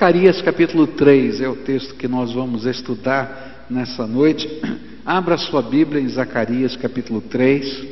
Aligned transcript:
Zacarias 0.00 0.40
capítulo 0.40 0.86
3 0.86 1.42
é 1.42 1.48
o 1.50 1.56
texto 1.56 1.94
que 1.94 2.08
nós 2.08 2.32
vamos 2.32 2.64
estudar 2.64 3.66
nessa 3.68 4.06
noite. 4.06 4.48
Abra 5.04 5.36
sua 5.36 5.60
Bíblia 5.60 6.00
em 6.00 6.08
Zacarias 6.08 6.74
capítulo 6.74 7.20
3, 7.20 7.86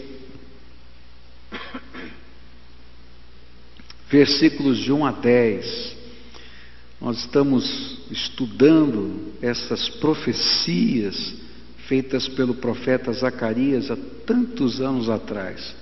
versículos 4.11 4.79
de 4.79 4.91
1 4.91 5.05
a 5.05 5.13
10. 5.13 5.97
Nós 6.99 7.19
estamos 7.19 8.01
estudando 8.11 9.35
essas 9.43 9.91
profecias 9.91 11.35
feitas 11.89 12.27
pelo 12.27 12.55
profeta 12.55 13.13
Zacarias 13.13 13.91
há 13.91 13.99
tantos 14.25 14.81
anos 14.81 15.11
atrás. 15.11 15.77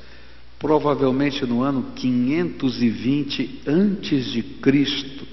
Provavelmente 0.59 1.47
no 1.47 1.63
ano 1.63 1.93
520 1.95 3.63
antes 3.65 4.33
de 4.33 4.43
Cristo 4.43 5.26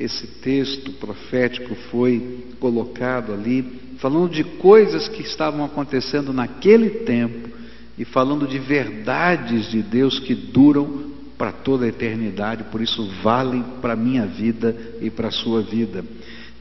esse 0.00 0.26
texto 0.26 0.92
profético 0.92 1.74
foi 1.90 2.54
colocado 2.58 3.34
ali, 3.34 3.62
falando 3.98 4.30
de 4.30 4.42
coisas 4.42 5.06
que 5.08 5.20
estavam 5.20 5.62
acontecendo 5.62 6.32
naquele 6.32 6.88
tempo 7.04 7.50
e 7.98 8.04
falando 8.06 8.48
de 8.48 8.58
verdades 8.58 9.70
de 9.70 9.82
Deus 9.82 10.18
que 10.18 10.34
duram 10.34 11.10
para 11.36 11.52
toda 11.52 11.84
a 11.84 11.88
eternidade, 11.88 12.64
por 12.64 12.80
isso 12.80 13.06
valem 13.22 13.62
para 13.82 13.92
a 13.92 13.96
minha 13.96 14.24
vida 14.24 14.74
e 15.02 15.10
para 15.10 15.28
a 15.28 15.32
sua 15.32 15.60
vida. 15.60 16.02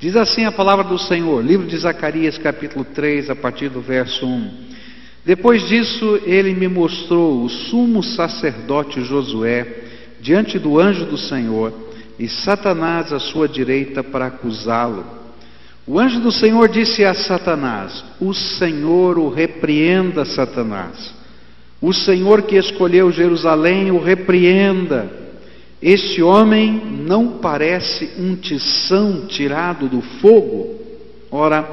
Diz 0.02 0.17
assim 0.17 0.44
a 0.44 0.52
palavra 0.52 0.83
do 0.83 0.97
Senhor, 0.97 1.41
livro 1.41 1.66
de 1.66 1.77
Zacarias, 1.77 2.38
capítulo 2.38 2.83
3, 2.83 3.30
a 3.30 3.35
partir 3.35 3.69
do 3.69 3.80
verso 3.80 4.25
1. 4.25 4.52
Depois 5.25 5.67
disso, 5.67 6.19
ele 6.25 6.53
me 6.53 6.67
mostrou 6.67 7.44
o 7.44 7.49
sumo 7.49 8.03
sacerdote 8.03 9.02
Josué 9.02 9.83
diante 10.21 10.59
do 10.59 10.77
anjo 10.80 11.05
do 11.05 11.17
Senhor 11.17 11.89
e 12.20 12.28
Satanás 12.28 13.14
à 13.14 13.20
sua 13.20 13.48
direita 13.48 14.03
para 14.03 14.28
acusá-lo. 14.28 15.06
O 15.88 15.98
anjo 15.98 16.20
do 16.20 16.31
Senhor 16.31 16.67
disse 16.67 17.06
a 17.06 17.14
Satanás: 17.14 18.03
O 18.20 18.34
Senhor 18.34 19.17
o 19.17 19.30
repreenda, 19.30 20.26
Satanás. 20.26 21.16
O 21.81 21.94
Senhor 21.94 22.42
que 22.42 22.58
escolheu 22.58 23.09
Jerusalém 23.09 23.89
o 23.89 24.00
repreenda. 24.00 25.09
Este 25.81 26.22
homem 26.22 26.81
não 27.08 27.39
parece 27.39 28.11
um 28.20 28.36
tição 28.36 29.26
tirado 29.28 29.88
do 29.88 30.02
fogo? 30.02 30.76
Ora, 31.31 31.66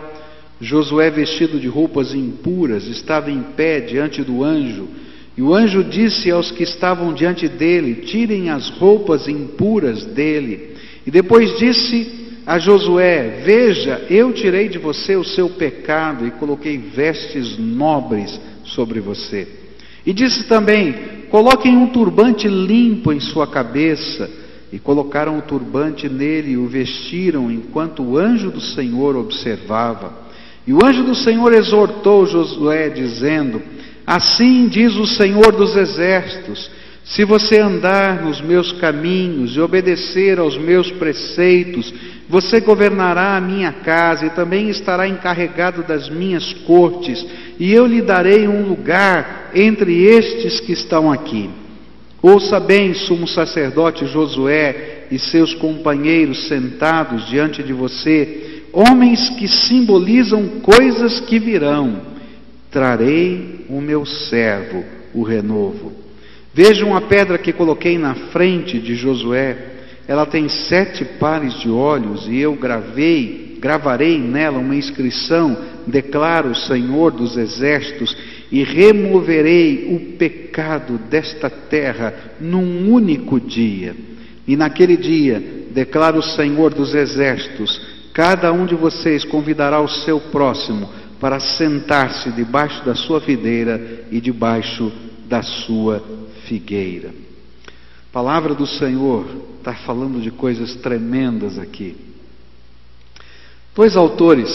Josué, 0.61 1.11
vestido 1.11 1.59
de 1.59 1.67
roupas 1.67 2.15
impuras, 2.15 2.87
estava 2.87 3.33
em 3.33 3.43
pé 3.43 3.81
diante 3.81 4.23
do 4.23 4.45
anjo 4.45 4.89
e 5.37 5.43
o 5.43 5.55
anjo 5.55 5.85
disse 5.85 6.31
aos 6.31 6.51
que 6.51 6.63
estavam 6.63 7.13
diante 7.13 7.47
dele: 7.47 8.07
Tirem 8.07 8.49
as 8.49 8.71
roupas 8.71 9.29
impuras 9.29 10.05
dele. 10.07 10.75
E 11.07 11.11
depois 11.11 11.59
disse 11.59 12.41
a 12.47 12.59
Josué: 12.59 13.43
Veja, 13.45 14.07
eu 14.09 14.33
tirei 14.33 14.69
de 14.69 14.79
você 14.79 15.15
o 15.15 15.25
seu 15.25 15.51
pecado 15.51 16.27
e 16.27 16.31
coloquei 16.31 16.79
vestes 16.79 17.59
nobres 17.59 18.41
sobre 18.65 18.99
você. 18.99 19.47
E 20.07 20.13
disse 20.15 20.45
também: 20.45 20.95
Coloquem 21.29 21.77
um 21.77 21.89
turbante 21.89 22.49
limpo 22.49 23.13
em 23.13 23.21
sua 23.21 23.47
cabeça. 23.47 24.47
E 24.73 24.81
colocaram 24.81 25.39
o 25.39 25.43
turbante 25.43 26.09
nele 26.09 26.53
e 26.53 26.57
o 26.57 26.67
vestiram 26.67 27.51
enquanto 27.53 28.03
o 28.03 28.19
anjo 28.19 28.51
do 28.51 28.61
Senhor 28.61 29.15
observava. 29.15 30.13
E 30.67 30.73
o 30.73 30.85
anjo 30.85 31.05
do 31.05 31.15
Senhor 31.15 31.53
exortou 31.53 32.27
Josué, 32.27 32.89
dizendo: 32.89 33.63
Assim 34.07 34.69
diz 34.69 34.95
o 34.95 35.05
Senhor 35.05 35.51
dos 35.51 35.75
Exércitos: 35.75 36.71
se 37.05 37.25
você 37.25 37.59
andar 37.59 38.23
nos 38.23 38.41
meus 38.41 38.71
caminhos 38.73 39.57
e 39.57 39.61
obedecer 39.61 40.39
aos 40.39 40.57
meus 40.57 40.91
preceitos, 40.93 41.93
você 42.29 42.61
governará 42.61 43.37
a 43.37 43.41
minha 43.41 43.73
casa 43.73 44.27
e 44.27 44.31
também 44.31 44.69
estará 44.69 45.09
encarregado 45.09 45.83
das 45.83 46.09
minhas 46.09 46.53
cortes, 46.53 47.27
e 47.59 47.73
eu 47.73 47.85
lhe 47.85 48.01
darei 48.01 48.47
um 48.47 48.69
lugar 48.69 49.51
entre 49.55 50.05
estes 50.05 50.61
que 50.61 50.73
estão 50.73 51.11
aqui. 51.13 51.51
Ouça 52.23 52.61
bem, 52.61 52.95
sumo 52.95 53.27
sacerdote 53.27 54.07
Josué 54.07 55.07
e 55.11 55.19
seus 55.19 55.55
companheiros 55.55 56.49
sentados 56.49 57.29
diante 57.29 57.63
de 57.63 57.73
você, 57.73 58.63
homens 58.73 59.31
que 59.31 59.47
simbolizam 59.47 60.61
coisas 60.61 61.21
que 61.21 61.39
virão 61.39 62.16
trarei 62.77 63.65
o 63.71 63.81
meu 63.81 64.05
servo, 64.05 64.85
o 65.15 65.23
renovo. 65.23 65.93
Vejam 66.53 66.95
a 66.95 67.01
pedra 67.01 67.39
que 67.39 67.51
coloquei 67.51 67.97
na 67.97 68.15
frente 68.15 68.79
de 68.79 68.95
Josué, 68.95 69.57
ela 70.07 70.27
tem 70.27 70.47
sete 70.47 71.03
pares 71.03 71.55
de 71.55 71.71
olhos, 71.71 72.29
e 72.29 72.37
eu 72.37 72.55
gravei, 72.55 73.57
gravarei 73.59 74.19
nela 74.19 74.59
uma 74.59 74.77
inscrição, 74.77 75.57
declara 75.87 76.49
o 76.49 76.55
Senhor 76.55 77.13
dos 77.13 77.39
exércitos, 77.39 78.15
e 78.53 78.63
removerei 78.63 79.89
o 79.95 80.19
pecado 80.19 80.99
desta 81.09 81.49
terra 81.49 82.13
num 82.39 82.93
único 82.93 83.41
dia. 83.41 83.97
E 84.47 84.55
naquele 84.55 84.99
dia, 84.99 85.43
declara 85.71 86.19
o 86.19 86.23
Senhor 86.23 86.75
dos 86.75 86.95
exércitos, 86.95 87.81
cada 88.13 88.53
um 88.53 88.67
de 88.67 88.75
vocês 88.75 89.25
convidará 89.25 89.81
o 89.81 89.89
seu 89.89 90.21
próximo 90.21 91.06
para 91.21 91.41
sentar-se 91.41 92.31
debaixo 92.33 92.85
da 92.85 92.95
sua 92.95 93.21
videira 93.21 94.07
e 94.11 94.21
debaixo 94.21 94.93
da 95.27 95.43
sua 95.43 96.03
figueira. 96.47 97.09
A 97.09 98.13
palavra 98.13 98.55
do 98.55 98.67
Senhor 98.67 99.27
está 99.59 99.75
falando 99.75 100.21
de 100.21 100.31
coisas 100.31 100.75
tremendas 100.77 101.59
aqui. 101.59 101.97
Dois 103.75 103.97
autores 103.97 104.49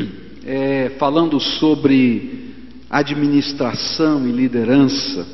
é, 0.46 0.92
falando 0.98 1.40
sobre 1.40 2.50
administração 2.88 4.26
e 4.28 4.32
liderança, 4.32 5.26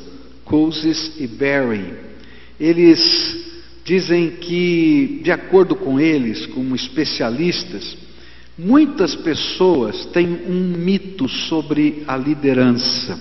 Cousins 0.45 1.13
e 1.19 1.27
Berry, 1.27 1.93
eles 2.59 3.45
dizem 3.83 4.31
que, 4.31 5.21
de 5.23 5.31
acordo 5.31 5.75
com 5.75 5.99
eles, 5.99 6.45
como 6.47 6.75
especialistas, 6.75 7.97
Muitas 8.57 9.15
pessoas 9.15 10.05
têm 10.07 10.27
um 10.47 10.73
mito 10.77 11.29
sobre 11.29 12.03
a 12.07 12.17
liderança. 12.17 13.19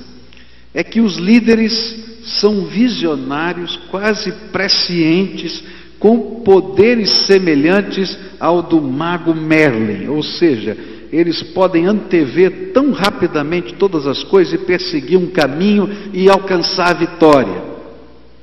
É 0.72 0.82
que 0.82 1.00
os 1.00 1.16
líderes 1.16 1.72
são 2.41 2.64
visionários, 2.64 3.76
quase 3.91 4.32
prescientes, 4.50 5.62
com 5.98 6.41
poderes 6.42 7.26
semelhantes 7.26 8.19
ao 8.41 8.62
do 8.62 8.80
mago 8.80 9.34
Merlin, 9.34 10.08
ou 10.08 10.22
seja, 10.22 10.76
eles 11.12 11.42
podem 11.42 11.86
antever 11.86 12.72
tão 12.72 12.92
rapidamente 12.92 13.74
todas 13.74 14.06
as 14.06 14.24
coisas 14.24 14.54
e 14.54 14.64
perseguir 14.64 15.18
um 15.18 15.28
caminho 15.28 15.88
e 16.12 16.28
alcançar 16.28 16.91
a 16.91 16.98
vitória. 16.98 17.62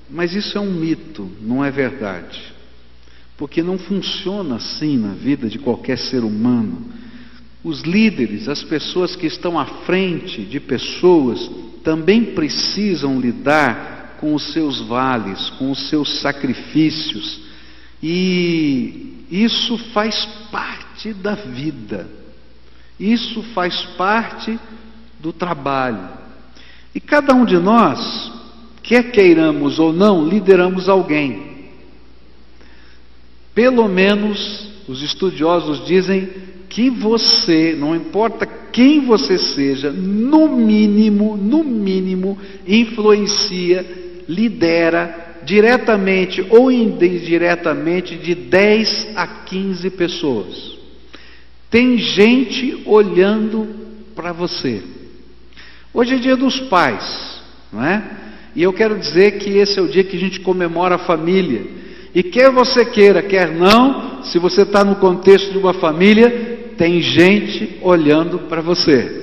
Mas 0.10 0.34
isso 0.34 0.58
é 0.58 0.62
um 0.62 0.72
mito, 0.72 1.30
não 1.42 1.64
é 1.64 1.70
verdade. 1.70 2.53
Porque 3.44 3.62
não 3.62 3.78
funciona 3.78 4.56
assim 4.56 4.98
na 4.98 5.10
vida 5.10 5.50
de 5.50 5.60
qualquer 5.60 5.98
ser 5.98 6.24
humano. 6.24 6.82
Os 7.62 7.82
líderes, 7.82 8.48
as 8.48 8.64
pessoas 8.64 9.18
que 9.18 9.28
estão 9.28 9.60
à 9.60 9.66
frente 9.66 10.44
de 10.44 10.62
pessoas, 10.62 11.52
também 11.84 12.24
precisam 12.24 13.20
lidar 13.20 14.16
com 14.18 14.34
os 14.34 14.54
seus 14.54 14.80
vales, 14.80 15.50
com 15.60 15.72
os 15.72 15.90
seus 15.90 16.22
sacrifícios. 16.22 17.42
E 18.02 19.26
isso 19.30 19.78
faz 19.92 20.26
parte 20.50 21.12
da 21.12 21.36
vida. 21.36 22.08
Isso 22.98 23.44
faz 23.54 23.78
parte 23.98 24.58
do 25.20 25.34
trabalho. 25.34 26.08
E 26.96 27.00
cada 27.02 27.36
um 27.36 27.44
de 27.44 27.58
nós, 27.58 28.32
quer 28.82 29.12
queiramos 29.12 29.80
ou 29.80 29.92
não, 29.92 30.26
lideramos 30.26 30.88
alguém. 30.88 31.53
Pelo 33.54 33.88
menos 33.88 34.68
os 34.88 35.02
estudiosos 35.02 35.86
dizem 35.86 36.30
que 36.70 36.90
você, 36.90 37.76
não 37.78 37.96
importa 37.96 38.46
quem 38.46 39.02
você 39.02 39.38
seja, 39.38 39.92
no 39.92 40.58
mínimo, 40.58 41.38
no 41.38 41.64
mínimo, 41.64 42.38
influencia, 42.68 43.86
lidera 44.28 45.42
diretamente 45.46 46.44
ou 46.50 46.72
indiretamente 46.72 48.16
de 48.16 48.34
10 48.34 49.10
a 49.16 49.28
15 49.28 49.90
pessoas. 49.92 50.74
Tem 51.70 51.98
gente 51.98 52.82
olhando 52.86 53.68
para 54.16 54.32
você. 54.32 54.82
Hoje 55.94 56.16
é 56.16 56.18
dia 56.18 56.36
dos 56.36 56.60
pais, 56.62 57.42
não 57.72 57.84
é? 57.84 58.04
E 58.56 58.64
eu 58.64 58.74
quero 58.74 58.98
dizer 58.98 59.40
que 59.40 59.58
esse 59.58 59.78
é 59.78 59.82
o 59.82 59.88
dia 59.88 60.04
que 60.04 60.16
a 60.16 60.20
gente 60.20 60.40
comemora 60.40 60.96
a 60.96 61.00
família. 61.00 61.83
E 62.16 62.22
quer 62.22 62.52
você 62.52 62.86
queira, 62.86 63.22
quer 63.22 63.52
não, 63.52 64.24
se 64.24 64.38
você 64.38 64.62
está 64.62 64.84
no 64.84 64.96
contexto 64.98 65.52
de 65.52 65.58
uma 65.58 65.74
família, 65.74 66.74
tem 66.78 67.02
gente 67.02 67.80
olhando 67.82 68.40
para 68.40 68.62
você. 68.62 69.22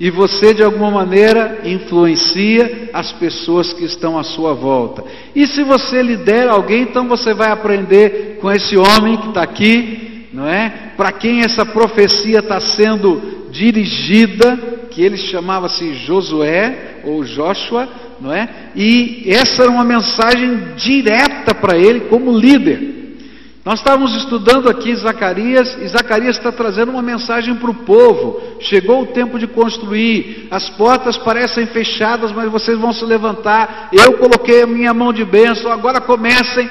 E 0.00 0.10
você, 0.10 0.54
de 0.54 0.62
alguma 0.62 0.90
maneira, 0.90 1.60
influencia 1.64 2.88
as 2.92 3.12
pessoas 3.12 3.72
que 3.74 3.84
estão 3.84 4.18
à 4.18 4.22
sua 4.22 4.54
volta. 4.54 5.04
E 5.36 5.46
se 5.46 5.62
você 5.62 6.02
lidera 6.02 6.52
alguém, 6.52 6.82
então 6.82 7.06
você 7.06 7.34
vai 7.34 7.50
aprender 7.50 8.38
com 8.40 8.50
esse 8.50 8.78
homem 8.78 9.18
que 9.18 9.28
está 9.28 9.42
aqui, 9.42 10.26
não 10.32 10.48
é? 10.48 10.92
Para 10.96 11.12
quem 11.12 11.40
essa 11.40 11.66
profecia 11.66 12.38
está 12.38 12.58
sendo 12.60 13.48
dirigida, 13.50 14.56
que 14.90 15.02
ele 15.02 15.18
chamava-se 15.18 15.92
Josué 15.92 17.02
ou 17.04 17.22
Joshua, 17.22 17.86
não 18.20 18.32
é? 18.32 18.70
E 18.76 19.24
essa 19.26 19.62
era 19.62 19.70
uma 19.70 19.84
mensagem 19.84 20.74
direta 20.76 21.54
para 21.54 21.76
ele 21.76 22.00
como 22.00 22.36
líder. 22.36 23.00
Nós 23.64 23.80
estávamos 23.80 24.16
estudando 24.16 24.70
aqui 24.70 24.94
Zacarias, 24.96 25.76
e 25.80 25.86
Zacarias 25.88 26.36
está 26.36 26.50
trazendo 26.50 26.92
uma 26.92 27.02
mensagem 27.02 27.54
para 27.54 27.70
o 27.70 27.74
povo. 27.74 28.40
Chegou 28.60 29.02
o 29.02 29.06
tempo 29.08 29.38
de 29.38 29.46
construir, 29.46 30.48
as 30.50 30.70
portas 30.70 31.18
parecem 31.18 31.66
fechadas, 31.66 32.32
mas 32.32 32.50
vocês 32.50 32.78
vão 32.78 32.92
se 32.92 33.04
levantar. 33.04 33.90
Eu 33.92 34.14
coloquei 34.14 34.62
a 34.62 34.66
minha 34.66 34.94
mão 34.94 35.12
de 35.12 35.24
bênção, 35.24 35.70
agora 35.70 36.00
comecem. 36.00 36.68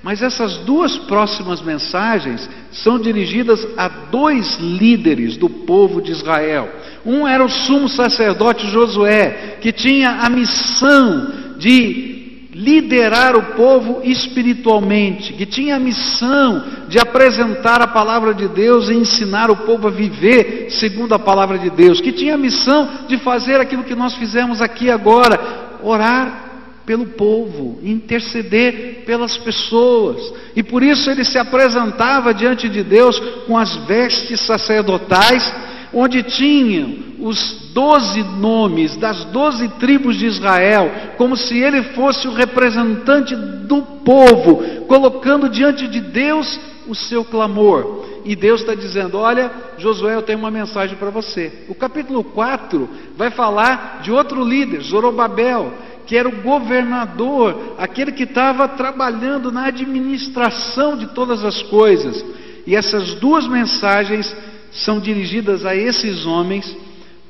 Mas 0.00 0.22
essas 0.22 0.58
duas 0.58 0.96
próximas 0.96 1.60
mensagens 1.60 2.48
são 2.70 3.00
dirigidas 3.00 3.66
a 3.76 3.88
dois 3.88 4.56
líderes 4.60 5.36
do 5.36 5.50
povo 5.50 6.00
de 6.00 6.12
Israel. 6.12 6.68
Um 7.08 7.26
era 7.26 7.42
o 7.42 7.48
sumo 7.48 7.88
sacerdote 7.88 8.66
Josué, 8.66 9.56
que 9.62 9.72
tinha 9.72 10.10
a 10.20 10.28
missão 10.28 11.56
de 11.56 12.18
liderar 12.52 13.34
o 13.34 13.54
povo 13.54 14.02
espiritualmente, 14.04 15.32
que 15.32 15.46
tinha 15.46 15.76
a 15.76 15.78
missão 15.78 16.62
de 16.86 16.98
apresentar 16.98 17.80
a 17.80 17.86
palavra 17.86 18.34
de 18.34 18.46
Deus 18.48 18.90
e 18.90 18.94
ensinar 18.94 19.50
o 19.50 19.56
povo 19.56 19.88
a 19.88 19.90
viver 19.90 20.66
segundo 20.68 21.14
a 21.14 21.18
palavra 21.18 21.56
de 21.56 21.70
Deus, 21.70 21.98
que 21.98 22.12
tinha 22.12 22.34
a 22.34 22.38
missão 22.38 23.06
de 23.08 23.16
fazer 23.16 23.58
aquilo 23.58 23.84
que 23.84 23.94
nós 23.94 24.14
fizemos 24.14 24.60
aqui 24.60 24.90
agora, 24.90 25.40
orar 25.82 26.48
pelo 26.84 27.06
povo, 27.06 27.78
interceder 27.82 29.04
pelas 29.06 29.38
pessoas. 29.38 30.32
E 30.54 30.62
por 30.62 30.82
isso 30.82 31.10
ele 31.10 31.24
se 31.24 31.38
apresentava 31.38 32.34
diante 32.34 32.68
de 32.68 32.82
Deus 32.82 33.18
com 33.46 33.56
as 33.56 33.76
vestes 33.86 34.40
sacerdotais, 34.40 35.54
onde 35.92 36.22
tinham 36.22 37.08
os 37.20 37.70
doze 37.72 38.22
nomes 38.22 38.96
das 38.96 39.24
doze 39.26 39.68
tribos 39.80 40.16
de 40.16 40.26
Israel, 40.26 40.90
como 41.16 41.36
se 41.36 41.58
ele 41.58 41.82
fosse 41.94 42.26
o 42.26 42.34
representante 42.34 43.34
do 43.34 43.82
povo, 44.04 44.86
colocando 44.86 45.48
diante 45.48 45.86
de 45.88 46.00
Deus 46.00 46.58
o 46.86 46.94
seu 46.94 47.24
clamor. 47.24 48.06
E 48.24 48.34
Deus 48.34 48.60
está 48.60 48.74
dizendo: 48.74 49.18
Olha, 49.18 49.50
Josué, 49.78 50.14
eu 50.14 50.22
tenho 50.22 50.38
uma 50.38 50.50
mensagem 50.50 50.96
para 50.96 51.10
você. 51.10 51.64
O 51.68 51.74
capítulo 51.74 52.24
4 52.24 52.88
vai 53.16 53.30
falar 53.30 54.00
de 54.02 54.10
outro 54.10 54.44
líder, 54.44 54.80
Zorobabel, 54.80 55.72
que 56.06 56.16
era 56.16 56.28
o 56.28 56.42
governador, 56.42 57.74
aquele 57.78 58.12
que 58.12 58.24
estava 58.24 58.66
trabalhando 58.68 59.52
na 59.52 59.66
administração 59.66 60.96
de 60.96 61.06
todas 61.08 61.44
as 61.44 61.62
coisas. 61.62 62.24
E 62.66 62.74
essas 62.74 63.14
duas 63.14 63.46
mensagens 63.46 64.34
são 64.72 65.00
dirigidas 65.00 65.64
a 65.64 65.74
esses 65.74 66.26
homens 66.26 66.76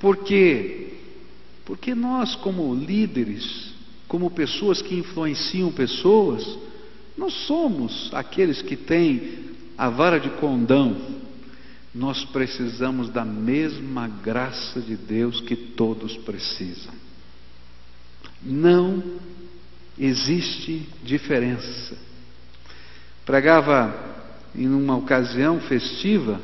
por 0.00 0.18
quê? 0.18 0.92
Porque 1.64 1.94
nós, 1.94 2.34
como 2.36 2.74
líderes, 2.74 3.72
como 4.06 4.30
pessoas 4.30 4.80
que 4.80 4.94
influenciam 4.94 5.70
pessoas, 5.70 6.58
não 7.16 7.28
somos 7.28 8.10
aqueles 8.14 8.62
que 8.62 8.76
têm 8.76 9.46
a 9.76 9.90
vara 9.90 10.18
de 10.18 10.30
condão. 10.30 10.96
Nós 11.94 12.24
precisamos 12.24 13.10
da 13.10 13.24
mesma 13.24 14.06
graça 14.08 14.80
de 14.80 14.96
Deus 14.96 15.40
que 15.40 15.56
todos 15.56 16.16
precisam. 16.18 16.94
Não 18.42 19.02
existe 19.98 20.88
diferença. 21.02 21.98
Pregava 23.26 23.94
em 24.54 24.68
uma 24.68 24.96
ocasião 24.96 25.60
festiva, 25.60 26.40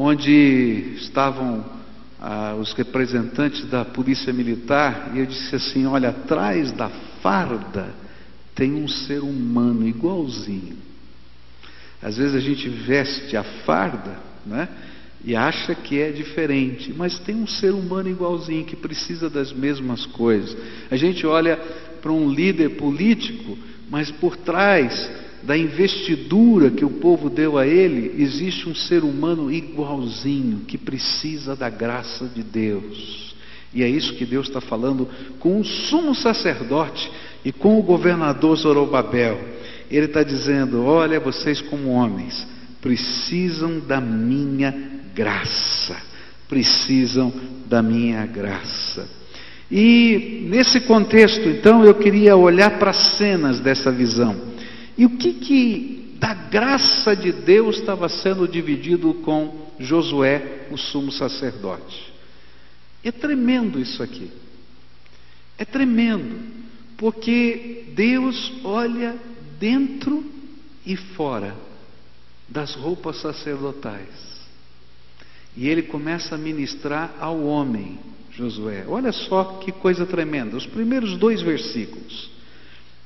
onde 0.00 0.94
estavam 0.96 1.62
ah, 2.18 2.56
os 2.58 2.72
representantes 2.72 3.66
da 3.66 3.84
polícia 3.84 4.32
militar 4.32 5.12
e 5.14 5.18
eu 5.18 5.26
disse 5.26 5.54
assim: 5.54 5.84
olha, 5.86 6.08
atrás 6.08 6.72
da 6.72 6.88
farda 7.22 7.94
tem 8.54 8.72
um 8.74 8.88
ser 8.88 9.20
humano 9.20 9.86
igualzinho. 9.86 10.76
Às 12.02 12.16
vezes 12.16 12.34
a 12.34 12.40
gente 12.40 12.66
veste 12.66 13.36
a 13.36 13.44
farda, 13.44 14.18
né? 14.46 14.68
E 15.22 15.36
acha 15.36 15.74
que 15.74 16.00
é 16.00 16.10
diferente, 16.10 16.94
mas 16.96 17.18
tem 17.18 17.34
um 17.34 17.46
ser 17.46 17.74
humano 17.74 18.08
igualzinho 18.08 18.64
que 18.64 18.74
precisa 18.74 19.28
das 19.28 19.52
mesmas 19.52 20.06
coisas. 20.06 20.56
A 20.90 20.96
gente 20.96 21.26
olha 21.26 21.58
para 22.00 22.10
um 22.10 22.32
líder 22.32 22.70
político, 22.70 23.58
mas 23.90 24.10
por 24.10 24.34
trás 24.34 25.10
da 25.42 25.56
investidura 25.56 26.70
que 26.70 26.84
o 26.84 26.90
povo 26.90 27.30
deu 27.30 27.56
a 27.56 27.66
ele, 27.66 28.22
existe 28.22 28.68
um 28.68 28.74
ser 28.74 29.02
humano 29.02 29.50
igualzinho 29.50 30.60
que 30.66 30.76
precisa 30.76 31.56
da 31.56 31.70
graça 31.70 32.26
de 32.26 32.42
Deus. 32.42 33.34
E 33.72 33.82
é 33.82 33.88
isso 33.88 34.14
que 34.14 34.24
Deus 34.24 34.48
está 34.48 34.60
falando 34.60 35.08
com 35.38 35.60
o 35.60 35.64
sumo 35.64 36.14
sacerdote 36.14 37.10
e 37.44 37.52
com 37.52 37.78
o 37.78 37.82
governador 37.82 38.56
Zorobabel. 38.56 39.38
Ele 39.90 40.06
está 40.06 40.22
dizendo: 40.22 40.84
Olha, 40.84 41.20
vocês, 41.20 41.60
como 41.60 41.90
homens, 41.90 42.46
precisam 42.80 43.78
da 43.80 44.00
minha 44.00 44.74
graça. 45.14 45.96
Precisam 46.48 47.32
da 47.66 47.80
minha 47.80 48.26
graça. 48.26 49.08
E 49.70 50.46
nesse 50.48 50.80
contexto, 50.80 51.48
então, 51.48 51.84
eu 51.84 51.94
queria 51.94 52.36
olhar 52.36 52.78
para 52.78 52.90
as 52.90 53.16
cenas 53.16 53.60
dessa 53.60 53.92
visão. 53.92 54.49
E 55.00 55.06
o 55.06 55.16
que 55.16 55.32
que 55.32 56.16
da 56.18 56.34
graça 56.34 57.16
de 57.16 57.32
Deus 57.32 57.78
estava 57.78 58.06
sendo 58.06 58.46
dividido 58.46 59.14
com 59.14 59.70
Josué, 59.78 60.66
o 60.70 60.76
sumo 60.76 61.10
sacerdote? 61.10 62.12
É 63.02 63.10
tremendo 63.10 63.80
isso 63.80 64.02
aqui. 64.02 64.30
É 65.56 65.64
tremendo, 65.64 66.38
porque 66.98 67.86
Deus 67.94 68.52
olha 68.62 69.16
dentro 69.58 70.22
e 70.84 70.94
fora 70.96 71.56
das 72.46 72.74
roupas 72.74 73.22
sacerdotais. 73.22 74.38
E 75.56 75.66
ele 75.66 75.84
começa 75.84 76.34
a 76.34 76.38
ministrar 76.38 77.14
ao 77.18 77.42
homem, 77.42 77.98
Josué. 78.32 78.84
Olha 78.86 79.12
só 79.12 79.60
que 79.64 79.72
coisa 79.72 80.04
tremenda. 80.04 80.58
Os 80.58 80.66
primeiros 80.66 81.16
dois 81.16 81.40
versículos. 81.40 82.38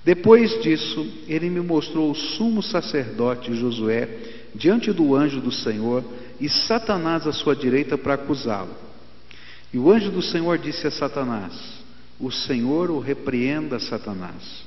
Depois 0.05 0.63
disso, 0.63 1.07
ele 1.27 1.49
me 1.49 1.61
mostrou 1.61 2.11
o 2.11 2.15
sumo 2.15 2.63
sacerdote 2.63 3.55
Josué 3.55 4.09
diante 4.55 4.93
do 4.93 5.15
anjo 5.15 5.41
do 5.41 5.51
Senhor 5.51 6.05
e 6.39 6.49
Satanás 6.49 7.27
à 7.27 7.33
sua 7.33 7.57
direita 7.57 7.97
para 7.97 8.15
acusá-lo. 8.15 8.75
E 9.73 9.79
o 9.79 9.91
anjo 9.91 10.11
do 10.11 10.21
Senhor 10.21 10.59
disse 10.59 10.87
a 10.87 10.91
Satanás: 10.91 11.55
O 12.21 12.31
Senhor 12.31 12.91
o 12.91 12.99
repreenda, 12.99 13.81
Satanás. 13.81 14.63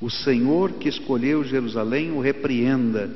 O 0.00 0.08
Senhor 0.08 0.72
que 0.74 0.88
escolheu 0.88 1.42
Jerusalém 1.42 2.12
o 2.12 2.20
repreenda. 2.20 3.10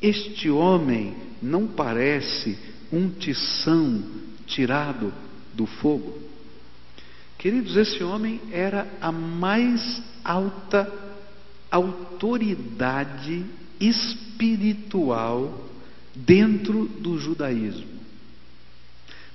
Este 0.00 0.48
homem 0.48 1.14
não 1.42 1.66
parece 1.66 2.58
um 2.92 3.10
tição 3.10 4.02
tirado 4.46 5.12
do 5.52 5.66
fogo. 5.66 6.18
Queridos, 7.44 7.76
esse 7.76 8.02
homem 8.02 8.40
era 8.50 8.90
a 9.02 9.12
mais 9.12 10.02
alta 10.24 10.90
autoridade 11.70 13.44
espiritual 13.78 15.68
dentro 16.14 16.86
do 16.86 17.18
judaísmo. 17.18 18.00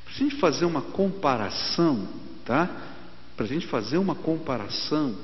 Para 0.04 0.14
a 0.16 0.18
gente 0.18 0.36
fazer 0.38 0.66
uma 0.66 0.82
comparação, 0.82 2.08
tá? 2.44 2.68
Para 3.38 3.46
a 3.46 3.48
gente 3.48 3.68
fazer 3.68 4.00
uma 4.00 4.16
comparação, 4.16 5.16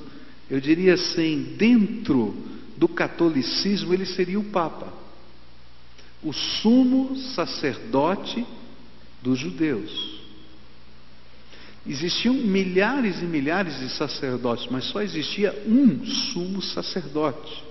eu 0.48 0.62
diria 0.62 0.94
assim, 0.94 1.56
dentro 1.58 2.36
do 2.78 2.88
catolicismo 2.88 3.96
ele 3.96 4.06
seria 4.06 4.40
o 4.40 4.52
Papa, 4.52 4.94
o 6.22 6.32
sumo 6.32 7.18
sacerdote 7.18 8.46
dos 9.24 9.40
judeus. 9.40 10.15
Existiam 11.88 12.34
milhares 12.34 13.22
e 13.22 13.26
milhares 13.26 13.80
de 13.80 13.90
sacerdotes, 13.90 14.68
mas 14.72 14.86
só 14.86 15.02
existia 15.02 15.54
um 15.68 16.04
sumo 16.06 16.62
sacerdote. 16.62 17.64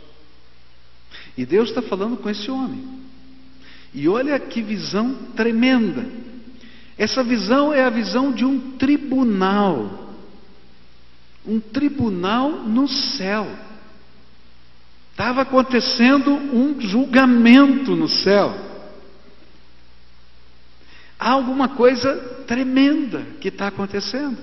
E 1.36 1.44
Deus 1.44 1.68
está 1.68 1.82
falando 1.82 2.16
com 2.16 2.30
esse 2.30 2.48
homem. 2.50 3.02
E 3.92 4.08
olha 4.08 4.38
que 4.38 4.62
visão 4.62 5.14
tremenda. 5.34 6.06
Essa 6.96 7.24
visão 7.24 7.72
é 7.72 7.82
a 7.82 7.90
visão 7.90 8.32
de 8.32 8.44
um 8.44 8.76
tribunal. 8.76 10.14
Um 11.44 11.58
tribunal 11.58 12.50
no 12.50 12.86
céu. 12.86 13.48
Estava 15.10 15.42
acontecendo 15.42 16.30
um 16.30 16.80
julgamento 16.80 17.96
no 17.96 18.08
céu. 18.08 18.73
Há 21.18 21.30
alguma 21.30 21.70
coisa 21.70 22.14
tremenda 22.46 23.22
que 23.40 23.48
está 23.48 23.68
acontecendo. 23.68 24.36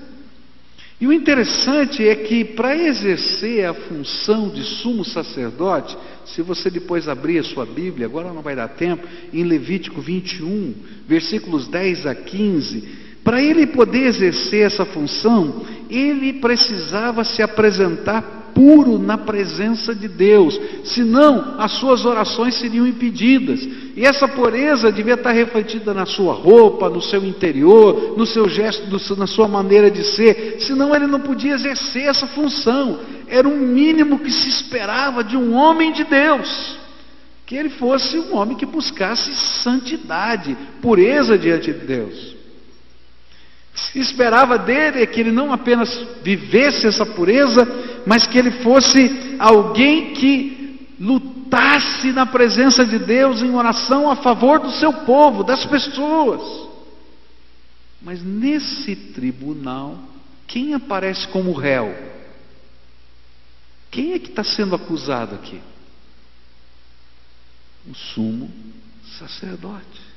E 1.00 1.06
o 1.06 1.12
interessante 1.12 2.06
é 2.06 2.14
que 2.14 2.44
para 2.44 2.76
exercer 2.76 3.66
a 3.66 3.74
função 3.74 4.48
de 4.48 4.62
sumo 4.62 5.04
sacerdote, 5.04 5.98
se 6.24 6.42
você 6.42 6.70
depois 6.70 7.08
abrir 7.08 7.38
a 7.38 7.42
sua 7.42 7.66
Bíblia, 7.66 8.06
agora 8.06 8.32
não 8.32 8.40
vai 8.40 8.54
dar 8.54 8.68
tempo, 8.68 9.04
em 9.32 9.42
Levítico 9.42 10.00
21, 10.00 10.74
versículos 11.08 11.66
10 11.66 12.06
a 12.06 12.14
15, 12.14 12.88
para 13.24 13.42
ele 13.42 13.66
poder 13.66 14.04
exercer 14.04 14.64
essa 14.64 14.84
função, 14.84 15.66
ele 15.90 16.34
precisava 16.34 17.24
se 17.24 17.42
apresentar 17.42 18.41
puro 18.54 18.98
na 18.98 19.18
presença 19.18 19.94
de 19.94 20.08
Deus, 20.08 20.58
senão 20.84 21.56
as 21.58 21.72
suas 21.72 22.04
orações 22.04 22.54
seriam 22.54 22.86
impedidas. 22.86 23.60
E 23.96 24.04
essa 24.04 24.26
pureza 24.26 24.90
devia 24.90 25.14
estar 25.14 25.32
refletida 25.32 25.92
na 25.92 26.06
sua 26.06 26.32
roupa, 26.32 26.88
no 26.88 27.00
seu 27.00 27.24
interior, 27.24 28.14
no 28.16 28.24
seu 28.24 28.48
gesto, 28.48 29.16
na 29.16 29.26
sua 29.26 29.48
maneira 29.48 29.90
de 29.90 30.04
ser, 30.04 30.56
senão 30.60 30.94
ele 30.94 31.06
não 31.06 31.20
podia 31.20 31.54
exercer 31.54 32.04
essa 32.04 32.26
função. 32.26 33.00
Era 33.28 33.48
um 33.48 33.58
mínimo 33.58 34.18
que 34.18 34.30
se 34.30 34.48
esperava 34.48 35.22
de 35.22 35.36
um 35.36 35.54
homem 35.54 35.92
de 35.92 36.04
Deus. 36.04 36.78
Que 37.44 37.56
ele 37.56 37.70
fosse 37.70 38.18
um 38.18 38.36
homem 38.36 38.56
que 38.56 38.64
buscasse 38.64 39.34
santidade, 39.34 40.56
pureza 40.80 41.36
diante 41.36 41.72
de 41.72 41.86
Deus. 41.86 42.31
Esperava 43.94 44.58
dele 44.58 45.02
é 45.02 45.06
que 45.06 45.20
ele 45.20 45.32
não 45.32 45.52
apenas 45.52 45.88
vivesse 46.22 46.86
essa 46.86 47.06
pureza, 47.06 47.66
mas 48.06 48.26
que 48.26 48.38
ele 48.38 48.50
fosse 48.62 49.36
alguém 49.38 50.12
que 50.14 50.88
lutasse 51.00 52.12
na 52.12 52.26
presença 52.26 52.84
de 52.84 52.98
Deus 52.98 53.42
em 53.42 53.54
oração 53.54 54.10
a 54.10 54.16
favor 54.16 54.60
do 54.60 54.70
seu 54.70 54.92
povo, 54.92 55.42
das 55.42 55.64
pessoas. 55.64 56.68
Mas 58.00 58.22
nesse 58.22 58.94
tribunal, 58.94 59.98
quem 60.46 60.74
aparece 60.74 61.26
como 61.28 61.52
réu? 61.52 61.94
Quem 63.90 64.12
é 64.12 64.18
que 64.18 64.28
está 64.28 64.42
sendo 64.42 64.74
acusado 64.74 65.34
aqui? 65.34 65.60
O 67.86 67.94
sumo 67.94 68.50
sacerdote. 69.18 70.11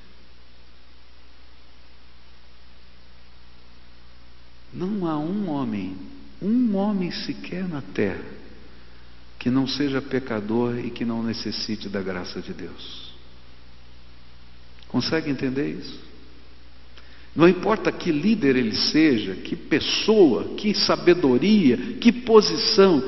Não 4.75 5.07
há 5.07 5.17
um 5.17 5.49
homem, 5.49 5.95
um 6.41 6.75
homem 6.75 7.09
sequer 7.09 7.67
na 7.67 7.81
terra, 7.81 8.25
que 9.39 9.49
não 9.49 9.65
seja 9.65 10.01
pecador 10.01 10.77
e 10.77 10.89
que 10.89 11.05
não 11.05 11.23
necessite 11.23 11.87
da 11.87 12.01
graça 12.01 12.41
de 12.41 12.53
Deus. 12.53 13.13
Consegue 14.89 15.29
entender 15.29 15.79
isso? 15.79 15.99
Não 17.35 17.47
importa 17.47 17.91
que 17.91 18.11
líder 18.11 18.55
ele 18.55 18.75
seja, 18.75 19.35
que 19.35 19.55
pessoa, 19.55 20.55
que 20.55 20.73
sabedoria, 20.73 21.77
que 21.99 22.11
posição, 22.11 23.03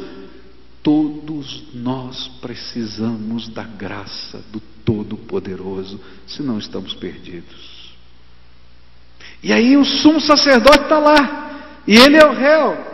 todos 0.83 1.63
nós 1.74 2.27
precisamos 2.41 3.50
da 3.50 3.63
graça 3.63 4.43
do 4.51 4.62
Todo-Poderoso, 4.86 6.00
senão 6.25 6.57
estamos 6.57 6.93
perdidos. 6.93 7.93
E 9.41 9.53
aí 9.53 9.77
o 9.77 9.86
sumo 9.86 10.19
sacerdote 10.19 10.83
está 10.83 11.00
lá, 11.00 11.47
e 11.88 11.98
ele 11.98 12.17
é 12.17 12.25
o 12.25 12.34
réu. 12.34 12.86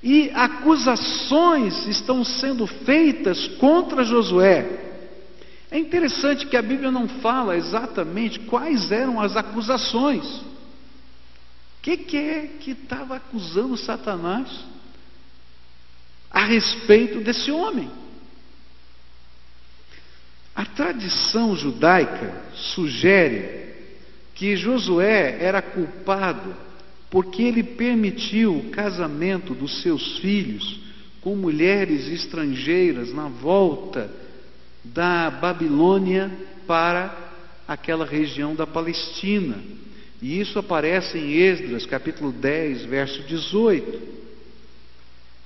E 0.00 0.30
acusações 0.30 1.86
estão 1.88 2.22
sendo 2.22 2.66
feitas 2.66 3.48
contra 3.58 4.04
Josué. 4.04 4.86
É 5.70 5.78
interessante 5.78 6.46
que 6.46 6.56
a 6.56 6.62
Bíblia 6.62 6.92
não 6.92 7.08
fala 7.08 7.56
exatamente 7.56 8.38
quais 8.40 8.92
eram 8.92 9.20
as 9.20 9.36
acusações. 9.36 10.24
O 10.24 11.82
que, 11.82 11.96
que 11.96 12.16
é 12.16 12.50
que 12.60 12.70
estava 12.70 13.16
acusando 13.16 13.76
Satanás 13.76 14.48
a 16.30 16.44
respeito 16.44 17.20
desse 17.20 17.50
homem? 17.50 17.90
A 20.54 20.64
tradição 20.64 21.56
judaica 21.56 22.42
sugere 22.54 23.74
que 24.34 24.56
Josué 24.56 25.38
era 25.40 25.60
culpado 25.60 26.67
porque 27.10 27.42
ele 27.42 27.62
permitiu 27.62 28.56
o 28.56 28.70
casamento 28.70 29.54
dos 29.54 29.82
seus 29.82 30.18
filhos 30.18 30.80
com 31.20 31.34
mulheres 31.34 32.06
estrangeiras 32.08 33.12
na 33.12 33.28
volta 33.28 34.10
da 34.84 35.30
Babilônia 35.30 36.30
para 36.66 37.14
aquela 37.66 38.04
região 38.04 38.54
da 38.54 38.66
Palestina. 38.66 39.56
E 40.20 40.40
isso 40.40 40.58
aparece 40.58 41.18
em 41.18 41.32
Esdras, 41.34 41.86
capítulo 41.86 42.32
10, 42.32 42.84
verso 42.84 43.22
18. 43.22 44.18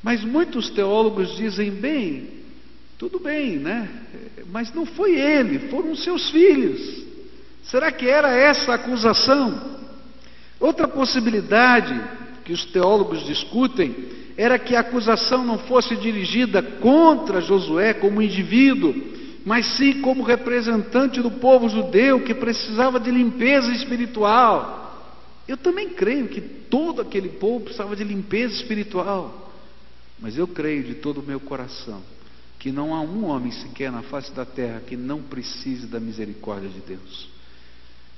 Mas 0.03 0.25
muitos 0.25 0.71
teólogos 0.71 1.37
dizem, 1.37 1.71
bem, 1.71 2.29
tudo 2.99 3.21
bem, 3.21 3.59
né? 3.59 3.89
Mas 4.51 4.73
não 4.73 4.85
foi 4.85 5.19
ele, 5.19 5.71
foram 5.71 5.95
seus 5.95 6.31
filhos. 6.31 7.05
Será 7.65 7.93
que 7.93 8.09
era 8.09 8.35
essa 8.35 8.73
a 8.73 8.75
acusação? 8.75 9.82
Outra 10.63 10.87
possibilidade 10.87 11.93
que 12.45 12.53
os 12.53 12.65
teólogos 12.67 13.27
discutem 13.27 13.93
era 14.37 14.61
que 14.61 14.77
a 14.77 14.81
acusação 14.81 15.45
não 15.45 15.59
fosse 15.59 15.97
dirigida 15.97 16.63
contra 16.63 17.41
Josué 17.41 17.93
como 17.93 18.23
indivíduo, 18.23 18.95
mas 19.45 19.67
sim 19.77 20.01
como 20.01 20.23
representante 20.23 21.21
do 21.21 21.33
povo 21.33 21.69
judeu 21.69 22.21
que 22.21 22.33
precisava 22.33 23.01
de 23.01 23.11
limpeza 23.11 23.73
espiritual. 23.73 25.11
Eu 25.49 25.57
também 25.57 25.89
creio 25.89 26.29
que 26.29 26.41
todo 26.41 27.03
aquele 27.03 27.31
povo 27.31 27.65
precisava 27.65 27.97
de 27.97 28.05
limpeza 28.05 28.55
espiritual, 28.55 29.53
mas 30.21 30.39
eu 30.39 30.47
creio 30.47 30.85
de 30.85 30.95
todo 30.95 31.19
o 31.21 31.27
meu 31.27 31.41
coração 31.41 32.01
que 32.61 32.71
não 32.71 32.95
há 32.95 33.01
um 33.01 33.25
homem 33.25 33.51
sequer 33.51 33.91
na 33.91 34.03
face 34.03 34.31
da 34.31 34.45
terra 34.45 34.81
que 34.87 34.97
não 34.97 35.21
precise 35.21 35.89
da 35.89 35.99
misericórdia 35.99 36.69
de 36.69 36.79
Deus 36.79 37.32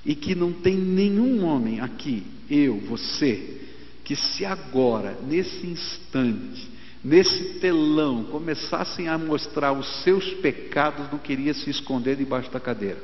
e 0.05 0.13
que 0.15 0.35
não 0.35 0.53
tem 0.53 0.75
nenhum 0.77 1.43
homem 1.43 1.79
aqui, 1.79 2.23
eu, 2.49 2.79
você, 2.81 3.61
que 4.03 4.15
se 4.15 4.45
agora, 4.45 5.17
nesse 5.21 5.65
instante, 5.65 6.69
nesse 7.03 7.59
telão, 7.59 8.23
começassem 8.25 9.07
a 9.07 9.17
mostrar 9.17 9.73
os 9.73 10.03
seus 10.03 10.31
pecados, 10.35 11.11
não 11.11 11.17
queria 11.17 11.53
se 11.55 11.69
esconder 11.69 12.15
debaixo 12.15 12.51
da 12.51 12.59
cadeira. 12.59 13.01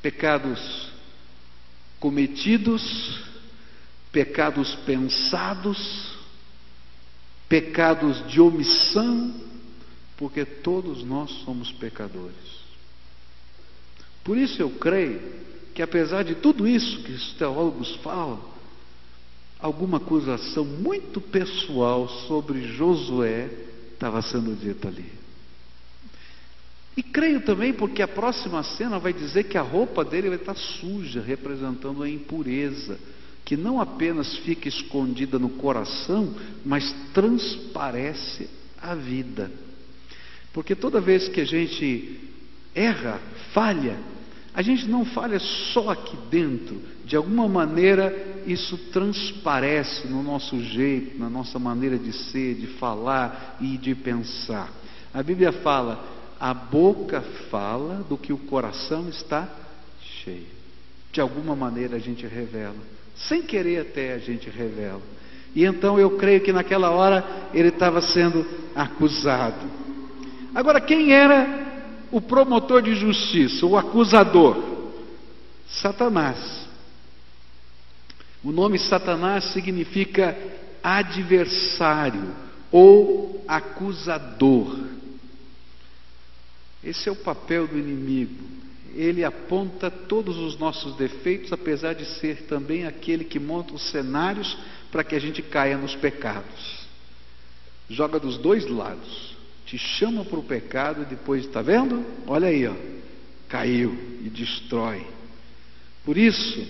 Pecados 0.00 0.90
cometidos, 2.00 3.20
pecados 4.10 4.74
pensados, 4.86 6.16
pecados 7.48 8.26
de 8.28 8.40
omissão, 8.40 9.34
porque 10.16 10.44
todos 10.44 11.02
nós 11.02 11.30
somos 11.44 11.72
pecadores. 11.72 12.65
Por 14.26 14.36
isso 14.36 14.60
eu 14.60 14.70
creio 14.70 15.20
que, 15.72 15.80
apesar 15.80 16.24
de 16.24 16.34
tudo 16.34 16.66
isso 16.66 17.00
que 17.04 17.12
os 17.12 17.34
teólogos 17.34 17.94
falam, 18.02 18.42
alguma 19.60 19.98
acusação 19.98 20.64
muito 20.64 21.20
pessoal 21.20 22.08
sobre 22.26 22.66
Josué 22.72 23.48
estava 23.92 24.20
sendo 24.20 24.56
dita 24.56 24.88
ali. 24.88 25.12
E 26.96 27.04
creio 27.04 27.42
também 27.42 27.72
porque 27.72 28.02
a 28.02 28.08
próxima 28.08 28.64
cena 28.64 28.98
vai 28.98 29.12
dizer 29.12 29.44
que 29.44 29.56
a 29.56 29.62
roupa 29.62 30.04
dele 30.04 30.28
vai 30.28 30.38
estar 30.38 30.56
suja, 30.56 31.20
representando 31.20 32.02
a 32.02 32.10
impureza, 32.10 32.98
que 33.44 33.56
não 33.56 33.80
apenas 33.80 34.38
fica 34.38 34.68
escondida 34.68 35.38
no 35.38 35.50
coração, 35.50 36.34
mas 36.64 36.92
transparece 37.14 38.50
a 38.82 38.96
vida. 38.96 39.52
Porque 40.52 40.74
toda 40.74 41.00
vez 41.00 41.28
que 41.28 41.42
a 41.42 41.44
gente 41.44 42.18
erra, 42.74 43.20
falha, 43.52 43.96
a 44.56 44.62
gente 44.62 44.88
não 44.88 45.04
falha 45.04 45.38
só 45.38 45.90
aqui 45.90 46.16
dentro, 46.30 46.80
de 47.04 47.14
alguma 47.14 47.46
maneira 47.46 48.42
isso 48.46 48.78
transparece 48.90 50.08
no 50.08 50.22
nosso 50.22 50.58
jeito, 50.62 51.18
na 51.18 51.28
nossa 51.28 51.58
maneira 51.58 51.98
de 51.98 52.10
ser, 52.10 52.54
de 52.54 52.66
falar 52.78 53.58
e 53.60 53.76
de 53.76 53.94
pensar. 53.94 54.72
A 55.12 55.22
Bíblia 55.22 55.52
fala: 55.52 56.02
a 56.40 56.54
boca 56.54 57.20
fala 57.50 57.96
do 58.08 58.16
que 58.16 58.32
o 58.32 58.38
coração 58.38 59.10
está 59.10 59.46
cheio. 60.24 60.46
De 61.12 61.20
alguma 61.20 61.54
maneira 61.54 61.96
a 61.96 62.00
gente 62.00 62.26
revela, 62.26 62.76
sem 63.14 63.42
querer 63.42 63.80
até 63.80 64.14
a 64.14 64.18
gente 64.18 64.48
revela. 64.48 65.02
E 65.54 65.66
então 65.66 66.00
eu 66.00 66.16
creio 66.16 66.40
que 66.40 66.52
naquela 66.52 66.90
hora 66.90 67.50
ele 67.52 67.68
estava 67.68 68.00
sendo 68.00 68.46
acusado. 68.74 69.66
Agora, 70.54 70.80
quem 70.80 71.12
era 71.12 71.75
o 72.10 72.20
promotor 72.20 72.82
de 72.82 72.94
justiça, 72.94 73.66
o 73.66 73.76
acusador? 73.76 74.76
Satanás. 75.68 76.66
O 78.42 78.52
nome 78.52 78.78
Satanás 78.78 79.44
significa 79.52 80.36
adversário 80.82 82.34
ou 82.70 83.44
acusador. 83.48 84.86
Esse 86.82 87.08
é 87.08 87.12
o 87.12 87.16
papel 87.16 87.66
do 87.66 87.76
inimigo. 87.76 88.56
ele 88.94 89.22
aponta 89.24 89.90
todos 89.90 90.38
os 90.38 90.58
nossos 90.58 90.96
defeitos, 90.96 91.52
apesar 91.52 91.94
de 91.94 92.06
ser 92.06 92.46
também 92.46 92.86
aquele 92.86 93.24
que 93.24 93.38
monta 93.38 93.74
os 93.74 93.90
cenários 93.90 94.56
para 94.90 95.04
que 95.04 95.14
a 95.14 95.18
gente 95.18 95.42
caia 95.42 95.76
nos 95.76 95.94
pecados. 95.94 96.86
Joga 97.90 98.18
dos 98.18 98.38
dois 98.38 98.66
lados. 98.66 99.35
Te 99.66 99.76
chama 99.76 100.24
para 100.24 100.38
o 100.38 100.44
pecado 100.44 101.02
e 101.02 101.06
depois, 101.06 101.44
está 101.44 101.60
vendo? 101.60 102.04
Olha 102.26 102.48
aí, 102.48 102.66
ó, 102.66 102.74
caiu 103.48 103.92
e 104.24 104.30
destrói. 104.30 105.04
Por 106.04 106.16
isso, 106.16 106.64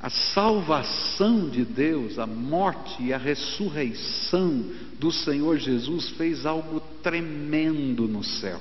a 0.00 0.08
salvação 0.08 1.50
de 1.50 1.64
Deus, 1.64 2.18
a 2.18 2.26
morte 2.26 3.02
e 3.02 3.12
a 3.12 3.18
ressurreição 3.18 4.64
do 4.98 5.10
Senhor 5.10 5.58
Jesus 5.58 6.10
fez 6.10 6.46
algo 6.46 6.80
tremendo 7.02 8.08
no 8.08 8.22
céu. 8.22 8.60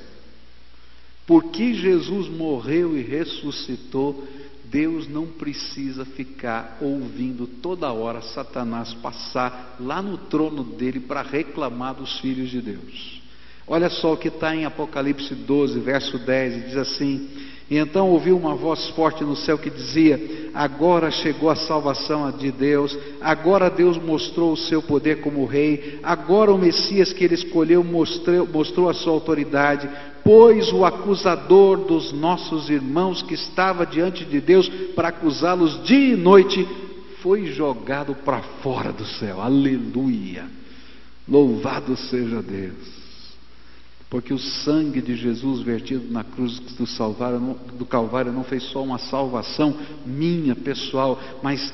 Porque 1.25 1.75
Jesus 1.75 2.27
morreu 2.27 2.97
e 2.97 3.03
ressuscitou, 3.03 4.27
Deus 4.65 5.07
não 5.07 5.27
precisa 5.27 6.03
ficar 6.03 6.79
ouvindo 6.81 7.45
toda 7.45 7.91
hora 7.91 8.21
Satanás 8.21 8.93
passar 8.95 9.77
lá 9.79 10.01
no 10.01 10.17
trono 10.17 10.63
dele 10.63 10.99
para 10.99 11.21
reclamar 11.21 11.95
dos 11.95 12.19
filhos 12.19 12.49
de 12.49 12.61
Deus. 12.61 13.18
Olha 13.69 13.89
só 13.89 14.13
o 14.13 14.17
que 14.17 14.27
está 14.27 14.55
em 14.55 14.65
Apocalipse 14.65 15.33
12, 15.35 15.79
verso 15.79 16.17
10, 16.17 16.65
diz 16.65 16.77
assim: 16.77 17.29
e 17.69 17.77
então 17.77 18.09
ouviu 18.09 18.35
uma 18.35 18.55
voz 18.55 18.89
forte 18.89 19.23
no 19.23 19.35
céu 19.35 19.57
que 19.57 19.69
dizia: 19.69 20.49
Agora 20.55 21.11
chegou 21.11 21.51
a 21.51 21.55
salvação 21.55 22.31
de 22.31 22.51
Deus, 22.51 22.97
agora 23.21 23.69
Deus 23.69 23.95
mostrou 23.97 24.53
o 24.53 24.57
seu 24.57 24.81
poder 24.81 25.21
como 25.21 25.45
rei, 25.45 25.99
agora 26.01 26.51
o 26.51 26.57
Messias 26.57 27.13
que 27.13 27.23
ele 27.23 27.35
escolheu 27.35 27.83
mostrou, 27.83 28.47
mostrou 28.47 28.89
a 28.89 28.93
sua 28.95 29.13
autoridade, 29.13 29.87
pois 30.23 30.73
o 30.73 30.83
acusador 30.83 31.77
dos 31.77 32.11
nossos 32.11 32.71
irmãos 32.71 33.21
que 33.21 33.35
estava 33.35 33.85
diante 33.85 34.25
de 34.25 34.41
Deus 34.41 34.67
para 34.95 35.09
acusá-los 35.09 35.83
dia 35.83 36.13
e 36.13 36.17
noite 36.17 36.67
foi 37.21 37.45
jogado 37.45 38.15
para 38.15 38.41
fora 38.63 38.91
do 38.91 39.05
céu. 39.05 39.39
Aleluia! 39.39 40.45
Louvado 41.27 41.95
seja 41.95 42.41
Deus. 42.41 42.98
Porque 44.09 44.33
o 44.33 44.39
sangue 44.39 45.01
de 45.01 45.15
Jesus 45.15 45.61
vertido 45.61 46.11
na 46.11 46.23
cruz 46.23 46.57
do, 46.57 47.75
do 47.77 47.85
Calvário 47.85 48.31
não 48.31 48.43
fez 48.43 48.63
só 48.63 48.83
uma 48.83 48.97
salvação 48.97 49.77
minha, 50.03 50.55
pessoal, 50.55 51.21
mas 51.43 51.71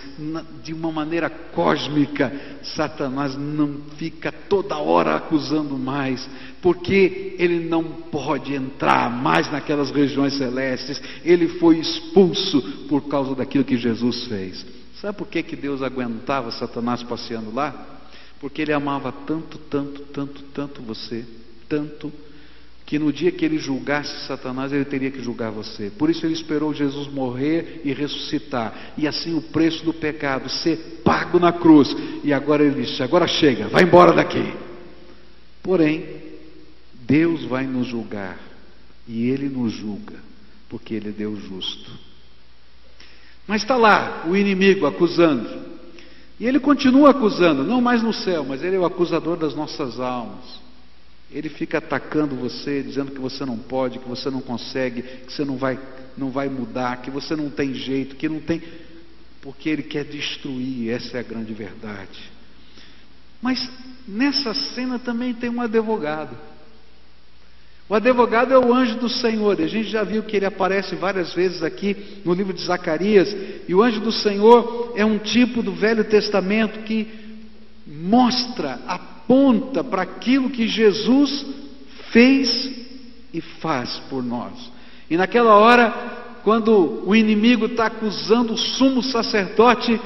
de 0.62 0.74
uma 0.74 0.92
maneira 0.92 1.30
cósmica. 1.30 2.58
Satanás 2.62 3.38
não 3.38 3.77
fica 3.96 4.34
toda 4.34 4.77
hora 4.77 5.15
acusando 5.15 5.77
mais, 5.77 6.30
porque 6.62 7.38
ele 7.39 7.70
não 7.70 7.84
pode 7.86 8.54
entrar 8.54 9.10
mais 9.10 9.50
naquelas 9.50 9.89
regiões 9.89 10.34
celestes. 10.34 11.01
Ele 11.24 11.48
foi 11.48 11.80
expulso 11.80 12.62
por 12.89 13.08
causa 13.08 13.34
daquilo 13.34 13.63
que 13.63 13.77
Jesus 13.77 14.25
fez. 14.25 14.65
Sabe 15.00 15.18
por 15.18 15.27
que, 15.27 15.42
que 15.42 15.56
Deus 15.56 15.82
aguentava 15.82 16.51
Satanás 16.51 17.01
passeando 17.01 17.54
lá? 17.54 18.01
Porque 18.42 18.62
ele 18.62 18.74
amava 18.74 19.13
tanto, 19.25 19.58
tanto, 19.58 20.01
tanto, 20.12 20.44
tanto 20.54 20.82
você, 20.82 21.25
tanto 21.70 22.12
que 22.86 23.00
no 23.00 23.12
dia 23.12 23.32
que 23.32 23.44
ele 23.44 23.58
julgasse 23.58 24.27
Satanás, 24.27 24.72
ele 24.72 24.86
teria 24.86 25.10
que 25.10 25.22
julgar 25.22 25.50
você. 25.50 25.89
Por 25.89 26.10
isso 26.10 26.25
ele 26.25 26.34
esperou 26.34 26.74
Jesus 26.74 27.08
morrer 27.08 27.82
e 27.84 27.92
ressuscitar, 27.92 28.94
e 28.98 29.08
assim 29.08 29.36
o 29.36 29.42
preço 29.42 29.84
do 29.84 29.94
pecado 29.94 30.48
ser 30.50 31.01
pago 31.04 31.39
na 31.39 31.51
cruz. 31.51 31.96
E 32.24 32.32
agora 32.32 32.63
ele 32.63 32.84
disse: 32.84 33.01
agora 33.01 33.27
chega, 33.27 33.68
vai 33.68 33.84
embora 33.84 34.13
daqui. 34.13 34.54
Porém, 35.63 36.06
Deus 36.94 37.44
vai 37.46 37.65
nos 37.65 37.88
julgar, 37.88 38.38
e 39.08 39.30
ele 39.30 39.50
nos 39.50 39.74
julga, 39.74 40.15
porque 40.70 40.94
ele 40.94 41.10
é 41.10 41.12
Deus 41.12 41.42
justo. 41.42 41.92
Mas 43.48 43.63
está 43.63 43.75
lá 43.75 44.25
o 44.27 44.36
inimigo 44.36 44.86
acusando, 44.86 45.50
e 46.39 46.46
ele 46.46 46.60
continua 46.60 47.12
acusando, 47.12 47.63
não 47.63 47.82
mais 47.82 48.04
no 48.04 48.13
céu, 48.13 48.46
mas 48.48 48.63
ele 48.63 48.75
é 48.75 48.80
o 48.80 48.86
acusador 48.86 49.38
das 49.38 49.56
nossas 49.56 50.00
almas. 50.00 50.64
Ele 51.32 51.50
fica 51.50 51.80
atacando 51.80 52.36
você, 52.36 52.82
dizendo 52.84 53.12
que 53.12 53.20
você 53.20 53.46
não 53.46 53.58
pode, 53.58 54.00
que 54.00 54.08
você 54.08 54.30
não 54.30 54.42
consegue, 54.42 55.02
que 55.02 55.34
você 55.34 55.44
não 55.44 55.58
vai, 55.58 55.80
não 56.18 56.30
vai 56.30 56.48
mudar, 56.48 57.02
que 57.02 57.10
você 57.10 57.36
não 57.36 57.50
tem 57.50 57.74
jeito, 57.74 58.16
que 58.16 58.30
não 58.30 58.40
tem. 58.40 58.62
Porque 59.42 59.70
ele 59.70 59.84
quer 59.84 60.06
destruir, 60.06 60.90
essa 60.92 61.18
é 61.18 61.20
a 61.20 61.24
grande 61.24 61.54
verdade. 61.54 62.32
Mas 63.42 63.70
nessa 64.08 64.54
cena 64.54 64.98
também 64.98 65.34
tem 65.34 65.50
um 65.50 65.62
advogado. 65.62 66.36
O 67.88 67.94
advogado 67.94 68.52
é 68.52 68.58
o 68.58 68.74
anjo 68.74 68.98
do 68.98 69.08
Senhor, 69.08 69.62
a 69.62 69.68
gente 69.68 69.90
já 69.90 70.04
viu 70.04 70.24
que 70.24 70.36
ele 70.36 70.46
aparece 70.46 70.96
várias 70.96 71.36
vezes 71.36 71.62
aqui 71.62 71.96
no 72.26 72.34
livro 72.34 72.52
de 72.52 72.64
Zacarias, 72.64 73.36
e 73.68 73.76
o 73.76 73.84
anjo 73.84 74.02
do 74.02 74.12
Senhor 74.12 74.94
é 74.96 75.06
um 75.06 75.20
tipo 75.20 75.62
do 75.62 75.72
Velho 75.72 76.04
Testamento 76.04 76.80
que 76.84 77.08
mostra 77.86 78.80
a 78.88 78.98
aponta 79.26 79.84
para 79.84 80.04
aquilo 80.04 80.50
que 80.50 80.68
Jesus 80.68 81.46
fez 82.12 82.72
e 83.34 83.42
faz 83.42 83.98
por 84.10 84.24
nós. 84.24 84.72
E 85.10 85.18
naquela 85.18 85.56
hora, 85.56 85.92
quando 86.44 87.04
o 87.06 87.16
inimigo 87.16 87.66
está 87.66 87.88
acusando 87.88 88.54
o 88.54 88.58
sumo 88.58 89.04
sacerdote, 89.04 90.00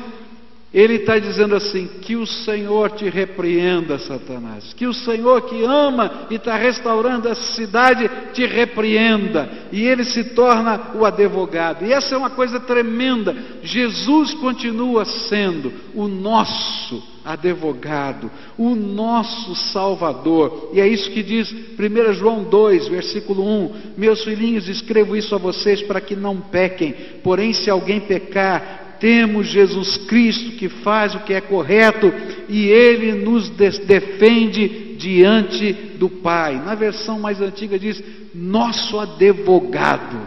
ele 0.74 0.96
está 0.96 1.18
dizendo 1.20 1.56
assim: 1.56 1.88
que 2.02 2.16
o 2.16 2.26
Senhor 2.26 2.92
te 2.92 3.10
repreenda, 3.10 3.98
Satanás. 4.00 4.74
Que 4.74 4.88
o 4.88 4.94
Senhor 4.94 5.42
que 5.44 5.64
ama 5.64 6.28
e 6.30 6.36
está 6.36 6.56
restaurando 6.58 7.28
essa 7.28 7.54
cidade 7.54 8.10
te 8.34 8.46
repreenda. 8.46 9.50
E 9.72 9.84
ele 9.84 10.04
se 10.04 10.24
torna 10.36 10.92
o 10.96 11.06
advogado. 11.06 11.86
E 11.86 11.94
essa 11.94 12.16
é 12.16 12.18
uma 12.18 12.30
coisa 12.30 12.60
tremenda. 12.60 13.36
Jesus 13.64 14.34
continua 14.36 15.06
sendo 15.06 15.72
o 15.94 16.08
nosso 16.08 17.02
advogado, 17.30 18.32
o 18.58 18.74
nosso 18.74 19.56
Salvador. 19.72 20.72
E 20.74 20.82
é 20.82 20.88
isso 20.88 21.12
que 21.12 21.22
diz 21.22 21.52
1 21.52 22.14
João 22.14 22.44
2, 22.44 22.88
versículo 22.88 23.44
1: 23.44 23.72
Meus 23.96 24.24
filhinhos, 24.24 24.68
escrevo 24.68 25.16
isso 25.16 25.36
a 25.36 25.38
vocês 25.38 25.84
para 25.84 26.02
que 26.02 26.16
não 26.16 26.42
pequem. 26.42 26.96
Porém, 27.24 27.54
se 27.54 27.70
alguém 27.70 28.00
pecar, 28.00 28.98
temos 29.00 29.48
Jesus 29.48 29.98
Cristo 29.98 30.58
que 30.58 30.68
faz 30.68 31.14
o 31.14 31.20
que 31.20 31.34
é 31.34 31.40
correto 31.40 32.12
e 32.50 32.68
ele 32.68 33.14
nos 33.14 33.50
defende 33.50 34.96
diante 34.98 35.72
do 35.72 36.10
Pai. 36.10 36.56
Na 36.56 36.74
versão 36.74 37.20
mais 37.20 37.40
antiga 37.40 37.78
diz: 37.78 38.04
nosso 38.34 39.00
advogado 39.00 40.20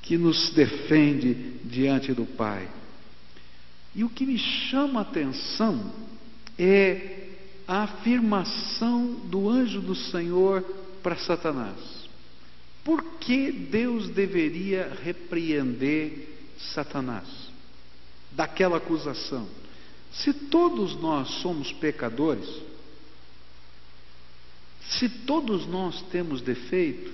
que 0.00 0.16
nos 0.16 0.50
defende 0.50 1.36
diante 1.64 2.12
do 2.12 2.24
Pai. 2.24 2.62
E 3.98 4.04
o 4.04 4.08
que 4.08 4.24
me 4.24 4.38
chama 4.38 5.00
a 5.00 5.02
atenção 5.02 5.92
é 6.56 7.30
a 7.66 7.82
afirmação 7.82 9.12
do 9.24 9.48
anjo 9.48 9.80
do 9.80 9.96
Senhor 9.96 10.62
para 11.02 11.16
Satanás. 11.16 12.08
Por 12.84 13.02
que 13.18 13.50
Deus 13.50 14.08
deveria 14.10 14.96
repreender 15.02 16.28
Satanás 16.72 17.26
daquela 18.30 18.76
acusação? 18.76 19.48
Se 20.12 20.32
todos 20.32 20.94
nós 20.94 21.28
somos 21.42 21.72
pecadores, 21.72 22.48
se 24.90 25.08
todos 25.08 25.66
nós 25.66 26.02
temos 26.02 26.40
defeito, 26.40 27.12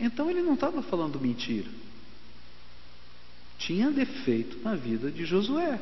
então 0.00 0.28
ele 0.28 0.42
não 0.42 0.54
estava 0.54 0.82
falando 0.82 1.20
mentira 1.20 1.70
tinha 3.58 3.90
defeito 3.90 4.58
na 4.60 4.74
vida 4.74 5.10
de 5.10 5.24
Josué. 5.24 5.80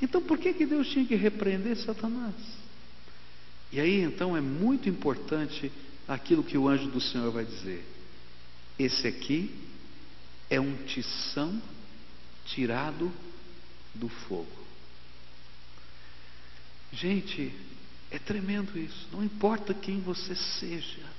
Então 0.00 0.22
por 0.22 0.38
que, 0.38 0.52
que 0.52 0.66
Deus 0.66 0.88
tinha 0.88 1.04
que 1.04 1.14
repreender 1.14 1.76
Satanás? 1.76 2.34
E 3.70 3.78
aí 3.78 4.00
então 4.00 4.36
é 4.36 4.40
muito 4.40 4.88
importante 4.88 5.70
aquilo 6.08 6.42
que 6.42 6.58
o 6.58 6.68
anjo 6.68 6.88
do 6.88 7.00
Senhor 7.00 7.30
vai 7.30 7.44
dizer. 7.44 7.84
Esse 8.78 9.06
aqui 9.06 9.54
é 10.50 10.60
um 10.60 10.74
tição 10.84 11.60
tirado 12.46 13.12
do 13.94 14.08
fogo. 14.08 14.64
Gente, 16.92 17.52
é 18.10 18.18
tremendo 18.18 18.78
isso. 18.78 19.08
Não 19.12 19.24
importa 19.24 19.74
quem 19.74 20.00
você 20.00 20.34
seja. 20.34 21.13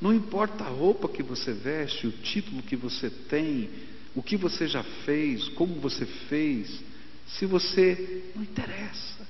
Não 0.00 0.14
importa 0.14 0.64
a 0.64 0.68
roupa 0.68 1.08
que 1.08 1.22
você 1.22 1.52
veste, 1.52 2.06
o 2.06 2.12
título 2.12 2.62
que 2.62 2.76
você 2.76 3.08
tem, 3.08 3.70
o 4.14 4.22
que 4.22 4.36
você 4.36 4.68
já 4.68 4.82
fez, 4.82 5.48
como 5.50 5.80
você 5.80 6.04
fez, 6.04 6.82
se 7.26 7.46
você 7.46 8.32
não 8.34 8.42
interessa. 8.42 9.26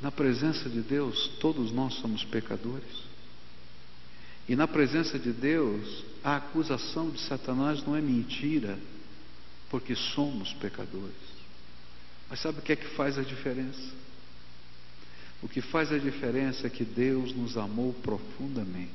Na 0.00 0.10
presença 0.10 0.68
de 0.68 0.80
Deus, 0.80 1.28
todos 1.40 1.72
nós 1.72 1.94
somos 1.94 2.24
pecadores. 2.24 3.08
E 4.48 4.56
na 4.56 4.66
presença 4.66 5.18
de 5.18 5.32
Deus, 5.32 6.04
a 6.24 6.36
acusação 6.36 7.10
de 7.10 7.20
Satanás 7.20 7.84
não 7.84 7.94
é 7.94 8.00
mentira, 8.00 8.78
porque 9.68 9.94
somos 9.94 10.54
pecadores. 10.54 11.28
Mas 12.30 12.40
sabe 12.40 12.58
o 12.58 12.62
que 12.62 12.72
é 12.72 12.76
que 12.76 12.86
faz 12.94 13.18
a 13.18 13.22
diferença? 13.22 13.92
O 15.42 15.48
que 15.48 15.60
faz 15.60 15.92
a 15.92 15.98
diferença 15.98 16.66
é 16.66 16.70
que 16.70 16.84
Deus 16.84 17.32
nos 17.32 17.56
amou 17.56 17.92
profundamente. 18.02 18.92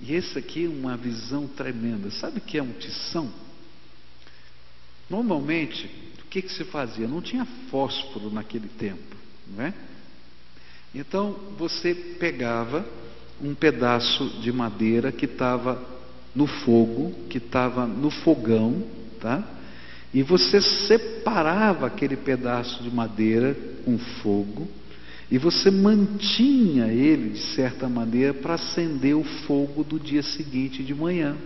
E 0.00 0.14
esse 0.14 0.38
aqui 0.38 0.66
é 0.66 0.68
uma 0.68 0.96
visão 0.96 1.48
tremenda. 1.48 2.10
Sabe 2.10 2.38
o 2.38 2.42
que 2.42 2.58
é 2.58 2.62
um 2.62 2.72
tição? 2.72 3.32
Normalmente, 5.08 5.90
o 6.20 6.28
que, 6.28 6.42
que 6.42 6.52
se 6.52 6.64
fazia? 6.64 7.08
Não 7.08 7.22
tinha 7.22 7.44
fósforo 7.70 8.30
naquele 8.30 8.68
tempo, 8.68 9.16
não 9.46 9.64
é? 9.64 9.74
Então 10.94 11.32
você 11.58 11.94
pegava 11.94 12.86
um 13.40 13.54
pedaço 13.54 14.28
de 14.40 14.52
madeira 14.52 15.12
que 15.12 15.26
estava 15.26 15.82
no 16.34 16.46
fogo, 16.46 17.12
que 17.28 17.38
estava 17.38 17.86
no 17.86 18.10
fogão, 18.10 18.86
tá? 19.20 19.55
E 20.16 20.22
você 20.22 20.62
separava 20.62 21.86
aquele 21.86 22.16
pedaço 22.16 22.82
de 22.82 22.90
madeira 22.90 23.54
com 23.84 23.98
fogo 23.98 24.66
e 25.30 25.36
você 25.36 25.70
mantinha 25.70 26.86
ele 26.86 27.34
de 27.34 27.40
certa 27.54 27.86
maneira 27.86 28.32
para 28.32 28.54
acender 28.54 29.14
o 29.14 29.22
fogo 29.22 29.84
do 29.84 30.00
dia 30.00 30.22
seguinte 30.22 30.82
de 30.82 30.94
manhã. 30.94 31.36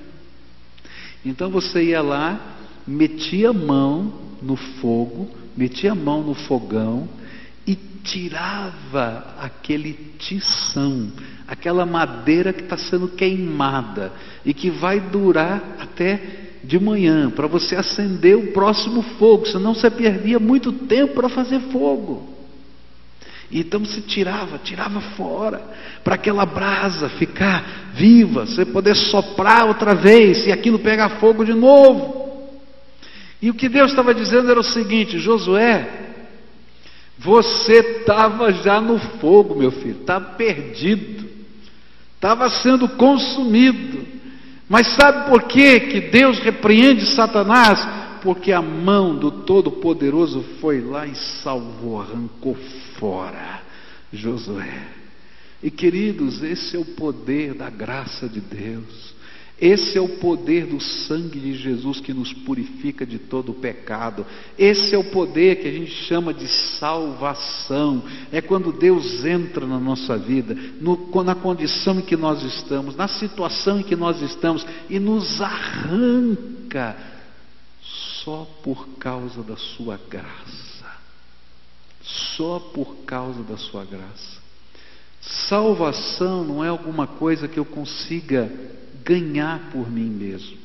Então 1.24 1.50
você 1.50 1.82
ia 1.82 2.00
lá, 2.00 2.58
metia 2.86 3.50
a 3.50 3.52
mão 3.52 4.14
no 4.40 4.54
fogo, 4.54 5.28
metia 5.56 5.90
a 5.90 5.96
mão 5.96 6.22
no 6.22 6.34
fogão 6.34 7.08
e 7.66 7.74
tirava 7.74 9.34
aquele 9.40 9.94
tição, 10.16 11.10
aquela 11.48 11.84
madeira 11.84 12.52
que 12.52 12.62
está 12.62 12.76
sendo 12.76 13.08
queimada 13.08 14.12
e 14.44 14.54
que 14.54 14.70
vai 14.70 15.00
durar 15.00 15.60
até 15.80 16.49
de 16.62 16.78
manhã, 16.78 17.30
para 17.30 17.46
você 17.46 17.76
acender 17.76 18.36
o 18.36 18.52
próximo 18.52 19.02
fogo, 19.18 19.46
senão 19.46 19.74
você 19.74 19.90
perdia 19.90 20.38
muito 20.38 20.72
tempo 20.72 21.14
para 21.14 21.28
fazer 21.28 21.60
fogo. 21.72 22.28
Então 23.50 23.84
se 23.84 24.00
tirava, 24.02 24.58
tirava 24.58 25.00
fora, 25.00 25.60
para 26.04 26.14
aquela 26.14 26.46
brasa 26.46 27.08
ficar 27.08 27.92
viva, 27.94 28.46
você 28.46 28.64
poder 28.64 28.94
soprar 28.94 29.66
outra 29.66 29.94
vez 29.94 30.46
e 30.46 30.52
aquilo 30.52 30.78
pegar 30.78 31.18
fogo 31.20 31.44
de 31.44 31.52
novo. 31.52 32.20
E 33.42 33.50
o 33.50 33.54
que 33.54 33.68
Deus 33.68 33.90
estava 33.90 34.14
dizendo 34.14 34.50
era 34.50 34.60
o 34.60 34.64
seguinte: 34.64 35.18
Josué, 35.18 35.88
você 37.18 37.80
estava 37.80 38.52
já 38.52 38.80
no 38.80 38.98
fogo, 38.98 39.56
meu 39.56 39.72
filho, 39.72 40.00
estava 40.00 40.24
perdido, 40.36 41.28
estava 42.14 42.48
sendo 42.48 42.88
consumido. 42.90 44.19
Mas 44.70 44.86
sabe 44.94 45.28
por 45.28 45.48
que, 45.48 45.80
que 45.80 46.00
Deus 46.00 46.38
repreende 46.38 47.04
Satanás? 47.04 47.80
Porque 48.22 48.52
a 48.52 48.62
mão 48.62 49.16
do 49.16 49.32
Todo-Poderoso 49.32 50.44
foi 50.60 50.80
lá 50.80 51.08
e 51.08 51.16
salvou, 51.16 52.00
arrancou 52.00 52.56
fora 52.96 53.62
Josué. 54.12 54.86
E 55.60 55.72
queridos, 55.72 56.40
esse 56.44 56.76
é 56.76 56.78
o 56.78 56.84
poder 56.84 57.52
da 57.54 57.68
graça 57.68 58.28
de 58.28 58.40
Deus. 58.40 59.09
Esse 59.60 59.98
é 59.98 60.00
o 60.00 60.08
poder 60.08 60.64
do 60.64 60.80
sangue 60.80 61.38
de 61.38 61.52
Jesus 61.52 62.00
que 62.00 62.14
nos 62.14 62.32
purifica 62.32 63.04
de 63.04 63.18
todo 63.18 63.52
o 63.52 63.54
pecado. 63.54 64.24
Esse 64.58 64.94
é 64.94 64.98
o 64.98 65.10
poder 65.10 65.56
que 65.56 65.68
a 65.68 65.72
gente 65.72 65.90
chama 66.06 66.32
de 66.32 66.48
salvação. 66.48 68.02
É 68.32 68.40
quando 68.40 68.72
Deus 68.72 69.22
entra 69.22 69.66
na 69.66 69.78
nossa 69.78 70.16
vida, 70.16 70.54
no, 70.80 71.22
na 71.22 71.34
condição 71.34 71.98
em 71.98 72.02
que 72.02 72.16
nós 72.16 72.42
estamos, 72.42 72.96
na 72.96 73.06
situação 73.06 73.80
em 73.80 73.82
que 73.82 73.94
nós 73.94 74.22
estamos 74.22 74.66
e 74.88 74.98
nos 74.98 75.42
arranca 75.42 76.96
só 78.24 78.48
por 78.62 78.88
causa 78.98 79.42
da 79.42 79.58
Sua 79.58 80.00
graça. 80.08 80.86
Só 82.02 82.58
por 82.58 82.96
causa 83.04 83.42
da 83.42 83.58
Sua 83.58 83.84
graça. 83.84 84.40
Salvação 85.20 86.44
não 86.44 86.64
é 86.64 86.68
alguma 86.68 87.06
coisa 87.06 87.46
que 87.46 87.58
eu 87.58 87.64
consiga 87.66 88.50
ganhar 89.04 89.70
por 89.72 89.90
mim 89.90 90.10
mesmo. 90.10 90.56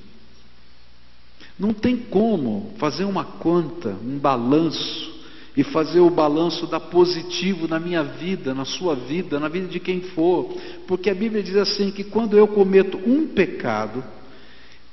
Não 1.57 1.73
tem 1.73 1.95
como 1.97 2.73
fazer 2.77 3.05
uma 3.05 3.23
conta, 3.23 3.95
um 4.03 4.17
balanço, 4.17 5.15
e 5.57 5.63
fazer 5.63 6.01
o 6.01 6.09
balanço 6.09 6.67
da 6.67 6.79
positivo 6.79 7.67
na 7.67 7.79
minha 7.79 8.03
vida, 8.03 8.53
na 8.53 8.65
sua 8.65 8.93
vida, 8.93 9.39
na 9.39 9.47
vida 9.47 9.67
de 9.67 9.79
quem 9.79 10.01
for, 10.01 10.53
porque 10.85 11.09
a 11.09 11.15
Bíblia 11.15 11.41
diz 11.41 11.55
assim: 11.55 11.91
que 11.91 12.03
quando 12.03 12.37
eu 12.37 12.47
cometo 12.47 12.99
um 13.05 13.27
pecado, 13.27 14.03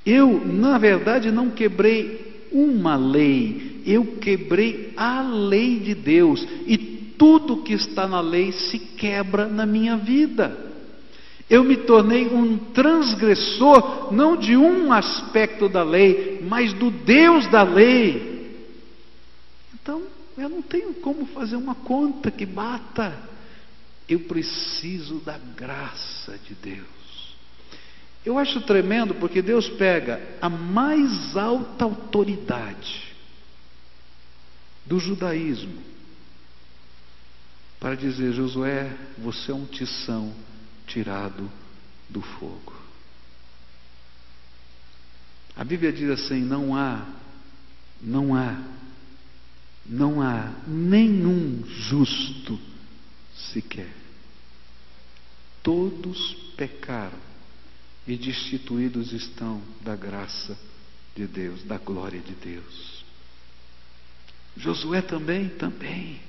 eu, 0.06 0.44
na 0.46 0.78
verdade, 0.78 1.30
não 1.30 1.50
quebrei 1.50 2.48
uma 2.52 2.96
lei, 2.96 3.82
eu 3.84 4.18
quebrei 4.20 4.92
a 4.96 5.22
lei 5.22 5.80
de 5.80 5.94
Deus, 5.94 6.46
e 6.66 6.78
tudo 6.78 7.62
que 7.62 7.72
está 7.72 8.06
na 8.06 8.20
lei 8.20 8.52
se 8.52 8.78
quebra 8.78 9.48
na 9.48 9.66
minha 9.66 9.96
vida. 9.96 10.71
Eu 11.48 11.64
me 11.64 11.76
tornei 11.76 12.28
um 12.28 12.56
transgressor, 12.56 14.12
não 14.12 14.36
de 14.36 14.56
um 14.56 14.92
aspecto 14.92 15.68
da 15.68 15.82
lei, 15.82 16.40
mas 16.48 16.72
do 16.72 16.90
Deus 16.90 17.46
da 17.48 17.62
lei. 17.62 18.56
Então, 19.74 20.02
eu 20.36 20.48
não 20.48 20.62
tenho 20.62 20.94
como 20.94 21.26
fazer 21.26 21.56
uma 21.56 21.74
conta 21.74 22.30
que 22.30 22.46
bata. 22.46 23.30
Eu 24.08 24.20
preciso 24.20 25.16
da 25.20 25.38
graça 25.38 26.38
de 26.46 26.54
Deus. 26.54 27.02
Eu 28.24 28.38
acho 28.38 28.60
tremendo 28.60 29.14
porque 29.14 29.42
Deus 29.42 29.68
pega 29.68 30.20
a 30.40 30.48
mais 30.48 31.36
alta 31.36 31.84
autoridade 31.84 33.12
do 34.86 34.98
judaísmo 34.98 35.82
para 37.80 37.96
dizer: 37.96 38.32
Josué, 38.32 38.96
você 39.18 39.50
é 39.50 39.54
um 39.54 39.66
tição 39.66 40.32
tirado 40.86 41.50
do 42.08 42.20
fogo. 42.20 42.74
A 45.56 45.64
Bíblia 45.64 45.92
diz 45.92 46.10
assim: 46.10 46.40
não 46.40 46.76
há, 46.76 47.06
não 48.00 48.34
há, 48.34 48.62
não 49.86 50.22
há 50.22 50.52
nenhum 50.66 51.64
justo 51.66 52.58
sequer. 53.34 53.92
Todos 55.62 56.34
pecaram 56.56 57.18
e 58.06 58.16
destituídos 58.16 59.12
estão 59.12 59.62
da 59.80 59.94
graça 59.94 60.58
de 61.14 61.26
Deus, 61.26 61.62
da 61.64 61.78
glória 61.78 62.20
de 62.20 62.34
Deus. 62.34 63.04
Josué 64.56 65.00
também, 65.00 65.48
também. 65.50 66.20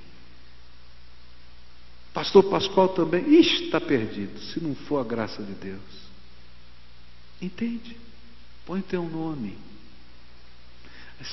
Pastor 2.13 2.43
Pascoal 2.43 2.89
também, 2.89 3.39
está 3.39 3.82
perdido, 3.82 4.39
se 4.39 4.62
não 4.62 4.76
for 4.76 4.99
a 4.99 5.04
graça 5.04 5.41
de 5.41 5.54
Deus. 5.54 5.82
Entende? 7.41 7.97
Põe 8.65 8.82
teu 8.82 9.04
nome. 9.04 9.58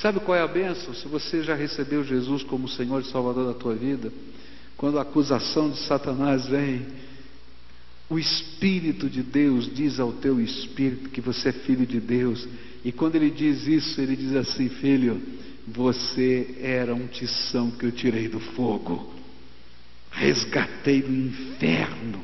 Sabe 0.01 0.19
qual 0.21 0.37
é 0.37 0.41
a 0.41 0.47
benção? 0.47 0.93
Se 0.93 1.07
você 1.07 1.43
já 1.43 1.53
recebeu 1.53 2.03
Jesus 2.03 2.43
como 2.43 2.67
Senhor 2.67 3.01
e 3.01 3.05
Salvador 3.05 3.53
da 3.53 3.59
tua 3.59 3.75
vida, 3.75 4.11
quando 4.75 4.97
a 4.97 5.03
acusação 5.03 5.69
de 5.69 5.77
Satanás 5.85 6.47
vem, 6.47 6.87
o 8.09 8.17
Espírito 8.17 9.09
de 9.09 9.21
Deus 9.21 9.73
diz 9.73 9.99
ao 9.99 10.13
teu 10.13 10.41
espírito 10.41 11.09
que 11.09 11.21
você 11.21 11.49
é 11.49 11.53
filho 11.53 11.85
de 11.85 11.99
Deus, 11.99 12.47
e 12.83 12.91
quando 12.91 13.15
ele 13.15 13.29
diz 13.29 13.67
isso, 13.67 14.01
ele 14.01 14.15
diz 14.15 14.35
assim: 14.35 14.67
Filho, 14.67 15.21
você 15.67 16.57
era 16.59 16.95
um 16.95 17.07
tição 17.07 17.69
que 17.71 17.85
eu 17.85 17.91
tirei 17.91 18.27
do 18.27 18.39
fogo 18.39 19.20
resgatei 20.11 21.01
do 21.01 21.13
inferno, 21.13 22.21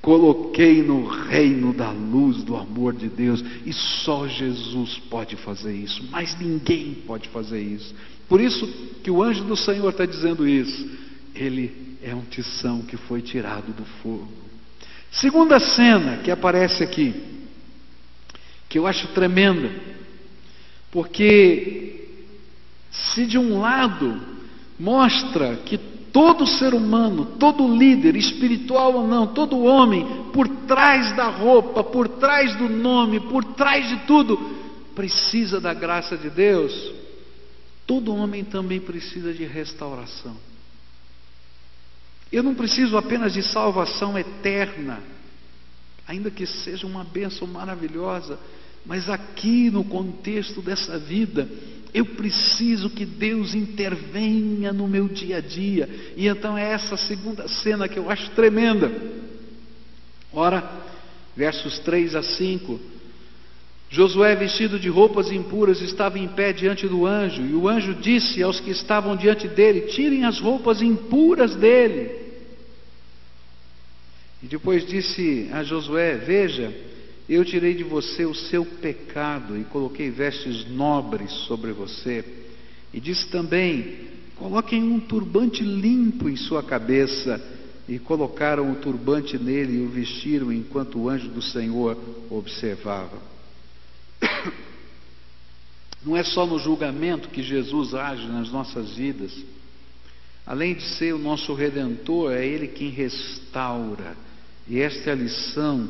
coloquei 0.00 0.82
no 0.82 1.06
reino 1.06 1.74
da 1.74 1.90
luz 1.90 2.42
do 2.44 2.56
amor 2.56 2.94
de 2.94 3.08
Deus, 3.08 3.44
e 3.64 3.72
só 3.72 4.26
Jesus 4.28 4.98
pode 5.10 5.36
fazer 5.36 5.74
isso, 5.74 6.04
mas 6.10 6.38
ninguém 6.38 6.94
pode 7.06 7.28
fazer 7.28 7.60
isso. 7.60 7.94
Por 8.28 8.40
isso 8.40 8.66
que 9.02 9.10
o 9.10 9.22
anjo 9.22 9.44
do 9.44 9.56
Senhor 9.56 9.90
está 9.90 10.06
dizendo 10.06 10.48
isso. 10.48 10.88
Ele 11.34 11.98
é 12.02 12.14
um 12.14 12.22
tição 12.22 12.82
que 12.82 12.96
foi 12.96 13.20
tirado 13.20 13.72
do 13.72 13.84
fogo. 14.02 14.28
Segunda 15.10 15.60
cena 15.60 16.18
que 16.18 16.30
aparece 16.30 16.82
aqui, 16.82 17.14
que 18.68 18.78
eu 18.78 18.86
acho 18.86 19.08
tremenda, 19.08 19.70
porque 20.90 22.08
se 22.90 23.26
de 23.26 23.38
um 23.38 23.60
lado 23.60 24.20
mostra 24.78 25.56
que 25.56 25.78
Todo 26.16 26.46
ser 26.46 26.72
humano, 26.72 27.26
todo 27.38 27.76
líder, 27.76 28.16
espiritual 28.16 28.94
ou 28.94 29.06
não, 29.06 29.34
todo 29.34 29.62
homem, 29.62 30.30
por 30.32 30.48
trás 30.66 31.14
da 31.14 31.28
roupa, 31.28 31.84
por 31.84 32.08
trás 32.08 32.56
do 32.56 32.70
nome, 32.70 33.20
por 33.20 33.44
trás 33.44 33.86
de 33.86 33.98
tudo, 34.06 34.38
precisa 34.94 35.60
da 35.60 35.74
graça 35.74 36.16
de 36.16 36.30
Deus. 36.30 36.72
Todo 37.86 38.14
homem 38.16 38.42
também 38.42 38.80
precisa 38.80 39.30
de 39.34 39.44
restauração. 39.44 40.34
Eu 42.32 42.42
não 42.42 42.54
preciso 42.54 42.96
apenas 42.96 43.34
de 43.34 43.42
salvação 43.42 44.16
eterna, 44.16 45.02
ainda 46.08 46.30
que 46.30 46.46
seja 46.46 46.86
uma 46.86 47.04
bênção 47.04 47.46
maravilhosa, 47.46 48.38
Mas 48.86 49.08
aqui 49.08 49.70
no 49.70 49.84
contexto 49.84 50.62
dessa 50.62 50.98
vida, 50.98 51.48
eu 51.92 52.04
preciso 52.04 52.88
que 52.88 53.04
Deus 53.04 53.54
intervenha 53.54 54.72
no 54.72 54.86
meu 54.86 55.08
dia 55.08 55.38
a 55.38 55.40
dia. 55.40 55.88
E 56.16 56.26
então 56.28 56.56
é 56.56 56.70
essa 56.70 56.96
segunda 56.96 57.48
cena 57.48 57.88
que 57.88 57.98
eu 57.98 58.10
acho 58.10 58.30
tremenda. 58.30 58.92
Ora, 60.32 60.62
versos 61.36 61.78
3 61.80 62.14
a 62.14 62.22
5. 62.22 62.78
Josué, 63.88 64.34
vestido 64.34 64.78
de 64.78 64.88
roupas 64.88 65.30
impuras, 65.30 65.80
estava 65.80 66.18
em 66.18 66.28
pé 66.28 66.52
diante 66.52 66.88
do 66.88 67.06
anjo, 67.06 67.42
e 67.42 67.54
o 67.54 67.68
anjo 67.68 67.94
disse 67.94 68.42
aos 68.42 68.58
que 68.58 68.70
estavam 68.70 69.16
diante 69.16 69.46
dele: 69.48 69.82
Tirem 69.92 70.24
as 70.24 70.40
roupas 70.40 70.82
impuras 70.82 71.54
dele. 71.54 72.10
E 74.42 74.46
depois 74.46 74.86
disse 74.86 75.48
a 75.52 75.62
Josué: 75.62 76.16
Veja, 76.16 76.74
eu 77.34 77.44
tirei 77.44 77.74
de 77.74 77.82
você 77.82 78.24
o 78.24 78.34
seu 78.34 78.64
pecado 78.64 79.58
e 79.58 79.64
coloquei 79.64 80.10
vestes 80.10 80.68
nobres 80.68 81.30
sobre 81.46 81.72
você. 81.72 82.24
E 82.94 83.00
disse 83.00 83.28
também: 83.28 83.98
Coloquem 84.36 84.82
um 84.82 85.00
turbante 85.00 85.62
limpo 85.64 86.28
em 86.28 86.36
sua 86.36 86.62
cabeça. 86.62 87.54
E 87.88 88.00
colocaram 88.00 88.72
o 88.72 88.76
turbante 88.76 89.38
nele 89.38 89.78
e 89.78 89.82
o 89.82 89.88
vestiram 89.88 90.52
enquanto 90.52 90.98
o 90.98 91.08
anjo 91.08 91.28
do 91.28 91.40
Senhor 91.40 91.96
observava. 92.28 93.16
Não 96.04 96.16
é 96.16 96.24
só 96.24 96.44
no 96.44 96.58
julgamento 96.58 97.28
que 97.28 97.44
Jesus 97.44 97.94
age 97.94 98.26
nas 98.26 98.50
nossas 98.50 98.96
vidas. 98.96 99.32
Além 100.44 100.74
de 100.74 100.82
ser 100.82 101.14
o 101.14 101.18
nosso 101.18 101.54
redentor, 101.54 102.32
é 102.32 102.44
Ele 102.44 102.66
quem 102.66 102.90
restaura. 102.90 104.16
E 104.68 104.80
esta 104.80 105.10
é 105.10 105.12
a 105.12 105.16
lição 105.16 105.88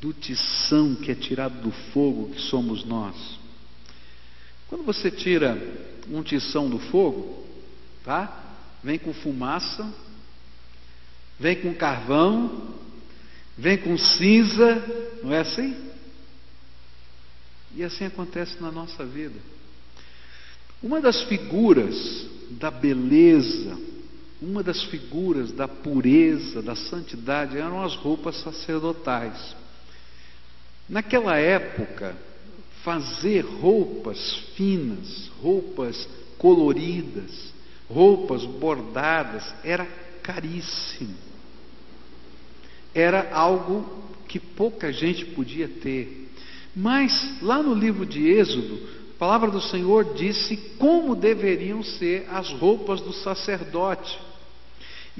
do 0.00 0.12
tição 0.12 0.94
que 0.94 1.10
é 1.10 1.14
tirado 1.14 1.60
do 1.60 1.72
fogo, 1.92 2.30
que 2.30 2.40
somos 2.40 2.84
nós. 2.84 3.38
Quando 4.68 4.84
você 4.84 5.10
tira 5.10 5.56
um 6.10 6.22
tição 6.22 6.68
do 6.68 6.78
fogo, 6.78 7.44
tá? 8.04 8.44
Vem 8.82 8.98
com 8.98 9.12
fumaça, 9.12 9.92
vem 11.38 11.56
com 11.56 11.74
carvão, 11.74 12.74
vem 13.56 13.78
com 13.78 13.96
cinza, 13.96 14.84
não 15.22 15.32
é 15.32 15.40
assim? 15.40 15.74
E 17.74 17.82
assim 17.82 18.04
acontece 18.04 18.60
na 18.60 18.70
nossa 18.70 19.04
vida. 19.04 19.38
Uma 20.82 21.00
das 21.00 21.22
figuras 21.24 22.26
da 22.50 22.70
beleza, 22.70 23.76
uma 24.40 24.62
das 24.62 24.82
figuras 24.84 25.50
da 25.50 25.66
pureza, 25.66 26.62
da 26.62 26.76
santidade, 26.76 27.58
eram 27.58 27.82
as 27.82 27.96
roupas 27.96 28.36
sacerdotais. 28.42 29.56
Naquela 30.88 31.36
época, 31.36 32.16
fazer 32.82 33.42
roupas 33.42 34.34
finas, 34.56 35.30
roupas 35.42 36.08
coloridas, 36.38 37.52
roupas 37.88 38.44
bordadas, 38.44 39.54
era 39.62 39.86
caríssimo. 40.22 41.14
Era 42.94 43.30
algo 43.32 43.84
que 44.26 44.38
pouca 44.38 44.92
gente 44.92 45.24
podia 45.26 45.68
ter. 45.68 46.30
Mas 46.74 47.42
lá 47.42 47.62
no 47.62 47.74
livro 47.74 48.06
de 48.06 48.26
Êxodo, 48.26 48.78
a 49.14 49.18
palavra 49.18 49.50
do 49.50 49.60
Senhor 49.60 50.14
disse 50.14 50.56
como 50.78 51.16
deveriam 51.16 51.82
ser 51.82 52.26
as 52.30 52.50
roupas 52.50 53.00
do 53.00 53.12
sacerdote. 53.12 54.18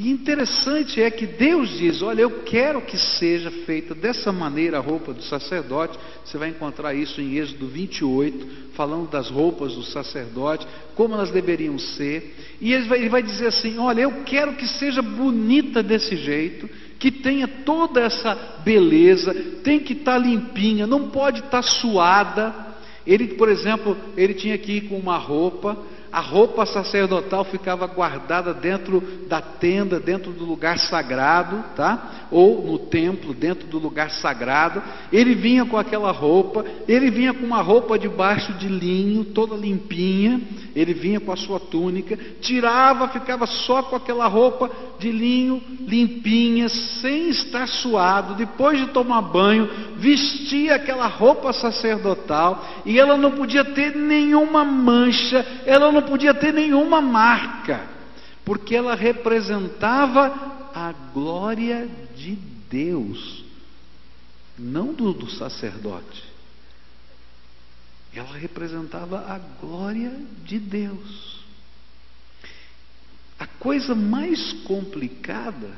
E 0.01 0.11
interessante 0.13 1.03
é 1.03 1.11
que 1.11 1.27
Deus 1.27 1.71
diz: 1.71 2.03
Olha, 2.03 2.23
eu 2.23 2.45
quero 2.45 2.81
que 2.83 2.97
seja 2.97 3.51
feita 3.51 3.97
dessa 3.97 4.31
maneira 4.31 4.79
a 4.79 4.81
roupa 4.81 5.13
do 5.13 5.21
sacerdote. 5.25 5.99
Você 6.25 6.39
vai 6.39 6.51
encontrar 6.51 6.95
isso 6.95 7.21
em 7.21 7.37
Êxodo 7.37 7.67
28, 7.67 8.47
falando 8.75 9.11
das 9.11 9.29
roupas 9.29 9.75
do 9.75 9.83
sacerdote, 9.83 10.65
como 10.95 11.15
elas 11.15 11.33
deveriam 11.33 11.77
ser. 11.81 12.33
E 12.61 12.73
ele 12.73 12.85
vai, 12.85 13.01
ele 13.01 13.09
vai 13.09 13.23
dizer 13.25 13.49
assim: 13.49 13.77
Olha, 13.79 14.03
eu 14.03 14.23
quero 14.25 14.53
que 14.53 14.69
seja 14.69 15.03
bonita 15.03 15.83
desse 15.83 16.15
jeito, 16.15 16.71
que 16.97 17.11
tenha 17.11 17.49
toda 17.49 18.01
essa 18.01 18.61
beleza, 18.63 19.35
tem 19.65 19.81
que 19.81 19.95
estar 19.95 20.13
tá 20.13 20.19
limpinha, 20.19 20.87
não 20.87 21.11
pode 21.11 21.41
estar 21.41 21.51
tá 21.51 21.63
suada. 21.63 22.55
Ele, 23.05 23.35
por 23.35 23.49
exemplo, 23.49 23.97
ele 24.17 24.35
tinha 24.35 24.57
que 24.59 24.75
ir 24.75 24.81
com 24.83 24.97
uma 24.97 25.17
roupa 25.17 25.77
a 26.11 26.21
roupa 26.21 26.65
sacerdotal 26.65 27.45
ficava 27.45 27.87
guardada 27.87 28.55
dentro 28.55 29.01
da 29.29 29.41
tenda, 29.41 30.01
dentro 30.01 30.33
do 30.33 30.45
lugar 30.45 30.79
sagrado, 30.79 31.63
tá? 31.77 32.27
Ou 32.31 32.65
no 32.65 32.79
templo, 32.79 33.35
dentro 33.35 33.67
do 33.67 33.79
lugar 33.79 34.11
sagrado. 34.11 34.83
Ele 35.13 35.35
vinha 35.35 35.65
com 35.65 35.77
aquela 35.77 36.11
roupa, 36.11 36.65
ele 36.87 37.11
vinha 37.11 37.35
com 37.35 37.45
uma 37.45 37.61
roupa 37.61 37.99
debaixo 37.99 38.53
de 38.55 38.69
linho, 38.69 39.25
toda 39.25 39.55
limpinha. 39.55 40.41
Ele 40.75 40.95
vinha 40.95 41.19
com 41.19 41.33
a 41.33 41.37
sua 41.37 41.59
túnica, 41.59 42.17
tirava, 42.41 43.09
ficava 43.09 43.47
só 43.47 43.83
com 43.83 43.97
aquela 43.97 44.27
roupa 44.27 44.71
de 44.99 45.11
linho 45.11 45.61
limpinha, 45.87 46.69
sem 46.69 47.31
estar 47.31 47.67
suado. 47.67 48.35
Depois 48.35 48.79
de 48.79 48.87
tomar 48.89 49.23
banho, 49.23 49.69
vestia 49.97 50.77
aquela 50.77 51.07
roupa 51.07 51.53
sacerdotal 51.53 52.65
e 52.85 52.99
ela 52.99 53.17
não 53.17 53.33
podia 53.33 53.65
ter 53.65 53.97
nenhuma 53.97 54.65
mancha, 54.65 55.45
ela 55.67 55.91
não 55.91 55.98
podia 56.03 56.35
ter 56.35 56.53
nenhuma 56.53 57.01
marca, 57.01 57.89
porque 58.45 58.75
ela 58.75 58.95
representava 58.95 60.71
a 60.75 60.93
glória 61.13 61.89
de 62.17 62.37
Deus, 62.71 63.45
não 64.59 64.93
do, 64.93 65.13
do 65.13 65.31
sacerdote. 65.31 66.25
Ela 68.13 68.37
representava 68.37 69.19
a 69.21 69.39
glória 69.61 70.13
de 70.45 70.59
Deus. 70.59 71.45
A 73.39 73.47
coisa 73.47 73.95
mais 73.95 74.53
complicada 74.65 75.71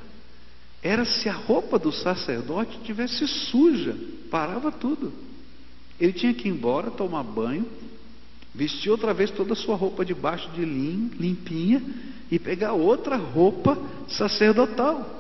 era 0.83 1.04
se 1.04 1.28
a 1.28 1.35
roupa 1.35 1.78
do 1.78 1.92
sacerdote 1.92 2.78
tivesse 2.80 3.26
suja, 3.26 3.94
parava 4.30 4.72
tudo. 4.72 5.12
Ele 6.00 6.12
tinha 6.12 6.33
que 6.33 6.48
ir 6.48 6.52
embora, 6.52 6.90
tomar 6.90 7.22
banho, 7.22 7.68
vestir 8.54 8.90
outra 8.90 9.14
vez 9.14 9.30
toda 9.30 9.52
a 9.52 9.56
sua 9.56 9.76
roupa 9.76 10.04
debaixo 10.04 10.50
de 10.50 10.64
linho, 10.64 11.10
limpinha, 11.18 11.82
e 12.30 12.38
pegar 12.38 12.72
outra 12.72 13.16
roupa 13.16 13.78
sacerdotal. 14.08 15.18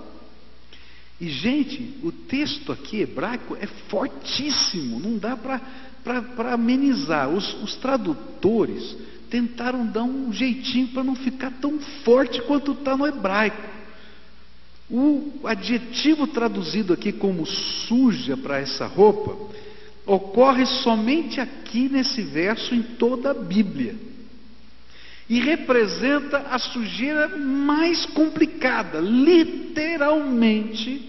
E, 1.20 1.28
gente, 1.28 1.98
o 2.02 2.10
texto 2.10 2.72
aqui 2.72 3.00
hebraico 3.00 3.56
é 3.60 3.66
fortíssimo, 3.66 4.98
não 4.98 5.18
dá 5.18 5.36
para 5.36 6.54
amenizar. 6.54 7.28
Os, 7.28 7.62
os 7.62 7.76
tradutores 7.76 8.96
tentaram 9.28 9.86
dar 9.86 10.02
um 10.02 10.32
jeitinho 10.32 10.88
para 10.88 11.04
não 11.04 11.14
ficar 11.14 11.50
tão 11.60 11.78
forte 12.04 12.40
quanto 12.42 12.72
está 12.72 12.96
no 12.96 13.06
hebraico. 13.06 13.80
O 14.88 15.42
adjetivo 15.44 16.26
traduzido 16.26 16.92
aqui 16.92 17.12
como 17.12 17.46
suja 17.46 18.36
para 18.36 18.58
essa 18.58 18.86
roupa 18.86 19.54
ocorre 20.10 20.66
somente 20.66 21.40
aqui 21.40 21.88
nesse 21.88 22.20
verso 22.22 22.74
em 22.74 22.82
toda 22.82 23.30
a 23.30 23.34
Bíblia. 23.34 23.94
E 25.28 25.38
representa 25.38 26.38
a 26.50 26.58
sujeira 26.58 27.28
mais 27.38 28.04
complicada, 28.06 28.98
literalmente. 28.98 31.08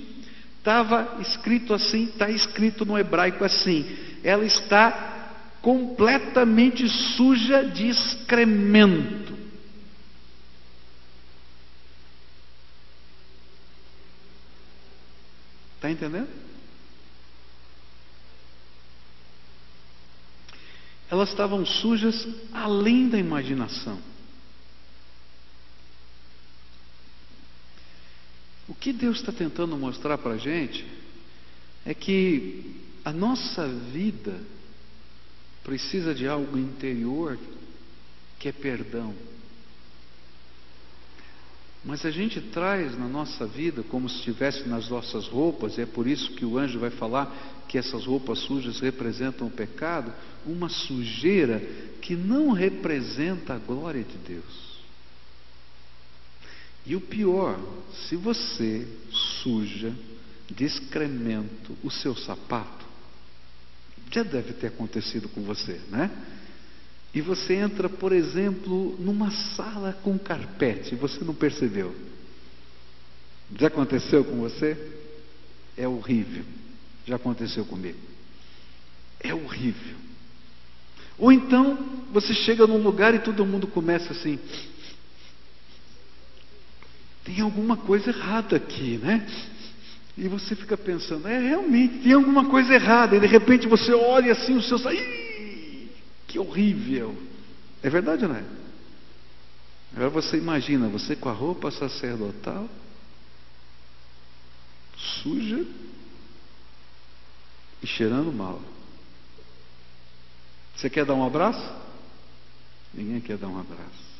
Estava 0.59 1.17
escrito 1.19 1.73
assim, 1.73 2.03
está 2.03 2.29
escrito 2.29 2.85
no 2.85 2.95
hebraico 2.95 3.43
assim: 3.43 3.83
ela 4.23 4.45
está 4.45 5.31
completamente 5.63 6.87
suja 6.87 7.63
de 7.63 7.87
excremento. 7.87 9.35
Está 15.77 15.89
entendendo? 15.89 16.40
Elas 21.11 21.27
estavam 21.27 21.65
sujas 21.65 22.25
além 22.53 23.09
da 23.09 23.19
imaginação. 23.19 23.99
O 28.65 28.73
que 28.73 28.93
Deus 28.93 29.17
está 29.17 29.33
tentando 29.33 29.75
mostrar 29.75 30.17
para 30.17 30.35
a 30.35 30.37
gente 30.37 30.87
é 31.85 31.93
que 31.93 32.77
a 33.03 33.11
nossa 33.11 33.67
vida 33.67 34.39
precisa 35.65 36.15
de 36.15 36.25
algo 36.25 36.57
interior 36.57 37.37
que 38.39 38.47
é 38.47 38.53
perdão. 38.53 39.13
Mas 41.83 42.05
a 42.05 42.11
gente 42.11 42.39
traz 42.39 42.97
na 42.97 43.07
nossa 43.07 43.47
vida 43.47 43.81
como 43.83 44.07
se 44.07 44.17
estivesse 44.17 44.67
nas 44.69 44.87
nossas 44.89 45.27
roupas, 45.27 45.77
e 45.77 45.81
é 45.81 45.85
por 45.85 46.07
isso 46.07 46.31
que 46.33 46.45
o 46.45 46.57
anjo 46.57 46.79
vai 46.79 46.91
falar 46.91 47.63
que 47.67 47.77
essas 47.77 48.05
roupas 48.05 48.39
sujas 48.39 48.79
representam 48.79 49.47
o 49.47 49.51
pecado, 49.51 50.13
uma 50.45 50.69
sujeira 50.69 51.59
que 52.01 52.15
não 52.15 52.51
representa 52.51 53.55
a 53.55 53.57
glória 53.57 54.03
de 54.03 54.17
Deus. 54.17 54.71
E 56.85 56.95
o 56.95 57.01
pior, 57.01 57.59
se 58.07 58.15
você 58.15 58.87
suja 59.11 59.93
de 60.49 60.65
excremento 60.65 61.77
o 61.83 61.89
seu 61.89 62.15
sapato, 62.15 62.81
Já 64.11 64.23
deve 64.23 64.53
ter 64.53 64.67
acontecido 64.67 65.29
com 65.29 65.41
você, 65.41 65.79
né? 65.89 66.11
E 67.13 67.21
você 67.21 67.55
entra, 67.55 67.89
por 67.89 68.13
exemplo, 68.13 68.95
numa 68.99 69.31
sala 69.31 69.97
com 70.01 70.17
carpete, 70.17 70.93
e 70.93 70.97
você 70.97 71.23
não 71.25 71.33
percebeu. 71.33 71.93
Já 73.59 73.67
aconteceu 73.67 74.23
com 74.23 74.37
você? 74.37 74.77
É 75.75 75.87
horrível. 75.87 76.43
Já 77.05 77.17
aconteceu 77.17 77.65
comigo. 77.65 77.99
É 79.19 79.33
horrível. 79.33 79.97
Ou 81.17 81.31
então 81.31 81.77
você 82.11 82.33
chega 82.33 82.65
num 82.65 82.81
lugar 82.81 83.13
e 83.13 83.19
todo 83.19 83.45
mundo 83.45 83.67
começa 83.67 84.13
assim. 84.13 84.39
Tem 87.23 87.41
alguma 87.41 87.77
coisa 87.77 88.09
errada 88.09 88.55
aqui, 88.55 88.97
né? 88.97 89.27
E 90.17 90.27
você 90.27 90.55
fica 90.55 90.75
pensando, 90.75 91.27
é 91.27 91.39
realmente, 91.39 91.99
tem 91.99 92.13
alguma 92.13 92.45
coisa 92.45 92.73
errada. 92.73 93.15
E 93.15 93.19
de 93.19 93.27
repente 93.27 93.67
você 93.67 93.93
olha 93.93 94.31
assim, 94.31 94.55
o 94.55 94.61
seu. 94.61 94.77
Ih, 94.91 95.20
horrível. 96.41 97.15
É 97.81 97.89
verdade 97.89 98.23
ou 98.23 98.29
não 98.29 98.35
é? 98.35 98.45
Agora 99.93 100.09
você 100.09 100.37
imagina, 100.37 100.87
você 100.87 101.15
com 101.15 101.29
a 101.29 101.33
roupa 101.33 101.69
sacerdotal, 101.71 102.69
suja 104.97 105.65
e 107.81 107.87
cheirando 107.87 108.31
mal. 108.31 108.61
Você 110.75 110.89
quer 110.89 111.05
dar 111.05 111.13
um 111.13 111.25
abraço? 111.25 111.75
Ninguém 112.93 113.19
quer 113.21 113.37
dar 113.37 113.47
um 113.47 113.59
abraço. 113.59 114.11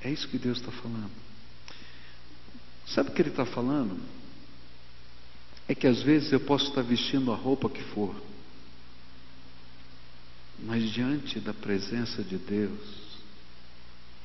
É 0.00 0.10
isso 0.10 0.28
que 0.28 0.38
Deus 0.38 0.58
está 0.58 0.70
falando. 0.70 1.12
Sabe 2.86 3.10
o 3.10 3.12
que 3.12 3.22
Ele 3.22 3.30
está 3.30 3.46
falando? 3.46 3.98
É 5.66 5.74
que 5.74 5.86
às 5.86 6.02
vezes 6.02 6.32
eu 6.32 6.40
posso 6.40 6.68
estar 6.68 6.82
vestindo 6.82 7.32
a 7.32 7.36
roupa 7.36 7.70
que 7.70 7.82
for, 7.82 8.14
mas 10.62 10.90
diante 10.90 11.40
da 11.40 11.52
presença 11.52 12.22
de 12.22 12.36
Deus, 12.36 13.04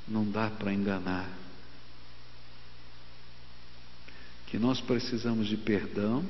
não 0.08 0.30
dá 0.30 0.50
para 0.50 0.74
enganar. 0.74 1.30
Que 4.48 4.58
nós 4.58 4.82
precisamos 4.82 5.48
de 5.48 5.58
perdão, 5.58 6.26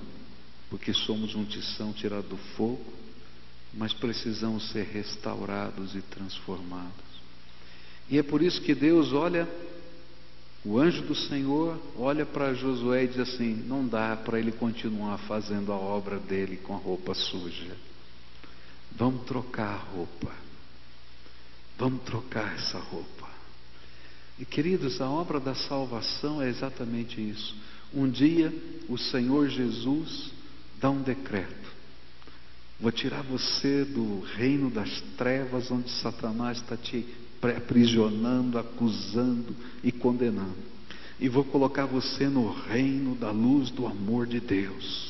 porque 0.70 0.94
somos 0.94 1.36
um 1.36 1.46
tição 1.46 1.94
tirado 1.94 2.28
do 2.30 2.38
fogo, 2.38 2.94
mas 3.74 3.94
precisamos 3.94 4.70
ser 4.72 4.86
restaurados 4.86 5.96
e 5.96 6.02
transformados. 6.02 7.10
E 8.10 8.18
é 8.18 8.24
por 8.24 8.42
isso 8.42 8.62
que 8.62 8.74
Deus 8.74 9.14
olha, 9.14 9.48
o 10.66 10.78
anjo 10.78 11.04
do 11.04 11.16
Senhor 11.16 11.80
olha 11.96 12.26
para 12.26 12.54
Josué 12.54 13.04
e 13.04 13.08
diz 13.08 13.20
assim: 13.20 13.54
não 13.54 13.88
dá 13.88 14.18
para 14.18 14.40
ele 14.40 14.52
continuar 14.52 15.18
fazendo 15.20 15.72
a 15.72 15.78
obra 15.78 16.18
dele 16.18 16.58
com 16.58 16.74
a 16.74 16.78
roupa 16.78 17.14
suja. 17.14 17.78
Vamos 18.96 19.26
trocar 19.26 19.74
a 19.74 19.96
roupa. 19.96 20.32
Vamos 21.78 22.04
trocar 22.04 22.56
essa 22.56 22.78
roupa. 22.78 23.28
E 24.38 24.46
queridos, 24.46 25.02
a 25.02 25.10
obra 25.10 25.40
da 25.40 25.54
salvação 25.54 26.42
é 26.42 26.50
exatamente 26.50 27.22
isso. 27.22 27.56
Um 27.94 28.10
dia 28.10 28.54
o 28.88 28.98
Senhor 28.98 29.48
Jesus 29.50 30.32
dá 30.80 30.90
um 30.90 31.02
decreto. 31.02 31.70
Vou 32.80 32.92
tirar 32.92 33.22
você 33.24 33.84
do 33.84 34.22
reino 34.22 34.70
das 34.70 35.02
trevas, 35.18 35.70
onde 35.70 35.90
Satanás 35.92 36.60
está 36.60 36.78
te 36.78 37.06
aprisionando, 37.58 38.58
acusando 38.58 39.54
e 39.84 39.92
condenando. 39.92 40.56
E 41.20 41.28
vou 41.28 41.44
colocar 41.44 41.86
você 41.86 42.28
no 42.28 42.50
reino 42.52 43.16
da 43.16 43.32
luz 43.32 43.70
do 43.70 43.86
amor 43.86 44.26
de 44.26 44.40
Deus. 44.40 45.09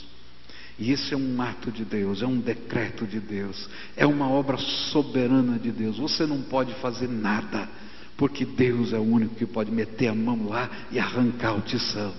E 0.80 0.94
esse 0.94 1.14
é 1.14 1.18
um 1.18 1.42
ato 1.42 1.70
de 1.70 1.84
Deus, 1.84 2.22
é 2.22 2.26
um 2.26 2.40
decreto 2.40 3.06
de 3.06 3.20
Deus, 3.20 3.70
é 3.98 4.06
uma 4.06 4.30
obra 4.30 4.58
soberana 4.58 5.60
de 5.60 5.72
Deus. 5.72 5.98
Você 5.98 6.26
não 6.26 6.42
pode 6.42 6.74
fazer 6.76 7.10
nada, 7.10 7.68
porque 8.16 8.46
Deus 8.46 8.94
é 8.94 8.98
o 8.98 9.04
único 9.04 9.36
que 9.36 9.46
pode 9.46 9.70
meter 9.70 10.08
a 10.08 10.16
mão 10.16 10.48
lá 10.48 10.70
e 10.90 10.98
arrancar 10.98 11.58
o 11.58 11.62
tição. 11.62 12.14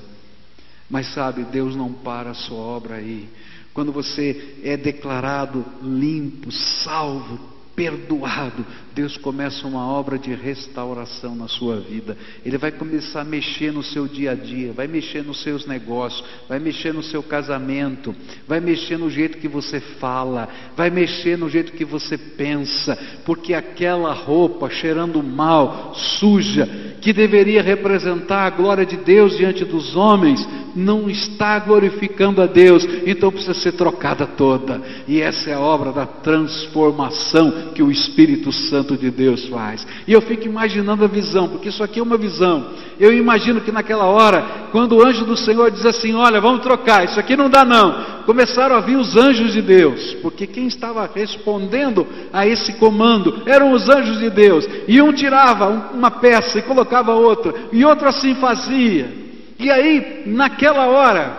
Mas 0.90 1.14
sabe, 1.14 1.44
Deus 1.44 1.74
não 1.74 1.90
para 1.90 2.30
a 2.30 2.34
sua 2.34 2.58
obra 2.58 2.96
aí. 2.96 3.30
Quando 3.72 3.92
você 3.92 4.58
é 4.62 4.76
declarado 4.76 5.64
limpo, 5.82 6.52
salvo, 6.52 7.40
perdoado, 7.74 8.66
Deus 8.94 9.16
começa 9.16 9.66
uma 9.66 9.86
obra 9.86 10.18
de 10.18 10.34
restauração 10.34 11.34
na 11.34 11.46
sua 11.46 11.78
vida. 11.80 12.16
Ele 12.44 12.58
vai 12.58 12.72
começar 12.72 13.20
a 13.20 13.24
mexer 13.24 13.72
no 13.72 13.82
seu 13.82 14.08
dia 14.08 14.32
a 14.32 14.34
dia, 14.34 14.72
vai 14.72 14.86
mexer 14.86 15.22
nos 15.24 15.42
seus 15.42 15.66
negócios, 15.66 16.24
vai 16.48 16.58
mexer 16.58 16.92
no 16.92 17.02
seu 17.02 17.22
casamento, 17.22 18.14
vai 18.48 18.60
mexer 18.60 18.98
no 18.98 19.08
jeito 19.08 19.38
que 19.38 19.48
você 19.48 19.80
fala, 19.80 20.48
vai 20.76 20.90
mexer 20.90 21.38
no 21.38 21.48
jeito 21.48 21.72
que 21.72 21.84
você 21.84 22.18
pensa, 22.18 22.98
porque 23.24 23.54
aquela 23.54 24.12
roupa 24.12 24.68
cheirando 24.68 25.22
mal, 25.22 25.94
suja, 25.94 26.68
que 27.00 27.12
deveria 27.12 27.62
representar 27.62 28.46
a 28.46 28.50
glória 28.50 28.84
de 28.84 28.96
Deus 28.96 29.36
diante 29.36 29.64
dos 29.64 29.96
homens, 29.96 30.46
não 30.74 31.10
está 31.10 31.58
glorificando 31.58 32.42
a 32.42 32.46
Deus, 32.46 32.86
então 33.06 33.30
precisa 33.30 33.54
ser 33.54 33.72
trocada 33.72 34.26
toda. 34.26 34.80
E 35.08 35.20
essa 35.20 35.50
é 35.50 35.54
a 35.54 35.60
obra 35.60 35.92
da 35.92 36.06
transformação 36.06 37.72
que 37.74 37.82
o 37.82 37.90
Espírito 37.90 38.52
Santo 38.52 38.89
de 38.96 39.10
Deus 39.10 39.46
faz. 39.46 39.86
E 40.06 40.12
eu 40.12 40.20
fico 40.20 40.44
imaginando 40.44 41.04
a 41.04 41.08
visão, 41.08 41.48
porque 41.48 41.68
isso 41.68 41.82
aqui 41.82 42.00
é 42.00 42.02
uma 42.02 42.16
visão. 42.16 42.70
Eu 42.98 43.12
imagino 43.12 43.60
que 43.60 43.72
naquela 43.72 44.04
hora, 44.04 44.68
quando 44.72 44.96
o 44.96 45.06
anjo 45.06 45.24
do 45.24 45.36
Senhor 45.36 45.70
diz 45.70 45.86
assim: 45.86 46.14
Olha, 46.14 46.40
vamos 46.40 46.62
trocar, 46.62 47.04
isso 47.04 47.18
aqui 47.18 47.36
não 47.36 47.48
dá 47.48 47.64
não. 47.64 48.22
Começaram 48.24 48.76
a 48.76 48.80
vir 48.80 48.96
os 48.96 49.16
anjos 49.16 49.52
de 49.52 49.62
Deus, 49.62 50.14
porque 50.22 50.46
quem 50.46 50.66
estava 50.66 51.08
respondendo 51.12 52.06
a 52.32 52.46
esse 52.46 52.74
comando 52.74 53.42
eram 53.46 53.72
os 53.72 53.88
anjos 53.88 54.18
de 54.18 54.30
Deus. 54.30 54.68
E 54.86 55.00
um 55.00 55.12
tirava 55.12 55.90
uma 55.92 56.10
peça 56.10 56.58
e 56.58 56.62
colocava 56.62 57.14
outra, 57.14 57.54
e 57.72 57.84
outro 57.84 58.08
assim 58.08 58.34
fazia. 58.34 59.20
E 59.58 59.70
aí, 59.70 60.22
naquela 60.26 60.86
hora, 60.86 61.36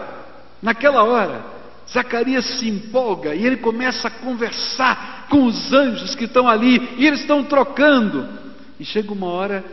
naquela 0.62 1.04
hora, 1.04 1.52
Zacarias 1.92 2.60
se 2.60 2.70
empolga 2.70 3.36
e 3.36 3.46
ele 3.46 3.58
começa 3.58 4.08
a 4.08 4.12
conversar 4.12 5.21
com 5.32 5.46
os 5.46 5.74
anjos 5.74 6.14
que 6.14 6.26
estão 6.26 6.48
ali, 6.48 6.78
e 6.98 7.08
eles 7.08 7.22
estão 7.22 7.44
trocando. 7.44 8.28
E 8.80 8.86
chega 8.86 9.12
uma 9.12 9.28
hora 9.28 9.64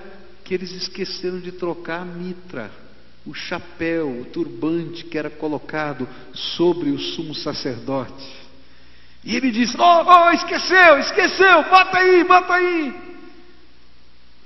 que 0.44 0.54
eles 0.54 0.72
esqueceram 0.72 1.40
de 1.40 1.52
trocar 1.52 2.02
a 2.02 2.04
mitra, 2.04 2.70
o 3.26 3.34
chapéu, 3.34 4.08
o 4.08 4.24
turbante 4.26 5.04
que 5.04 5.18
era 5.18 5.28
colocado 5.28 6.08
sobre 6.32 6.90
o 6.90 6.98
sumo 6.98 7.34
sacerdote. 7.34 8.26
E 9.24 9.36
ele 9.36 9.50
diz: 9.50 9.74
Oh, 9.74 10.04
oh 10.06 10.30
esqueceu, 10.30 10.98
esqueceu, 11.00 11.64
bota 11.64 11.98
aí, 11.98 12.24
bota 12.24 12.54
aí. 12.54 12.94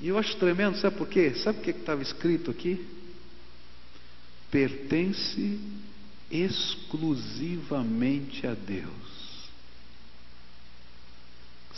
E 0.01 0.09
eu 0.09 0.19
acho 0.19 0.35
tremendo, 0.37 0.79
sabe 0.79 0.97
por 0.97 1.07
quê? 1.07 1.35
Sabe 1.37 1.59
o 1.59 1.63
que 1.63 1.71
estava 1.71 2.03
escrito 2.03 2.51
aqui? 2.51 2.85
pertence 4.53 5.59
exclusivamente 6.31 8.47
a 8.47 8.53
Deus. 8.53 9.02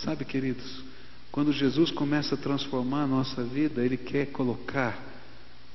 Sabe, 0.05 0.27
queridos, 0.27 0.85
quando 1.33 1.51
Jesus 1.51 1.91
começa 1.91 2.35
a 2.35 2.39
transformar 2.39 3.05
a 3.05 3.07
nossa 3.07 3.43
vida, 3.43 3.83
Ele 3.83 3.97
quer 3.97 4.27
colocar 4.27 5.03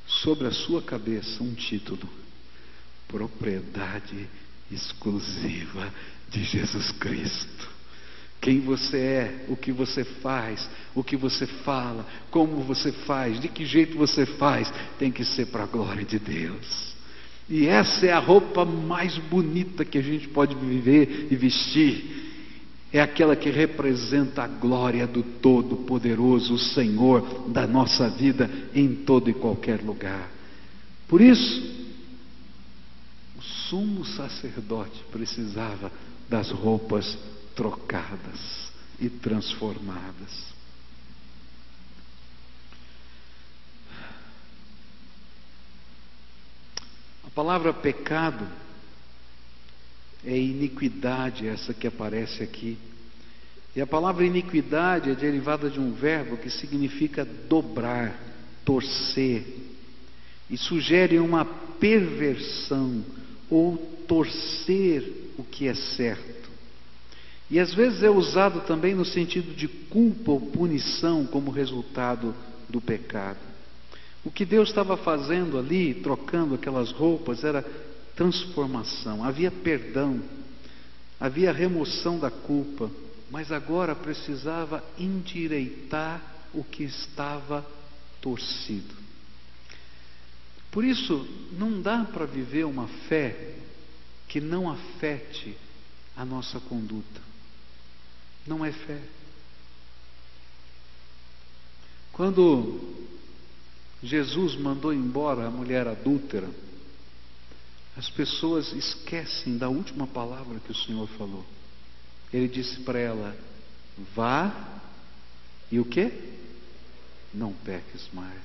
sobre 0.05 0.45
a 0.47 0.51
sua 0.51 0.83
cabeça 0.83 1.43
um 1.43 1.55
título: 1.55 2.07
propriedade 3.07 4.27
exclusiva 4.71 5.91
de 6.29 6.43
Jesus 6.43 6.91
Cristo. 6.91 7.79
Quem 8.39 8.61
você 8.61 8.97
é, 8.97 9.45
o 9.49 9.57
que 9.57 9.71
você 9.71 10.03
faz, 10.03 10.69
o 10.95 11.03
que 11.03 11.17
você 11.17 11.45
fala, 11.45 12.05
como 12.29 12.61
você 12.63 12.91
faz, 12.91 13.39
de 13.41 13.49
que 13.49 13.65
jeito 13.65 13.97
você 13.97 14.25
faz, 14.25 14.71
tem 14.99 15.11
que 15.11 15.25
ser 15.25 15.47
para 15.47 15.63
a 15.63 15.67
glória 15.67 16.05
de 16.05 16.19
Deus. 16.19 16.93
E 17.49 17.67
essa 17.67 18.05
é 18.05 18.11
a 18.11 18.19
roupa 18.19 18.63
mais 18.63 19.17
bonita 19.17 19.83
que 19.83 19.97
a 19.97 20.03
gente 20.03 20.27
pode 20.27 20.53
viver 20.55 21.27
e 21.31 21.35
vestir. 21.35 22.29
É 22.91 22.99
aquela 22.99 23.35
que 23.35 23.51
representa 23.51 24.43
a 24.43 24.47
glória 24.47 25.05
do 25.05 25.21
Todo-Poderoso, 25.21 26.55
o 26.55 26.59
Senhor 26.59 27.49
da 27.49 27.67
nossa 27.67 28.09
vida 28.09 28.49
em 28.73 28.95
todo 28.95 29.29
e 29.29 29.33
qualquer 29.33 29.81
lugar. 29.83 30.29
Por 31.07 31.21
isso, 31.21 31.61
o 33.37 33.41
sumo 33.41 34.03
sacerdote 34.03 35.03
precisava 35.11 35.91
das 36.27 36.49
roupas 36.49 37.17
trocadas 37.55 38.71
e 38.99 39.07
transformadas. 39.07 40.49
A 47.23 47.29
palavra 47.29 47.71
pecado 47.71 48.47
é 50.25 50.37
iniquidade, 50.37 51.47
essa 51.47 51.73
que 51.73 51.87
aparece 51.87 52.43
aqui. 52.43 52.77
E 53.75 53.81
a 53.81 53.87
palavra 53.87 54.25
iniquidade 54.25 55.09
é 55.09 55.15
derivada 55.15 55.69
de 55.69 55.79
um 55.79 55.93
verbo 55.93 56.37
que 56.37 56.49
significa 56.49 57.25
dobrar, 57.47 58.19
torcer, 58.65 59.45
e 60.49 60.57
sugere 60.57 61.19
uma 61.19 61.45
perversão 61.45 63.03
ou 63.49 63.77
torcer 64.07 65.31
o 65.37 65.43
que 65.43 65.67
é 65.67 65.75
certo. 65.75 66.49
E 67.49 67.59
às 67.59 67.73
vezes 67.73 68.03
é 68.03 68.09
usado 68.09 68.61
também 68.61 68.93
no 68.93 69.05
sentido 69.05 69.55
de 69.55 69.67
culpa 69.67 70.31
ou 70.31 70.41
punição 70.41 71.25
como 71.25 71.51
resultado 71.51 72.33
do 72.67 72.81
pecado. 72.81 73.37
O 74.23 74.29
que 74.29 74.45
Deus 74.45 74.69
estava 74.69 74.97
fazendo 74.97 75.57
ali, 75.57 75.93
trocando 75.93 76.55
aquelas 76.55 76.91
roupas, 76.91 77.43
era 77.43 77.65
transformação, 78.19 79.23
havia 79.23 79.49
perdão, 79.49 80.21
havia 81.17 81.53
remoção 81.53 82.19
da 82.19 82.29
culpa, 82.29 82.91
mas 83.31 83.49
agora 83.49 83.95
precisava 83.95 84.83
endireitar 84.97 86.21
o 86.53 86.61
que 86.61 86.83
estava 86.83 87.65
torcido. 88.19 88.93
Por 90.69 90.83
isso, 90.83 91.25
não 91.53 91.81
dá 91.81 92.03
para 92.03 92.25
viver 92.25 92.65
uma 92.65 92.89
fé 93.07 93.55
que 94.27 94.41
não 94.41 94.69
afete 94.69 95.55
a 96.13 96.25
nossa 96.25 96.59
conduta. 96.59 97.21
Não 98.45 98.65
é 98.65 98.73
fé. 98.73 99.01
Quando 102.11 102.97
Jesus 104.03 104.57
mandou 104.57 104.93
embora 104.93 105.47
a 105.47 105.49
mulher 105.49 105.87
adúltera, 105.87 106.49
as 107.99 108.09
pessoas 108.09 108.71
esquecem 108.71 109.57
da 109.57 109.67
última 109.67 110.07
palavra 110.07 110.57
que 110.61 110.71
o 110.71 110.75
Senhor 110.75 111.05
falou. 111.17 111.45
Ele 112.31 112.47
disse 112.47 112.79
para 112.79 112.97
ela: 112.97 113.35
Vá 114.15 114.79
e 115.69 115.81
o 115.81 115.85
que? 115.85 116.09
Não 117.33 117.51
peques 117.51 118.09
mais. 118.13 118.39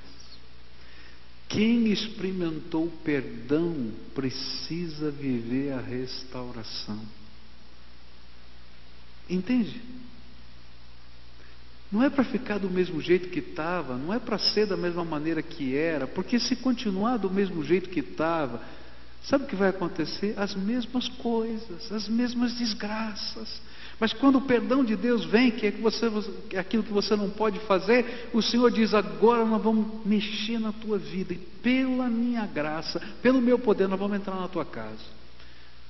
Quem 1.47 1.87
experimentou 1.87 2.91
perdão 3.01 3.93
precisa 4.13 5.09
viver 5.09 5.71
a 5.71 5.79
restauração. 5.79 6.99
Entende? 9.29 9.81
Não 11.89 12.03
é 12.03 12.09
para 12.09 12.25
ficar 12.25 12.57
do 12.57 12.69
mesmo 12.69 12.99
jeito 12.99 13.29
que 13.29 13.39
estava, 13.39 13.95
não 13.95 14.13
é 14.13 14.19
para 14.19 14.37
ser 14.37 14.67
da 14.67 14.75
mesma 14.75 15.05
maneira 15.05 15.41
que 15.41 15.77
era, 15.77 16.05
porque 16.07 16.41
se 16.41 16.57
continuar 16.57 17.15
do 17.15 17.31
mesmo 17.31 17.63
jeito 17.63 17.89
que 17.89 18.01
estava, 18.01 18.61
sabe 19.27 19.45
o 19.45 19.47
que 19.47 19.55
vai 19.55 19.69
acontecer? 19.69 20.33
As 20.37 20.55
mesmas 20.55 21.07
coisas, 21.07 21.91
as 21.91 22.07
mesmas 22.07 22.53
desgraças. 22.53 23.61
Mas 23.99 24.11
quando 24.13 24.37
o 24.37 24.41
perdão 24.41 24.83
de 24.83 24.95
Deus 24.95 25.25
vem, 25.25 25.51
que 25.51 25.67
é, 25.67 25.71
que 25.71 25.81
você, 25.81 26.07
é 26.51 26.59
aquilo 26.59 26.83
que 26.83 26.91
você 26.91 27.15
não 27.15 27.29
pode 27.29 27.59
fazer, 27.61 28.29
o 28.33 28.41
Senhor 28.41 28.69
diz: 28.69 28.93
agora 28.93 29.45
nós 29.45 29.61
vamos 29.61 30.05
mexer 30.05 30.59
na 30.59 30.71
tua 30.71 30.97
vida, 30.97 31.33
e 31.33 31.37
pela 31.37 32.07
minha 32.07 32.45
graça, 32.45 33.01
pelo 33.21 33.41
meu 33.41 33.57
poder, 33.57 33.87
nós 33.87 33.99
vamos 33.99 34.17
entrar 34.17 34.35
na 34.35 34.47
tua 34.47 34.65
casa. 34.65 35.15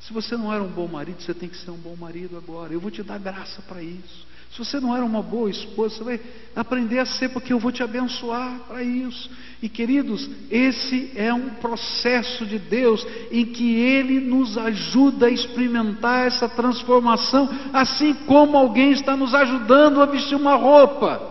Se 0.02 0.14
você 0.14 0.38
não 0.38 0.54
era 0.54 0.64
um 0.64 0.72
bom 0.72 0.88
marido, 0.88 1.22
você 1.22 1.34
tem 1.34 1.50
que 1.50 1.58
ser 1.58 1.72
um 1.72 1.78
bom 1.78 1.96
marido 1.96 2.38
agora. 2.38 2.72
Eu 2.72 2.80
vou 2.80 2.92
te 2.92 3.02
dar 3.02 3.18
graça 3.18 3.62
para 3.64 3.82
isso. 3.82 4.28
Se 4.56 4.60
você 4.64 4.80
não 4.80 4.96
era 4.96 5.04
uma 5.04 5.22
boa 5.22 5.50
esposa, 5.50 5.98
você 5.98 6.04
vai 6.06 6.20
aprender 6.56 7.00
a 7.00 7.06
ser, 7.06 7.28
porque 7.28 7.52
eu 7.52 7.60
vou 7.60 7.74
te 7.74 7.84
abençoar 7.84 8.62
para 8.66 8.82
isso. 8.82 9.30
E 9.62 9.68
queridos, 9.68 10.30
esse 10.50 11.12
é 11.14 11.34
um 11.34 11.50
processo 11.56 12.46
de 12.46 12.58
Deus 12.58 13.06
em 13.30 13.46
que 13.46 13.76
Ele 13.76 14.22
nos 14.22 14.58
ajuda 14.58 15.26
a 15.26 15.30
experimentar 15.30 16.28
essa 16.28 16.48
transformação, 16.48 17.50
assim 17.74 18.14
como 18.14 18.56
alguém 18.56 18.92
está 18.92 19.18
nos 19.18 19.36
ajudando 19.36 20.02
a 20.02 20.06
vestir 20.06 20.36
uma 20.38 20.56
roupa. 20.56 21.22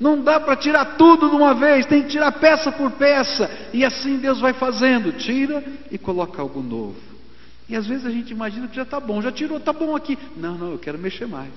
Não 0.00 0.20
dá 0.20 0.40
para 0.40 0.56
tirar 0.56 0.96
tudo 0.96 1.30
de 1.30 1.36
uma 1.36 1.54
vez, 1.54 1.86
tem 1.86 2.02
que 2.02 2.08
tirar 2.08 2.32
peça 2.32 2.72
por 2.72 2.90
peça. 2.90 3.48
E 3.72 3.84
assim 3.84 4.16
Deus 4.16 4.40
vai 4.40 4.52
fazendo: 4.52 5.12
tira 5.12 5.62
e 5.92 5.96
coloca 5.96 6.42
algo 6.42 6.60
novo. 6.60 6.96
E 7.68 7.76
às 7.76 7.86
vezes 7.86 8.04
a 8.04 8.10
gente 8.10 8.32
imagina 8.32 8.66
que 8.66 8.74
já 8.74 8.82
está 8.82 8.98
bom, 8.98 9.22
já 9.22 9.30
tirou, 9.30 9.58
está 9.58 9.72
bom 9.72 9.94
aqui. 9.94 10.18
Não, 10.36 10.58
não, 10.58 10.72
eu 10.72 10.78
quero 10.78 10.98
mexer 10.98 11.28
mais. 11.28 11.52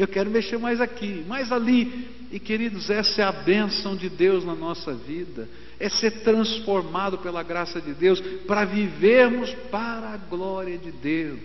Eu 0.00 0.08
quero 0.08 0.28
mexer 0.30 0.58
mais 0.58 0.80
aqui, 0.80 1.22
mais 1.28 1.52
ali. 1.52 2.08
E 2.32 2.40
queridos, 2.40 2.88
essa 2.88 3.20
é 3.20 3.24
a 3.24 3.32
bênção 3.32 3.94
de 3.94 4.08
Deus 4.08 4.46
na 4.46 4.54
nossa 4.54 4.94
vida. 4.94 5.46
É 5.78 5.90
ser 5.90 6.22
transformado 6.22 7.18
pela 7.18 7.42
graça 7.42 7.82
de 7.82 7.92
Deus 7.92 8.18
para 8.46 8.64
vivermos 8.64 9.52
para 9.70 10.14
a 10.14 10.16
glória 10.16 10.78
de 10.78 10.90
Deus. 10.90 11.38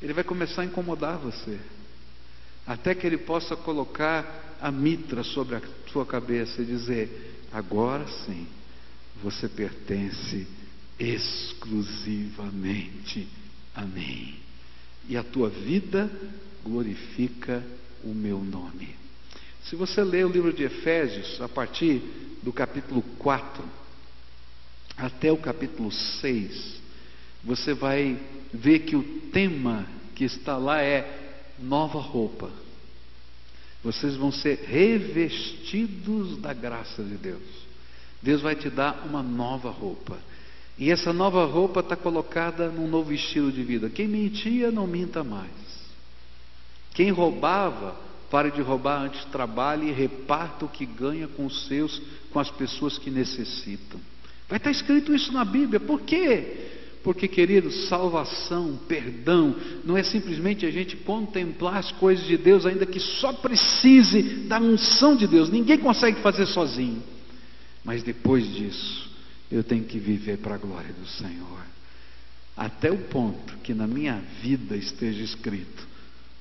Ele 0.00 0.12
vai 0.12 0.22
começar 0.22 0.62
a 0.62 0.64
incomodar 0.64 1.18
você, 1.18 1.58
até 2.64 2.94
que 2.94 3.04
ele 3.04 3.18
possa 3.18 3.56
colocar 3.56 4.56
a 4.60 4.70
mitra 4.70 5.24
sobre 5.24 5.56
a 5.56 5.62
sua 5.92 6.06
cabeça 6.06 6.62
e 6.62 6.66
dizer: 6.66 7.48
agora 7.52 8.06
sim, 8.06 8.46
você 9.20 9.48
pertence 9.48 10.46
exclusivamente 11.00 13.26
a 13.74 13.82
mim 13.82 14.46
e 15.06 15.16
a 15.16 15.22
tua 15.22 15.48
vida 15.48 16.10
glorifica 16.64 17.62
o 18.02 18.08
meu 18.08 18.38
nome. 18.40 18.96
Se 19.64 19.76
você 19.76 20.02
ler 20.02 20.24
o 20.24 20.30
livro 20.30 20.52
de 20.52 20.64
Efésios, 20.64 21.40
a 21.40 21.48
partir 21.48 22.00
do 22.42 22.52
capítulo 22.52 23.02
4 23.18 23.62
até 24.96 25.30
o 25.30 25.36
capítulo 25.36 25.92
6, 25.92 26.80
você 27.44 27.74
vai 27.74 28.18
ver 28.52 28.80
que 28.80 28.96
o 28.96 29.02
tema 29.30 29.86
que 30.14 30.24
está 30.24 30.56
lá 30.56 30.82
é 30.82 31.28
nova 31.58 32.00
roupa. 32.00 32.50
Vocês 33.82 34.16
vão 34.16 34.32
ser 34.32 34.64
revestidos 34.66 36.38
da 36.38 36.52
graça 36.52 37.02
de 37.02 37.16
Deus. 37.16 37.42
Deus 38.22 38.40
vai 38.40 38.56
te 38.56 38.68
dar 38.68 39.06
uma 39.06 39.22
nova 39.22 39.70
roupa. 39.70 40.18
E 40.78 40.90
essa 40.90 41.12
nova 41.12 41.44
roupa 41.44 41.80
está 41.80 41.96
colocada 41.96 42.68
num 42.68 42.86
novo 42.86 43.12
estilo 43.12 43.50
de 43.50 43.62
vida. 43.64 43.90
Quem 43.90 44.06
mentia, 44.06 44.70
não 44.70 44.86
minta 44.86 45.24
mais. 45.24 45.50
Quem 46.94 47.10
roubava, 47.10 47.96
pare 48.30 48.50
de 48.52 48.60
roubar 48.60 49.02
antes 49.02 49.24
trabalhe 49.26 49.88
e 49.88 49.92
reparta 49.92 50.64
o 50.64 50.68
que 50.68 50.86
ganha 50.86 51.26
com 51.26 51.46
os 51.46 51.66
seus, 51.66 52.00
com 52.30 52.38
as 52.38 52.50
pessoas 52.50 52.96
que 52.96 53.10
necessitam. 53.10 54.00
Vai 54.48 54.58
estar 54.58 54.70
escrito 54.70 55.14
isso 55.14 55.32
na 55.32 55.44
Bíblia. 55.44 55.80
Por 55.80 56.02
quê? 56.02 56.68
Porque, 57.02 57.26
queridos, 57.26 57.88
salvação, 57.88 58.78
perdão, 58.88 59.54
não 59.84 59.96
é 59.96 60.02
simplesmente 60.02 60.64
a 60.66 60.70
gente 60.70 60.96
contemplar 60.96 61.76
as 61.76 61.92
coisas 61.92 62.26
de 62.26 62.36
Deus, 62.36 62.66
ainda 62.66 62.86
que 62.86 63.00
só 63.00 63.32
precise 63.32 64.22
da 64.46 64.58
unção 64.60 65.16
de 65.16 65.26
Deus. 65.26 65.50
Ninguém 65.50 65.78
consegue 65.78 66.20
fazer 66.20 66.46
sozinho. 66.46 67.02
Mas 67.84 68.02
depois 68.02 68.46
disso, 68.54 69.07
eu 69.50 69.64
tenho 69.64 69.84
que 69.84 69.98
viver 69.98 70.38
para 70.38 70.54
a 70.54 70.58
glória 70.58 70.92
do 70.92 71.06
Senhor. 71.06 71.62
Até 72.56 72.90
o 72.90 72.98
ponto 73.08 73.56
que 73.58 73.72
na 73.72 73.86
minha 73.86 74.20
vida 74.42 74.76
esteja 74.76 75.22
escrito: 75.22 75.86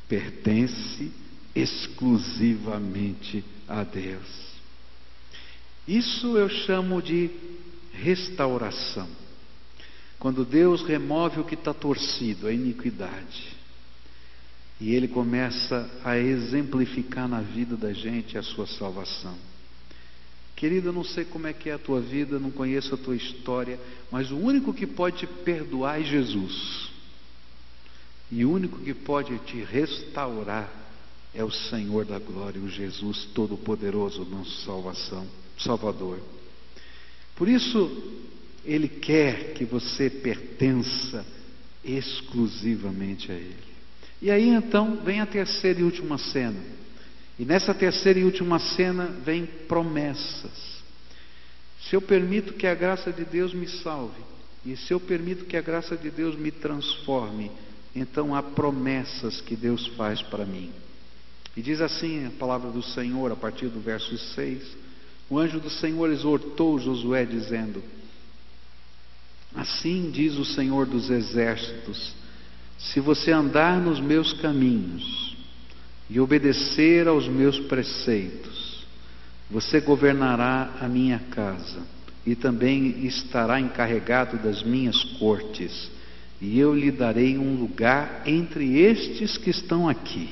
pertence 0.07 1.11
exclusivamente 1.55 3.43
a 3.67 3.83
Deus. 3.83 4.47
Isso 5.87 6.37
eu 6.37 6.49
chamo 6.49 7.01
de 7.01 7.29
restauração. 7.93 9.07
Quando 10.19 10.43
Deus 10.43 10.81
remove 10.83 11.39
o 11.39 11.43
que 11.45 11.53
está 11.53 11.73
torcido, 11.73 12.47
a 12.47 12.51
iniquidade, 12.51 13.55
e 14.79 14.93
Ele 14.93 15.07
começa 15.07 15.89
a 16.03 16.17
exemplificar 16.17 17.27
na 17.27 17.41
vida 17.41 17.77
da 17.77 17.93
gente 17.93 18.37
a 18.37 18.43
sua 18.43 18.67
salvação. 18.67 19.35
Querido, 20.57 20.89
eu 20.89 20.93
não 20.93 21.03
sei 21.03 21.23
como 21.23 21.45
é 21.45 21.53
que 21.53 21.69
é 21.69 21.73
a 21.73 21.77
tua 21.77 22.01
vida, 22.01 22.39
não 22.39 22.49
conheço 22.49 22.95
a 22.95 22.97
tua 22.97 23.15
história, 23.15 23.79
mas 24.11 24.31
o 24.31 24.37
único 24.37 24.73
que 24.73 24.87
pode 24.87 25.17
te 25.17 25.27
perdoar 25.27 26.01
é 26.01 26.03
Jesus. 26.03 26.89
E 28.31 28.43
o 28.43 28.51
único 28.51 28.79
que 28.79 28.91
pode 28.91 29.37
te 29.45 29.63
restaurar 29.63 30.67
é 31.31 31.43
o 31.43 31.51
Senhor 31.51 32.05
da 32.05 32.17
glória, 32.17 32.59
o 32.59 32.67
Jesus 32.67 33.25
Todo-Poderoso, 33.35 34.25
nosso 34.25 34.65
salvação, 34.65 35.27
Salvador. 35.59 36.19
Por 37.35 37.47
isso, 37.47 38.15
Ele 38.65 38.87
quer 38.87 39.53
que 39.53 39.63
você 39.63 40.09
pertença 40.09 41.23
exclusivamente 41.83 43.31
a 43.31 43.35
Ele. 43.35 43.67
E 44.19 44.31
aí 44.31 44.49
então 44.49 45.03
vem 45.05 45.21
a 45.21 45.27
terceira 45.27 45.79
e 45.79 45.83
última 45.83 46.17
cena. 46.17 46.59
E 47.39 47.45
nessa 47.45 47.73
terceira 47.73 48.19
e 48.19 48.23
última 48.23 48.59
cena 48.59 49.05
vem 49.05 49.45
promessas. 49.45 50.77
Se 51.81 51.95
eu 51.95 52.01
permito 52.01 52.53
que 52.53 52.65
a 52.65 52.73
graça 52.73 53.11
de 53.11 53.23
Deus 53.23 53.53
me 53.53 53.67
salve, 53.67 54.21
e 54.65 54.75
se 54.75 54.93
eu 54.93 54.99
permito 54.99 55.45
que 55.45 55.55
a 55.55 55.61
graça 55.61 55.95
de 55.95 56.09
Deus 56.09 56.35
me 56.35 56.51
transforme, 56.51 57.51
então 57.95 58.35
há 58.35 58.43
promessas 58.43 59.39
que 59.39 59.55
Deus 59.55 59.87
faz 59.95 60.21
para 60.21 60.45
mim. 60.45 60.71
E 61.55 61.61
diz 61.61 61.79
assim 61.79 62.25
a 62.25 62.31
palavra 62.31 62.69
do 62.69 62.83
Senhor, 62.83 63.31
a 63.31 63.35
partir 63.35 63.67
do 63.67 63.79
verso 63.79 64.17
6: 64.17 64.75
O 65.29 65.39
anjo 65.39 65.59
do 65.59 65.69
Senhor 65.69 66.11
exortou 66.11 66.79
Josué, 66.79 67.25
dizendo: 67.25 67.81
Assim 69.55 70.11
diz 70.11 70.35
o 70.37 70.45
Senhor 70.45 70.85
dos 70.85 71.09
exércitos: 71.09 72.13
Se 72.77 72.99
você 72.99 73.31
andar 73.31 73.79
nos 73.79 73.99
meus 73.99 74.33
caminhos, 74.33 75.36
e 76.09 76.19
obedecer 76.19 77.07
aos 77.07 77.27
meus 77.27 77.59
preceitos, 77.61 78.85
você 79.49 79.79
governará 79.79 80.75
a 80.79 80.87
minha 80.87 81.19
casa 81.31 81.79
e 82.25 82.35
também 82.35 83.05
estará 83.05 83.59
encarregado 83.59 84.37
das 84.37 84.61
minhas 84.61 85.01
cortes, 85.17 85.89
e 86.41 86.59
eu 86.59 86.75
lhe 86.75 86.91
darei 86.91 87.37
um 87.37 87.55
lugar 87.55 88.23
entre 88.25 88.79
estes 88.79 89.37
que 89.37 89.49
estão 89.49 89.87
aqui. 89.87 90.29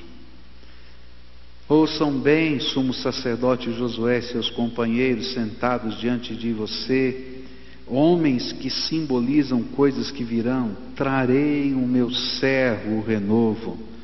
Ouçam 1.67 2.19
bem, 2.19 2.59
sumo 2.59 2.93
sacerdote 2.93 3.73
Josué 3.73 4.19
e 4.19 4.23
seus 4.23 4.49
companheiros 4.51 5.33
sentados 5.33 5.97
diante 5.99 6.35
de 6.35 6.53
você, 6.53 7.41
homens 7.87 8.51
que 8.51 8.69
simbolizam 8.69 9.63
coisas 9.63 10.11
que 10.11 10.23
virão, 10.23 10.75
trarei 10.95 11.73
o 11.73 11.87
meu 11.87 12.11
servo, 12.11 12.97
o 12.97 13.01
renovo. 13.01 13.94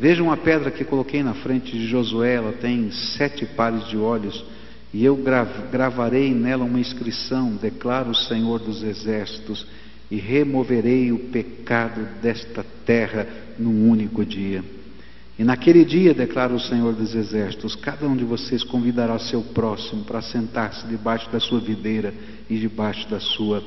Vejam 0.00 0.32
a 0.32 0.36
pedra 0.38 0.70
que 0.70 0.82
coloquei 0.82 1.22
na 1.22 1.34
frente 1.34 1.72
de 1.72 1.86
Josué, 1.86 2.36
ela 2.36 2.52
tem 2.52 2.90
sete 2.90 3.44
pares 3.44 3.86
de 3.86 3.98
olhos, 3.98 4.42
e 4.94 5.04
eu 5.04 5.14
gravarei 5.70 6.32
nela 6.32 6.64
uma 6.64 6.80
inscrição: 6.80 7.54
declara 7.56 8.08
o 8.08 8.14
Senhor 8.14 8.60
dos 8.60 8.82
Exércitos, 8.82 9.66
e 10.10 10.16
removerei 10.16 11.12
o 11.12 11.18
pecado 11.28 12.00
desta 12.22 12.64
terra 12.86 13.28
num 13.58 13.90
único 13.90 14.24
dia. 14.24 14.64
E 15.38 15.44
naquele 15.44 15.84
dia, 15.84 16.14
declara 16.14 16.54
o 16.54 16.60
Senhor 16.60 16.94
dos 16.94 17.14
Exércitos, 17.14 17.76
cada 17.76 18.08
um 18.08 18.16
de 18.16 18.24
vocês 18.24 18.64
convidará 18.64 19.18
seu 19.18 19.42
próximo 19.42 20.04
para 20.04 20.22
sentar-se 20.22 20.86
debaixo 20.86 21.30
da 21.30 21.38
sua 21.38 21.60
videira 21.60 22.14
e 22.48 22.56
debaixo 22.56 23.06
da 23.10 23.20
sua 23.20 23.62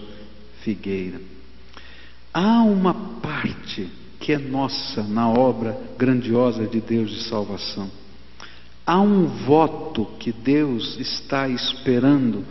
figueira. 0.64 1.22
Há 2.34 2.64
uma 2.64 2.96
parte 3.22 3.88
que 4.24 4.32
é 4.32 4.38
nossa 4.38 5.04
na 5.04 5.28
obra 5.28 5.78
grandiosa 5.98 6.66
de 6.66 6.80
Deus 6.80 7.12
de 7.12 7.24
salvação. 7.24 7.92
Há 8.86 9.02
um 9.02 9.26
voto 9.26 10.06
que 10.18 10.32
Deus 10.32 10.98
está 10.98 11.50
esperando 11.50 12.46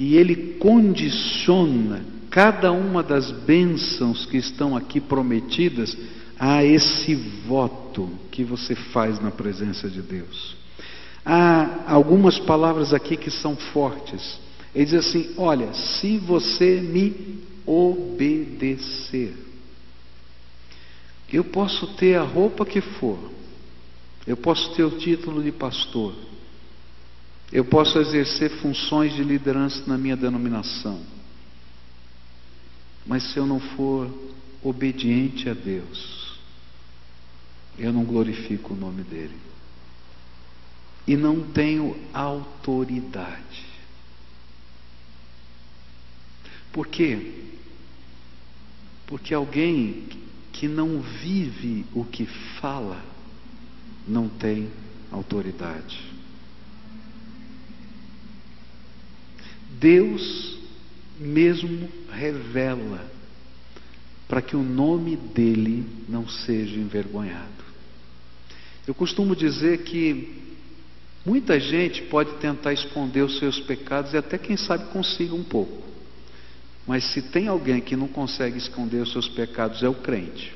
e 0.00 0.16
Ele 0.16 0.56
condiciona 0.58 2.04
cada 2.28 2.72
uma 2.72 3.04
das 3.04 3.30
bênçãos 3.30 4.26
que 4.26 4.36
estão 4.36 4.76
aqui 4.76 5.00
prometidas 5.00 5.96
a 6.40 6.64
esse 6.64 7.14
voto 7.14 8.10
que 8.32 8.42
você 8.42 8.74
faz 8.74 9.22
na 9.22 9.30
presença 9.30 9.88
de 9.88 10.02
Deus. 10.02 10.56
Há 11.24 11.84
algumas 11.86 12.36
palavras 12.40 12.92
aqui 12.92 13.16
que 13.16 13.30
são 13.30 13.54
fortes. 13.54 14.40
Ele 14.74 14.84
diz 14.84 14.94
assim: 14.94 15.30
Olha, 15.36 15.72
se 15.72 16.18
você 16.18 16.80
me 16.80 17.44
obedecer, 17.64 19.45
eu 21.32 21.44
posso 21.44 21.86
ter 21.94 22.16
a 22.16 22.22
roupa 22.22 22.64
que 22.64 22.80
for, 22.80 23.18
eu 24.26 24.36
posso 24.36 24.74
ter 24.74 24.84
o 24.84 24.98
título 24.98 25.42
de 25.42 25.52
pastor, 25.52 26.14
eu 27.52 27.64
posso 27.64 27.98
exercer 27.98 28.50
funções 28.60 29.14
de 29.14 29.22
liderança 29.22 29.84
na 29.86 29.98
minha 29.98 30.16
denominação, 30.16 31.00
mas 33.06 33.22
se 33.32 33.38
eu 33.38 33.46
não 33.46 33.60
for 33.60 34.10
obediente 34.62 35.48
a 35.48 35.54
Deus, 35.54 36.38
eu 37.78 37.92
não 37.92 38.04
glorifico 38.04 38.74
o 38.74 38.76
nome 38.76 39.02
dele. 39.02 39.36
E 41.06 41.16
não 41.16 41.40
tenho 41.52 41.96
autoridade. 42.12 43.64
Por 46.72 46.88
quê? 46.88 47.44
Porque 49.06 49.32
alguém 49.32 50.08
que 50.58 50.66
não 50.66 51.00
vive 51.00 51.84
o 51.94 52.04
que 52.04 52.24
fala 52.60 53.02
não 54.08 54.28
tem 54.28 54.70
autoridade. 55.12 56.00
Deus 59.78 60.58
mesmo 61.20 61.88
revela 62.10 63.10
para 64.26 64.40
que 64.40 64.56
o 64.56 64.62
nome 64.62 65.14
dele 65.16 65.86
não 66.08 66.26
seja 66.26 66.76
envergonhado. 66.76 67.64
Eu 68.86 68.94
costumo 68.94 69.36
dizer 69.36 69.82
que 69.82 70.42
muita 71.24 71.60
gente 71.60 72.02
pode 72.02 72.32
tentar 72.38 72.72
esconder 72.72 73.22
os 73.22 73.38
seus 73.38 73.60
pecados 73.60 74.14
e 74.14 74.16
até 74.16 74.38
quem 74.38 74.56
sabe 74.56 74.90
consiga 74.90 75.34
um 75.34 75.44
pouco. 75.44 75.85
Mas 76.86 77.04
se 77.12 77.20
tem 77.20 77.48
alguém 77.48 77.80
que 77.80 77.96
não 77.96 78.06
consegue 78.06 78.58
esconder 78.58 79.02
os 79.02 79.12
seus 79.12 79.28
pecados 79.28 79.82
é 79.82 79.88
o 79.88 79.94
crente. 79.94 80.54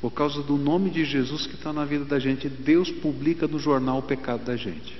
Por 0.00 0.12
causa 0.12 0.42
do 0.42 0.56
nome 0.56 0.90
de 0.90 1.04
Jesus 1.04 1.46
que 1.46 1.54
está 1.54 1.72
na 1.72 1.84
vida 1.84 2.04
da 2.04 2.18
gente, 2.18 2.48
Deus 2.48 2.90
publica 2.90 3.46
no 3.46 3.58
jornal 3.58 3.98
o 3.98 4.02
pecado 4.02 4.44
da 4.44 4.56
gente. 4.56 4.98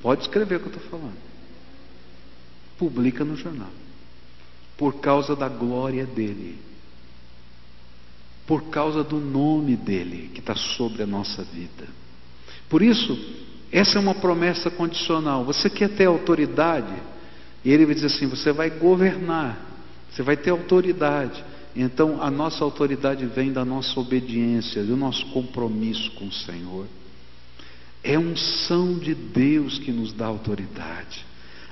Pode 0.00 0.22
escrever 0.22 0.56
o 0.56 0.60
que 0.60 0.66
eu 0.66 0.74
estou 0.74 0.90
falando. 0.90 1.16
Publica 2.76 3.24
no 3.24 3.36
jornal. 3.36 3.70
Por 4.76 5.00
causa 5.00 5.36
da 5.36 5.48
glória 5.48 6.04
dele 6.04 6.58
por 8.46 8.64
causa 8.64 9.02
do 9.04 9.18
nome 9.18 9.76
dele 9.76 10.30
que 10.34 10.40
está 10.40 10.54
sobre 10.54 11.02
a 11.02 11.06
nossa 11.06 11.42
vida. 11.42 11.86
Por 12.68 12.82
isso, 12.82 13.18
essa 13.70 13.98
é 13.98 14.00
uma 14.00 14.14
promessa 14.14 14.70
condicional. 14.70 15.44
Você 15.44 15.70
quer 15.70 15.90
ter 15.90 16.06
autoridade? 16.06 16.92
E 17.64 17.70
ele 17.70 17.86
vai 17.86 17.94
dizer 17.94 18.06
assim: 18.06 18.26
você 18.26 18.52
vai 18.52 18.70
governar, 18.70 19.58
você 20.10 20.22
vai 20.22 20.36
ter 20.36 20.50
autoridade. 20.50 21.44
Então, 21.74 22.22
a 22.22 22.30
nossa 22.30 22.62
autoridade 22.62 23.24
vem 23.26 23.52
da 23.52 23.64
nossa 23.64 23.98
obediência, 23.98 24.82
do 24.82 24.96
nosso 24.96 25.24
compromisso 25.26 26.10
com 26.12 26.26
o 26.26 26.32
Senhor. 26.32 26.86
É 28.04 28.18
unção 28.18 28.98
de 28.98 29.14
Deus 29.14 29.78
que 29.78 29.90
nos 29.90 30.12
dá 30.12 30.26
autoridade. 30.26 31.24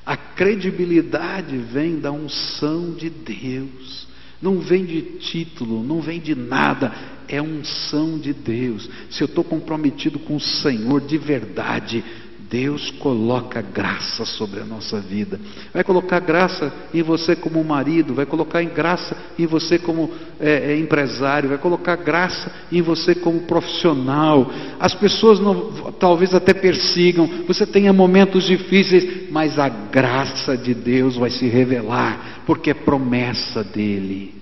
A 0.07 0.17
credibilidade 0.17 1.57
vem 1.59 1.99
da 1.99 2.11
unção 2.11 2.93
de 2.93 3.11
Deus. 3.11 4.09
Não 4.41 4.59
vem 4.59 4.87
de 4.87 5.03
título, 5.19 5.83
não 5.83 6.01
vem 6.01 6.19
de 6.19 6.35
nada, 6.35 6.93
é 7.29 7.43
unção 7.43 8.19
de 8.19 8.33
Deus. 8.33 8.89
Se 9.11 9.23
eu 9.23 9.27
estou 9.27 9.45
comprometido 9.45 10.19
com 10.19 10.37
o 10.37 10.41
Senhor 10.41 11.03
de 11.03 11.19
verdade, 11.19 12.03
Deus 12.51 12.91
coloca 12.91 13.63
graça 13.63 14.25
sobre 14.25 14.59
a 14.59 14.65
nossa 14.65 15.01
vida. 15.01 15.39
Vai 15.73 15.85
colocar 15.85 16.19
graça 16.19 16.73
em 16.93 17.01
você 17.01 17.37
como 17.37 17.63
marido, 17.63 18.13
vai 18.13 18.27
colocar 18.27 18.61
em 18.61 18.69
graça 18.69 19.17
em 19.39 19.47
você 19.47 19.79
como 19.79 20.11
é, 20.41 20.73
é, 20.73 20.77
empresário, 20.77 21.49
vai 21.49 21.59
colocar 21.59 21.95
graça 21.95 22.53
em 22.73 22.83
você 22.83 23.15
como 23.15 23.43
profissional. 23.43 24.51
As 24.81 24.93
pessoas 24.97 25.39
não, 25.39 25.93
talvez 25.93 26.35
até 26.35 26.53
persigam, 26.53 27.45
você 27.47 27.65
tenha 27.65 27.93
momentos 27.93 28.47
difíceis, 28.47 29.31
mas 29.31 29.57
a 29.57 29.69
graça 29.69 30.57
de 30.57 30.75
Deus 30.75 31.17
vai 31.17 31.31
se 31.31 31.47
revelar, 31.47 32.43
porque 32.45 32.71
é 32.71 32.75
promessa 32.75 33.63
dele. 33.63 34.35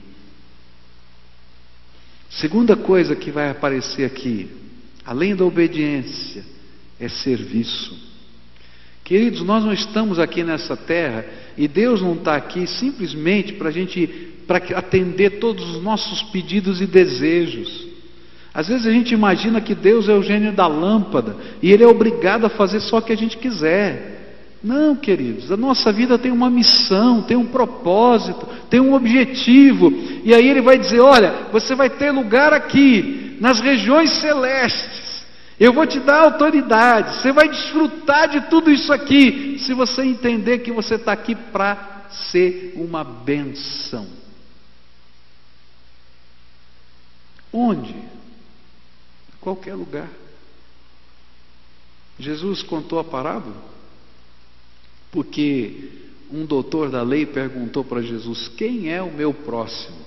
Segunda 2.31 2.75
coisa 2.75 3.15
que 3.15 3.31
vai 3.31 3.51
aparecer 3.51 4.07
aqui, 4.07 4.49
além 5.05 5.37
da 5.37 5.45
obediência, 5.45 6.58
é 7.01 7.09
serviço. 7.09 8.09
Queridos, 9.05 9.41
nós 9.43 9.65
não 9.65 9.73
estamos 9.73 10.19
aqui 10.19 10.45
nessa 10.45 10.77
terra 10.77 11.25
e 11.57 11.67
Deus 11.67 12.03
não 12.03 12.15
está 12.15 12.37
aqui 12.37 12.67
simplesmente 12.67 13.55
para 13.55 13.69
a 13.69 13.73
gente 13.73 14.07
para 14.47 14.59
atender 14.79 15.39
todos 15.39 15.77
os 15.77 15.83
nossos 15.83 16.23
pedidos 16.25 16.81
e 16.81 16.87
desejos. 16.87 17.87
Às 18.53 18.69
vezes 18.69 18.87
a 18.87 18.91
gente 18.91 19.13
imagina 19.13 19.61
que 19.61 19.75
Deus 19.75 20.09
é 20.09 20.15
o 20.15 20.23
gênio 20.23 20.53
da 20.53 20.67
lâmpada 20.67 21.37
e 21.63 21.71
Ele 21.71 21.85
é 21.85 21.87
obrigado 21.87 22.45
a 22.45 22.51
fazer 22.51 22.81
só 22.81 22.99
o 22.99 23.03
que 23.03 23.13
a 23.13 23.17
gente 23.17 23.37
quiser. 23.37 24.19
Não, 24.63 24.97
queridos, 24.97 25.53
a 25.53 25.57
nossa 25.57 25.93
vida 25.93 26.19
tem 26.19 26.33
uma 26.33 26.51
missão, 26.51 27.23
tem 27.23 27.37
um 27.37 27.47
propósito, 27.47 28.47
tem 28.69 28.81
um 28.81 28.93
objetivo. 28.93 29.93
E 30.25 30.35
aí 30.35 30.49
ele 30.49 30.61
vai 30.61 30.77
dizer: 30.77 31.01
olha, 31.01 31.47
você 31.53 31.77
vai 31.77 31.89
ter 31.89 32.11
lugar 32.11 32.53
aqui, 32.53 33.37
nas 33.41 33.61
regiões 33.61 34.11
celestes. 34.15 34.98
Eu 35.59 35.73
vou 35.73 35.87
te 35.87 35.99
dar 36.01 36.25
autoridade, 36.25 37.21
você 37.21 37.33
vai 37.33 37.49
desfrutar 37.49 38.29
de 38.29 38.49
tudo 38.49 38.71
isso 38.71 38.93
aqui, 38.93 39.59
se 39.59 39.75
você 39.75 40.03
entender 40.03 40.61
que 40.61 40.71
você 40.71 40.95
está 40.95 41.13
aqui 41.13 41.35
para 41.35 42.07
ser 42.31 42.75
uma 42.77 43.03
benção. 43.03 44.07
Onde? 47.53 47.95
Qualquer 49.41 49.75
lugar. 49.75 50.09
Jesus 52.19 52.63
contou 52.63 52.99
a 52.99 53.05
parábola 53.05 53.79
porque 55.11 55.91
um 56.31 56.45
doutor 56.45 56.91
da 56.91 57.03
lei 57.03 57.25
perguntou 57.25 57.85
para 57.85 58.03
Jesus: 58.03 58.49
Quem 58.49 58.93
é 58.93 59.03
o 59.03 59.13
meu 59.13 59.33
próximo? 59.33 59.99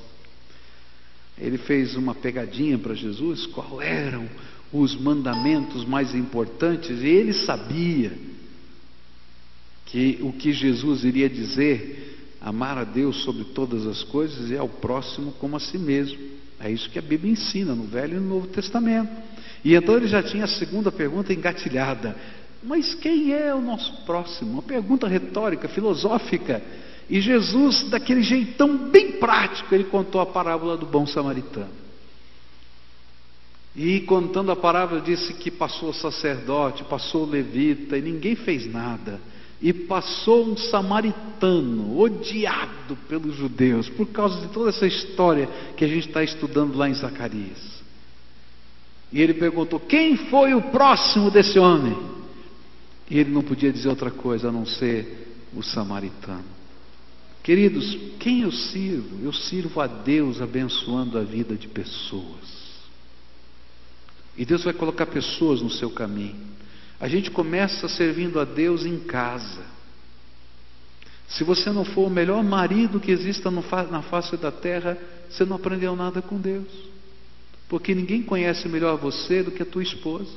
Ele 1.38 1.58
fez 1.58 1.96
uma 1.96 2.14
pegadinha 2.14 2.78
para 2.78 2.94
Jesus: 2.94 3.46
qual 3.48 3.82
eram 3.82 4.30
os 4.72 4.96
mandamentos 4.96 5.86
mais 5.86 6.14
importantes? 6.16 7.02
E 7.02 7.08
ele 7.08 7.34
sabia 7.34 8.12
que 9.86 10.20
o 10.22 10.32
que 10.32 10.54
Jesus 10.54 11.04
iria 11.04 11.30
dizer, 11.30 12.38
amar 12.40 12.78
a 12.78 12.84
Deus 12.84 13.24
sobre 13.24 13.44
todas 13.46 13.86
as 13.86 14.04
coisas 14.04 14.50
e 14.50 14.58
ao 14.58 14.68
próximo 14.68 15.34
como 15.34 15.58
a 15.58 15.60
si 15.60 15.78
mesmo. 15.78 16.18
É 16.60 16.72
isso 16.72 16.90
que 16.90 17.00
a 17.00 17.02
Bíblia 17.02 17.34
ensina 17.34 17.76
no 17.76 17.84
Velho 17.84 18.18
e 18.18 18.20
no 18.20 18.30
Novo 18.30 18.48
Testamento. 18.48 19.12
E 19.64 19.76
então 19.76 19.96
ele 19.98 20.08
já 20.08 20.24
tinha 20.24 20.46
a 20.46 20.48
segunda 20.48 20.92
pergunta 20.92 21.34
engatilhada: 21.34 22.16
mas 22.64 22.94
quem 22.94 23.34
é 23.34 23.54
o 23.54 23.62
nosso 23.62 24.06
próximo? 24.06 24.54
Uma 24.54 24.62
pergunta 24.62 25.08
retórica, 25.08 25.68
filosófica. 25.68 26.62
E 27.10 27.20
Jesus, 27.20 27.90
daquele 27.90 28.22
jeitão 28.22 28.90
bem 28.90 29.14
prático, 29.14 29.74
ele 29.74 29.86
contou 29.86 30.22
a 30.22 30.26
parábola 30.26 30.78
do 30.78 30.86
bom 30.86 31.06
samaritano. 31.06 31.82
E 33.76 34.02
contando 34.02 34.52
a 34.52 34.56
parábola, 34.56 35.00
disse 35.00 35.34
que 35.34 35.50
passou 35.50 35.94
sacerdote, 35.94 36.84
passou 36.84 37.26
levita, 37.26 37.98
e 37.98 38.02
ninguém 38.02 38.36
fez 38.36 38.72
nada. 38.72 39.20
E 39.62 39.72
passou 39.72 40.46
um 40.46 40.58
samaritano, 40.58 42.00
odiado 42.00 42.98
pelos 43.08 43.36
judeus, 43.36 43.88
por 43.90 44.08
causa 44.08 44.42
de 44.42 44.48
toda 44.52 44.70
essa 44.70 44.88
história 44.88 45.48
que 45.78 45.86
a 45.86 45.88
gente 45.88 46.08
está 46.08 46.24
estudando 46.24 46.76
lá 46.76 46.90
em 46.90 46.94
Zacarias. 46.94 47.82
E 49.14 49.22
ele 49.22 49.36
perguntou: 49.36 49.80
Quem 49.80 50.18
foi 50.18 50.54
o 50.54 50.64
próximo 50.64 51.30
desse 51.30 51.60
homem? 51.60 51.96
E 53.10 53.20
ele 53.20 53.30
não 53.30 53.44
podia 53.44 53.72
dizer 53.72 53.90
outra 53.90 54.10
coisa 54.10 54.50
a 54.50 54.52
não 54.52 54.66
ser 54.66 55.46
o 55.56 55.62
samaritano. 55.62 56.46
Queridos, 57.44 57.98
quem 58.20 58.42
eu 58.42 58.52
sirvo? 58.52 59.24
Eu 59.24 59.34
sirvo 59.34 59.82
a 59.82 59.88
Deus 59.88 60.42
abençoando 60.42 61.18
a 61.18 61.24
vida 61.24 61.56
de 61.56 61.68
pessoas. 61.68 62.61
E 64.38 64.46
Deus 64.46 64.64
vai 64.64 64.74
colocar 64.74 65.06
pessoas 65.06 65.62
no 65.62 65.70
seu 65.70 65.90
caminho. 65.90 66.36
A 67.00 67.08
gente 67.08 67.32
começa 67.32 67.88
servindo 67.88 68.40
a 68.40 68.46
Deus 68.46 68.86
em 68.86 69.00
casa. 69.00 69.64
Se 71.28 71.44
você 71.44 71.72
não 71.72 71.86
for 71.86 72.08
o 72.08 72.10
melhor 72.10 72.44
marido 72.44 73.00
que 73.00 73.12
exista 73.12 73.50
na 73.50 74.02
face 74.04 74.38
da 74.38 74.52
terra, 74.52 74.98
você 75.30 75.46
não 75.46 75.56
aprendeu 75.56 75.96
nada 75.96 76.22
com 76.22 76.40
Deus. 76.40 76.68
Porque 77.70 77.96
ninguém 77.96 78.22
conhece 78.22 78.68
melhor 78.68 78.98
você 78.98 79.42
do 79.42 79.52
que 79.52 79.64
a 79.64 79.66
tua 79.66 79.82
esposa. 79.82 80.32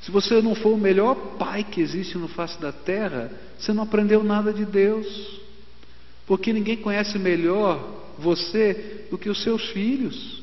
Se 0.00 0.10
você 0.10 0.40
não 0.40 0.54
for 0.54 0.70
o 0.70 0.78
melhor 0.78 1.14
pai 1.38 1.62
que 1.62 1.80
existe 1.80 2.16
no 2.16 2.28
face 2.28 2.58
da 2.60 2.72
terra, 2.72 3.30
você 3.58 3.72
não 3.72 3.82
aprendeu 3.82 4.24
nada 4.24 4.52
de 4.52 4.64
Deus. 4.64 5.06
Porque 6.26 6.52
ninguém 6.52 6.78
conhece 6.78 7.18
melhor 7.18 8.14
você 8.18 9.06
do 9.10 9.18
que 9.18 9.28
os 9.28 9.42
seus 9.42 9.68
filhos. 9.70 10.37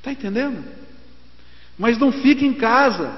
Está 0.00 0.12
entendendo? 0.12 0.64
Mas 1.78 1.96
não 1.96 2.10
fique 2.10 2.44
em 2.44 2.54
casa. 2.54 3.14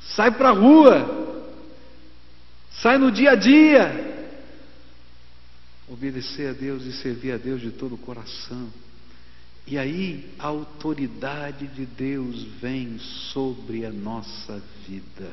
Sai 0.00 0.32
para 0.32 0.48
a 0.48 0.52
rua. 0.52 1.54
Sai 2.72 2.98
no 2.98 3.12
dia 3.12 3.30
a 3.30 3.34
dia 3.36 4.16
obedecer 5.88 6.48
a 6.48 6.52
Deus 6.52 6.84
e 6.84 6.92
servir 6.92 7.32
a 7.32 7.36
Deus 7.36 7.60
de 7.60 7.70
todo 7.70 7.94
o 7.94 7.98
coração. 7.98 8.68
E 9.66 9.78
aí 9.78 10.30
a 10.38 10.46
autoridade 10.46 11.66
de 11.68 11.86
Deus 11.86 12.42
vem 12.60 12.98
sobre 13.32 13.84
a 13.84 13.90
nossa 13.90 14.62
vida. 14.86 15.30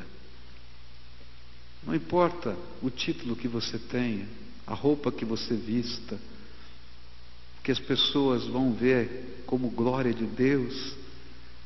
Não 1.86 1.94
importa 1.94 2.56
o 2.82 2.90
título 2.90 3.36
que 3.36 3.48
você 3.48 3.78
tenha, 3.78 4.28
a 4.66 4.74
roupa 4.74 5.12
que 5.12 5.26
você 5.26 5.54
vista, 5.56 6.18
que 7.64 7.72
as 7.72 7.80
pessoas 7.80 8.46
vão 8.46 8.74
ver 8.74 9.44
como 9.46 9.70
glória 9.70 10.14
de 10.14 10.26
Deus, 10.26 10.96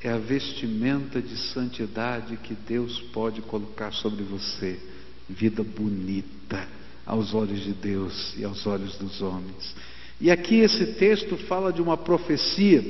é 0.02 0.10
a 0.10 0.18
vestimenta 0.18 1.20
de 1.20 1.36
santidade 1.36 2.38
que 2.38 2.54
Deus 2.54 3.00
pode 3.12 3.42
colocar 3.42 3.92
sobre 3.92 4.24
você. 4.24 4.80
Vida 5.28 5.64
bonita 5.64 6.68
aos 7.06 7.34
olhos 7.34 7.62
de 7.64 7.74
Deus 7.74 8.36
e 8.38 8.44
aos 8.44 8.68
olhos 8.68 8.96
dos 8.98 9.22
homens. 9.22 9.76
E 10.22 10.30
aqui 10.30 10.60
esse 10.60 10.94
texto 10.94 11.36
fala 11.38 11.74
de 11.74 11.82
uma 11.82 11.98
profecia 11.98 12.84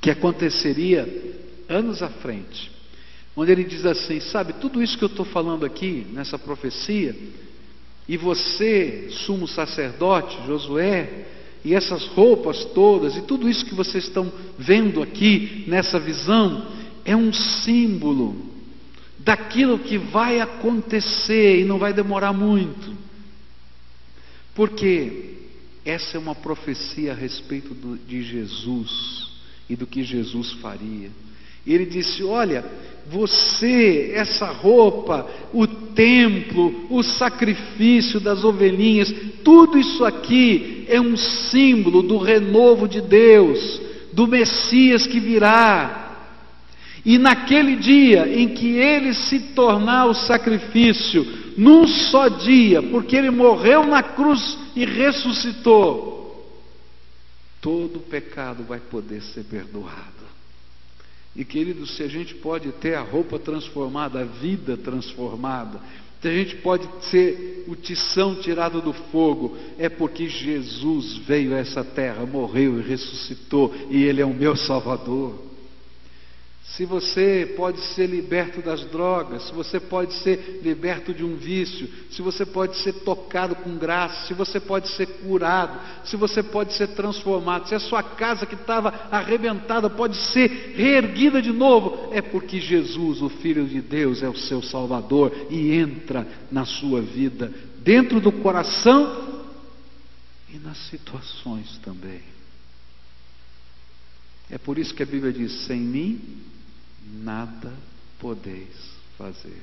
que 0.00 0.10
aconteceria 0.10 1.06
anos 1.68 2.02
à 2.02 2.08
frente, 2.08 2.70
onde 3.36 3.52
ele 3.52 3.64
diz 3.64 3.84
assim: 3.86 4.20
sabe, 4.20 4.54
tudo 4.54 4.82
isso 4.82 4.98
que 4.98 5.04
eu 5.04 5.08
estou 5.08 5.24
falando 5.24 5.64
aqui 5.64 6.06
nessa 6.12 6.38
profecia, 6.38 7.14
e 8.08 8.16
você, 8.16 9.08
sumo 9.10 9.48
sacerdote, 9.48 10.46
Josué, 10.46 11.35
e 11.66 11.74
essas 11.74 12.04
roupas 12.06 12.64
todas, 12.66 13.16
e 13.16 13.22
tudo 13.22 13.50
isso 13.50 13.66
que 13.66 13.74
vocês 13.74 14.04
estão 14.04 14.32
vendo 14.56 15.02
aqui 15.02 15.64
nessa 15.66 15.98
visão, 15.98 16.64
é 17.04 17.16
um 17.16 17.32
símbolo 17.32 18.36
daquilo 19.18 19.76
que 19.76 19.98
vai 19.98 20.38
acontecer 20.38 21.60
e 21.60 21.64
não 21.64 21.76
vai 21.76 21.92
demorar 21.92 22.32
muito. 22.32 22.94
Porque 24.54 25.38
essa 25.84 26.16
é 26.16 26.20
uma 26.20 26.36
profecia 26.36 27.10
a 27.10 27.16
respeito 27.16 27.74
do, 27.74 27.98
de 27.98 28.22
Jesus 28.22 29.28
e 29.68 29.74
do 29.74 29.88
que 29.88 30.04
Jesus 30.04 30.52
faria. 30.52 31.10
Ele 31.66 31.84
disse: 31.84 32.22
Olha, 32.22 32.64
você, 33.10 34.12
essa 34.14 34.52
roupa, 34.52 35.28
o 35.52 35.66
templo, 35.66 36.86
o 36.90 37.02
sacrifício 37.02 38.20
das 38.20 38.44
ovelhinhas, 38.44 39.12
tudo 39.42 39.76
isso 39.76 40.04
aqui 40.04 40.75
é 40.88 41.00
um 41.00 41.16
símbolo 41.16 42.02
do 42.02 42.18
renovo 42.18 42.88
de 42.88 43.00
Deus, 43.00 43.80
do 44.12 44.26
Messias 44.26 45.06
que 45.06 45.20
virá. 45.20 46.04
E 47.04 47.18
naquele 47.18 47.76
dia 47.76 48.26
em 48.28 48.48
que 48.48 48.76
ele 48.76 49.14
se 49.14 49.38
tornar 49.54 50.06
o 50.06 50.14
sacrifício, 50.14 51.24
num 51.56 51.86
só 51.86 52.28
dia, 52.28 52.82
porque 52.82 53.14
ele 53.14 53.30
morreu 53.30 53.86
na 53.86 54.02
cruz 54.02 54.58
e 54.74 54.84
ressuscitou, 54.84 56.16
todo 57.60 58.00
pecado 58.00 58.64
vai 58.64 58.80
poder 58.80 59.22
ser 59.22 59.44
perdoado. 59.44 60.16
E 61.36 61.44
querido, 61.44 61.86
se 61.86 62.02
a 62.02 62.08
gente 62.08 62.34
pode 62.34 62.72
ter 62.72 62.94
a 62.94 63.02
roupa 63.02 63.38
transformada, 63.38 64.20
a 64.20 64.24
vida 64.24 64.76
transformada, 64.76 65.80
se 66.20 66.28
a 66.28 66.32
gente 66.32 66.56
pode 66.56 66.88
ser 67.10 67.64
o 67.68 67.76
tição 67.76 68.34
tirado 68.36 68.80
do 68.80 68.92
fogo, 68.92 69.56
é 69.78 69.88
porque 69.88 70.28
Jesus 70.28 71.18
veio 71.18 71.54
a 71.54 71.58
essa 71.58 71.84
terra, 71.84 72.24
morreu 72.24 72.78
e 72.78 72.82
ressuscitou, 72.82 73.74
e 73.90 74.02
Ele 74.02 74.20
é 74.20 74.24
o 74.24 74.34
meu 74.34 74.56
Salvador 74.56 75.45
se 76.70 76.84
você 76.84 77.54
pode 77.56 77.80
ser 77.94 78.06
liberto 78.06 78.60
das 78.60 78.84
drogas, 78.86 79.44
se 79.44 79.54
você 79.54 79.78
pode 79.78 80.12
ser 80.14 80.60
liberto 80.62 81.14
de 81.14 81.24
um 81.24 81.36
vício, 81.36 81.88
se 82.10 82.20
você 82.20 82.44
pode 82.44 82.76
ser 82.78 82.92
tocado 82.92 83.54
com 83.54 83.78
graça, 83.78 84.26
se 84.26 84.34
você 84.34 84.58
pode 84.58 84.88
ser 84.88 85.06
curado, 85.06 85.78
se 86.04 86.16
você 86.16 86.42
pode 86.42 86.74
ser 86.74 86.88
transformado, 86.88 87.68
se 87.68 87.74
a 87.74 87.78
sua 87.78 88.02
casa 88.02 88.44
que 88.44 88.56
estava 88.56 88.88
arrebentada 89.10 89.88
pode 89.88 90.16
ser 90.16 90.74
reerguida 90.74 91.40
de 91.40 91.52
novo, 91.52 92.12
é 92.12 92.20
porque 92.20 92.60
Jesus, 92.60 93.22
o 93.22 93.28
Filho 93.28 93.66
de 93.66 93.80
Deus, 93.80 94.22
é 94.22 94.28
o 94.28 94.36
seu 94.36 94.60
Salvador 94.60 95.32
e 95.48 95.72
entra 95.72 96.26
na 96.50 96.66
sua 96.66 97.00
vida, 97.00 97.50
dentro 97.78 98.20
do 98.20 98.32
coração 98.32 99.44
e 100.52 100.58
nas 100.58 100.76
situações 100.88 101.78
também. 101.78 102.20
É 104.50 104.58
por 104.58 104.78
isso 104.78 104.94
que 104.94 105.02
a 105.02 105.06
Bíblia 105.06 105.32
diz: 105.32 105.64
sem 105.64 105.80
mim 105.80 106.20
nada 107.06 107.72
podeis 108.18 108.74
fazer. 109.16 109.62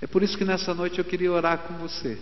É 0.00 0.06
por 0.06 0.22
isso 0.22 0.36
que 0.36 0.44
nessa 0.44 0.74
noite 0.74 0.98
eu 0.98 1.04
queria 1.04 1.32
orar 1.32 1.58
com 1.58 1.74
você. 1.78 2.18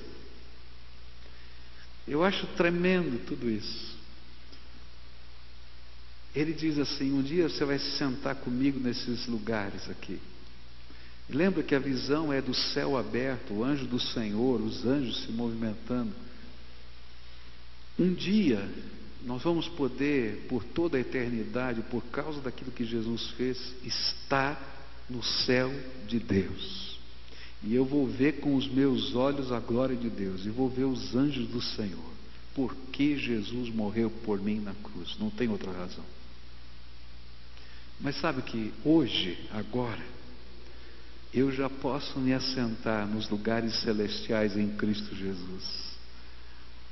Eu 2.07 2.22
acho 2.24 2.47
tremendo 2.49 3.24
tudo 3.26 3.49
isso. 3.49 3.99
Ele 6.35 6.53
diz 6.53 6.78
assim: 6.78 7.12
um 7.12 7.22
dia 7.22 7.49
você 7.49 7.64
vai 7.64 7.78
se 7.78 7.97
sentar 7.97 8.37
comigo 8.37 8.78
nesses 8.78 9.26
lugares 9.26 9.89
aqui. 9.89 10.20
Lembra 11.28 11.62
que 11.62 11.74
a 11.74 11.78
visão 11.78 12.33
é 12.33 12.43
do 12.43 12.53
céu 12.53 12.97
aberto, 12.97 13.55
o 13.55 13.64
anjo 13.64 13.87
do 13.87 14.01
Senhor, 14.01 14.61
os 14.61 14.85
anjos 14.85 15.22
se 15.22 15.33
movimentando. 15.33 16.12
Um 17.99 18.12
dia 18.12 18.68
nós 19.24 19.42
vamos 19.42 19.68
poder, 19.68 20.46
por 20.48 20.64
toda 20.64 20.96
a 20.96 21.00
eternidade, 21.00 21.82
por 21.90 22.02
causa 22.04 22.40
daquilo 22.40 22.72
que 22.72 22.84
Jesus 22.84 23.30
fez, 23.32 23.74
estar 23.84 24.60
no 25.08 25.22
céu 25.22 25.70
de 26.06 26.18
Deus. 26.18 26.98
E 27.62 27.74
eu 27.74 27.84
vou 27.84 28.06
ver 28.06 28.40
com 28.40 28.54
os 28.54 28.66
meus 28.66 29.14
olhos 29.14 29.52
a 29.52 29.60
glória 29.60 29.96
de 29.96 30.08
Deus, 30.08 30.46
e 30.46 30.50
vou 30.50 30.68
ver 30.68 30.84
os 30.84 31.14
anjos 31.14 31.46
do 31.48 31.60
Senhor, 31.60 32.10
porque 32.54 33.16
Jesus 33.16 33.68
morreu 33.68 34.10
por 34.24 34.40
mim 34.40 34.60
na 34.60 34.74
cruz, 34.74 35.16
não 35.18 35.28
tem 35.28 35.48
outra 35.48 35.70
razão. 35.70 36.04
Mas 38.00 38.16
sabe 38.16 38.40
que 38.42 38.72
hoje, 38.82 39.38
agora, 39.52 40.02
eu 41.34 41.52
já 41.52 41.68
posso 41.68 42.18
me 42.18 42.32
assentar 42.32 43.06
nos 43.06 43.28
lugares 43.28 43.82
celestiais 43.82 44.56
em 44.56 44.68
Cristo 44.76 45.14
Jesus. 45.14 45.89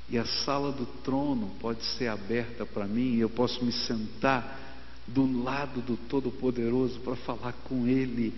E 0.09 0.17
a 0.17 0.25
sala 0.25 0.71
do 0.71 0.85
trono 1.03 1.51
pode 1.59 1.83
ser 1.97 2.07
aberta 2.07 2.65
para 2.65 2.87
mim, 2.87 3.15
e 3.15 3.19
eu 3.19 3.29
posso 3.29 3.63
me 3.63 3.71
sentar 3.71 4.59
do 5.05 5.43
lado 5.43 5.81
do 5.81 5.97
Todo-Poderoso 5.97 6.99
para 7.01 7.15
falar 7.15 7.53
com 7.63 7.87
Ele 7.87 8.33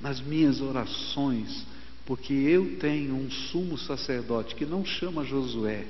nas 0.00 0.20
minhas 0.20 0.60
orações, 0.60 1.66
porque 2.06 2.32
eu 2.32 2.78
tenho 2.78 3.14
um 3.14 3.30
sumo 3.30 3.78
sacerdote 3.78 4.54
que 4.54 4.64
não 4.64 4.84
chama 4.84 5.24
Josué, 5.24 5.86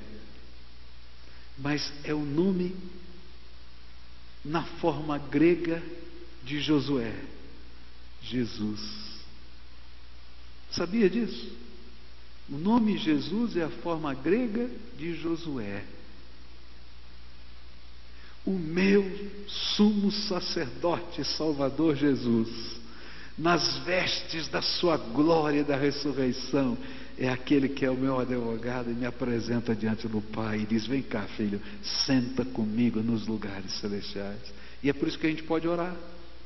mas 1.57 1.91
é 2.03 2.13
o 2.13 2.23
nome 2.23 2.75
na 4.43 4.63
forma 4.63 5.17
grega 5.17 5.81
de 6.43 6.59
Josué, 6.59 7.13
Jesus. 8.21 8.79
Sabia 10.71 11.09
disso? 11.09 11.60
O 12.49 12.57
nome 12.57 12.97
Jesus 12.97 13.55
é 13.55 13.63
a 13.63 13.69
forma 13.69 14.13
grega 14.13 14.69
de 14.97 15.13
Josué. 15.15 15.83
O 18.45 18.51
meu 18.51 19.05
sumo 19.47 20.11
sacerdote 20.11 21.23
Salvador 21.23 21.95
Jesus, 21.95 22.49
nas 23.37 23.77
vestes 23.79 24.47
da 24.47 24.61
sua 24.61 24.97
glória 24.97 25.59
e 25.59 25.63
da 25.63 25.77
ressurreição, 25.77 26.77
é 27.17 27.29
aquele 27.29 27.69
que 27.69 27.85
é 27.85 27.91
o 27.91 27.95
meu 27.95 28.19
advogado 28.19 28.89
e 28.89 28.95
me 28.95 29.05
apresenta 29.05 29.75
diante 29.75 30.07
do 30.07 30.21
Pai 30.21 30.61
e 30.61 30.65
diz: 30.65 30.87
Vem 30.87 31.03
cá, 31.03 31.21
filho, 31.37 31.61
senta 32.05 32.43
comigo 32.43 32.99
nos 33.01 33.27
lugares 33.27 33.71
celestiais. 33.79 34.41
E 34.81 34.89
é 34.89 34.93
por 34.93 35.07
isso 35.07 35.19
que 35.19 35.27
a 35.27 35.29
gente 35.29 35.43
pode 35.43 35.67
orar. 35.67 35.95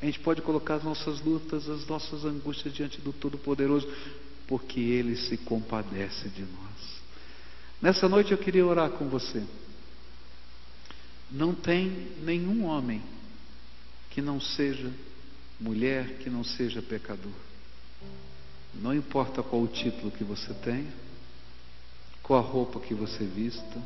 A 0.02 0.06
gente 0.06 0.20
pode 0.20 0.42
colocar 0.42 0.76
as 0.76 0.84
nossas 0.84 1.22
lutas, 1.22 1.70
as 1.70 1.88
nossas 1.88 2.26
angústias 2.26 2.74
diante 2.74 3.00
do 3.00 3.14
Todo-Poderoso, 3.14 3.88
porque 4.48 4.80
Ele 4.80 5.16
se 5.16 5.38
compadece 5.38 6.30
de 6.30 6.42
nós. 6.42 7.02
Nessa 7.82 8.08
noite 8.08 8.32
eu 8.32 8.38
queria 8.38 8.66
orar 8.66 8.90
com 8.92 9.08
você. 9.08 9.44
Não 11.32 11.54
tem 11.54 12.10
nenhum 12.22 12.66
homem 12.66 13.02
que 14.12 14.22
não 14.22 14.40
seja 14.40 14.92
mulher, 15.60 16.18
que 16.20 16.30
não 16.30 16.44
seja 16.44 16.82
pecador. 16.82 17.32
Não 18.74 18.94
importa 18.94 19.42
qual 19.42 19.62
o 19.62 19.68
título 19.68 20.12
que 20.12 20.24
você 20.24 20.54
tenha, 20.54 20.94
qual 22.22 22.40
a 22.40 22.44
roupa 22.44 22.80
que 22.80 22.94
você 22.94 23.24
vista, 23.24 23.82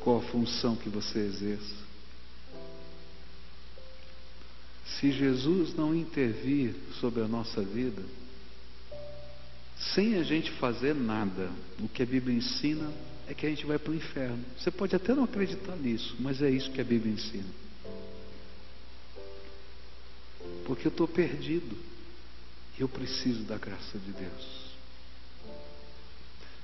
qual 0.00 0.18
a 0.18 0.22
função 0.22 0.76
que 0.76 0.88
você 0.88 1.18
exerça. 1.18 1.85
Se 4.86 5.10
Jesus 5.10 5.74
não 5.74 5.94
intervir 5.94 6.74
sobre 7.00 7.22
a 7.22 7.28
nossa 7.28 7.60
vida, 7.60 8.02
sem 9.94 10.16
a 10.16 10.22
gente 10.22 10.50
fazer 10.52 10.94
nada, 10.94 11.50
o 11.80 11.88
que 11.88 12.02
a 12.02 12.06
Bíblia 12.06 12.36
ensina 12.36 12.90
é 13.28 13.34
que 13.34 13.44
a 13.44 13.50
gente 13.50 13.66
vai 13.66 13.78
para 13.78 13.92
o 13.92 13.94
inferno. 13.94 14.42
Você 14.56 14.70
pode 14.70 14.94
até 14.94 15.14
não 15.14 15.24
acreditar 15.24 15.76
nisso, 15.76 16.16
mas 16.20 16.40
é 16.40 16.48
isso 16.48 16.70
que 16.70 16.80
a 16.80 16.84
Bíblia 16.84 17.12
ensina. 17.12 17.48
Porque 20.64 20.86
eu 20.86 20.90
estou 20.90 21.08
perdido. 21.08 21.76
Eu 22.78 22.88
preciso 22.88 23.42
da 23.44 23.56
graça 23.56 23.98
de 23.98 24.12
Deus. 24.12 24.66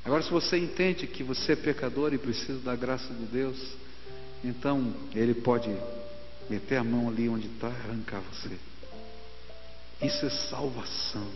Agora, 0.05 0.23
se 0.23 0.31
você 0.31 0.59
entende 0.59 1.07
que 1.07 1.23
você 1.23 1.53
é 1.53 1.57
pecador 1.57 2.13
e 2.13 2.19
precisa 2.19 2.59
da 2.59 2.77
graça 2.77 3.15
de 3.15 3.25
Deus, 3.27 3.57
então 4.45 4.93
Ele 5.15 5.33
pode 5.33 5.71
meter 6.53 6.77
a 6.77 6.85
mão 6.85 7.09
ali 7.09 7.31
onde 7.31 7.47
está 7.47 7.71
e 7.71 7.89
arrancar 7.89 8.21
você. 8.21 8.59
Isso 10.03 10.27
é 10.27 10.31
salvação. 10.31 11.27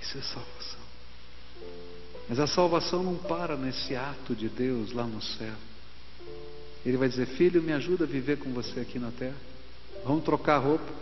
Isso 0.00 0.16
é 0.16 0.22
salvação. 0.22 0.80
Mas 2.28 2.38
a 2.38 2.46
salvação 2.46 3.02
não 3.02 3.16
para 3.16 3.56
nesse 3.56 3.96
ato 3.96 4.36
de 4.36 4.48
Deus 4.48 4.92
lá 4.92 5.04
no 5.04 5.20
céu. 5.20 5.54
Ele 6.86 6.96
vai 6.96 7.08
dizer: 7.08 7.26
Filho, 7.26 7.60
me 7.60 7.72
ajuda 7.72 8.04
a 8.04 8.06
viver 8.06 8.38
com 8.38 8.52
você 8.52 8.80
aqui 8.80 8.98
na 8.98 9.10
terra. 9.10 9.36
Vamos 10.04 10.24
trocar 10.24 10.58
roupa. 10.58 10.92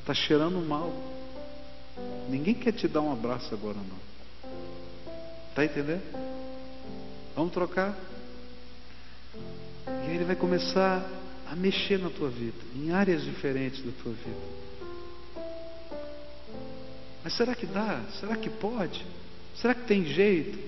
Está 0.00 0.12
cheirando 0.12 0.60
mal. 0.60 0.92
Ninguém 2.28 2.54
quer 2.54 2.72
te 2.72 2.86
dar 2.86 3.00
um 3.00 3.12
abraço 3.12 3.54
agora, 3.54 3.78
não. 3.78 4.52
Está 5.48 5.64
entendendo? 5.64 6.02
Vamos 7.34 7.52
trocar. 7.52 7.96
E 9.86 10.10
aí 10.10 10.14
ele 10.14 10.24
vai 10.24 10.36
começar 10.36 11.08
a 11.50 11.56
mexer 11.56 11.98
na 11.98 12.10
tua 12.10 12.28
vida, 12.28 12.56
em 12.76 12.90
áreas 12.92 13.24
diferentes 13.24 13.82
da 13.82 13.90
tua 14.02 14.12
vida. 14.12 14.68
Mas 17.24 17.32
será 17.34 17.54
que 17.54 17.66
dá? 17.66 18.02
Será 18.20 18.36
que 18.36 18.50
pode? 18.50 19.04
Será 19.56 19.74
que 19.74 19.86
tem 19.86 20.04
jeito? 20.04 20.58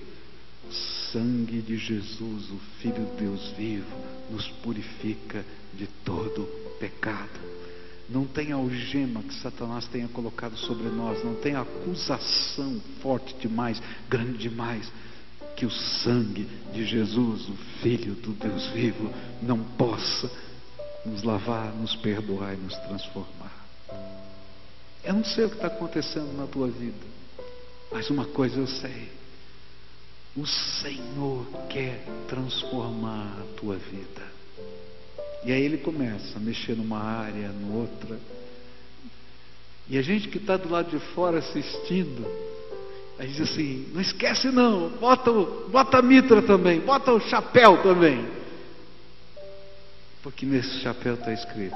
Sangue 1.11 1.61
de 1.61 1.77
Jesus, 1.77 2.49
o 2.49 2.57
Filho 2.79 3.05
de 3.05 3.23
Deus 3.23 3.53
vivo, 3.57 3.95
nos 4.29 4.47
purifica 4.63 5.45
de 5.73 5.87
todo 6.05 6.45
pecado. 6.79 7.39
Não 8.09 8.25
tem 8.25 8.51
algema 8.51 9.21
que 9.23 9.33
Satanás 9.35 9.87
tenha 9.87 10.07
colocado 10.07 10.57
sobre 10.57 10.89
nós, 10.89 11.23
não 11.23 11.35
tem 11.35 11.55
acusação 11.55 12.81
forte 13.01 13.33
demais, 13.35 13.81
grande 14.09 14.37
demais, 14.37 14.91
que 15.55 15.65
o 15.65 15.71
sangue 15.71 16.47
de 16.73 16.85
Jesus, 16.85 17.47
o 17.47 17.55
Filho 17.81 18.15
do 18.15 18.33
Deus 18.33 18.67
vivo, 18.67 19.11
não 19.41 19.59
possa 19.59 20.29
nos 21.05 21.23
lavar, 21.23 21.73
nos 21.73 21.95
perdoar 21.95 22.53
e 22.53 22.57
nos 22.57 22.77
transformar. 22.77 23.61
Eu 25.03 25.13
não 25.13 25.23
sei 25.23 25.45
o 25.45 25.49
que 25.49 25.55
está 25.55 25.67
acontecendo 25.67 26.35
na 26.37 26.45
tua 26.45 26.67
vida, 26.67 27.05
mas 27.91 28.09
uma 28.09 28.25
coisa 28.25 28.59
eu 28.59 28.67
sei: 28.67 29.09
o 30.35 30.45
Senhor 30.45 31.45
quer 31.69 32.05
transformar 32.27 33.39
a 33.39 33.59
tua 33.59 33.77
vida. 33.77 34.31
E 35.43 35.51
aí 35.51 35.63
ele 35.63 35.79
começa 35.79 36.37
a 36.37 36.39
mexer 36.39 36.75
numa 36.75 36.99
área, 36.99 37.49
numa 37.49 37.79
outra. 37.79 38.19
E 39.89 39.97
a 39.97 40.01
gente 40.01 40.27
que 40.27 40.37
está 40.37 40.55
do 40.55 40.69
lado 40.69 40.91
de 40.91 40.99
fora 41.13 41.39
assistindo, 41.39 42.25
aí 43.17 43.27
diz 43.27 43.41
assim: 43.41 43.89
não 43.91 44.01
esquece 44.01 44.49
não, 44.49 44.89
bota, 44.89 45.31
bota 45.31 45.97
a 45.97 46.01
mitra 46.01 46.43
também, 46.43 46.79
bota 46.79 47.11
o 47.11 47.19
chapéu 47.19 47.81
também. 47.81 48.40
Porque 50.23 50.45
nesse 50.45 50.81
chapéu 50.81 51.15
está 51.15 51.33
escrito: 51.33 51.75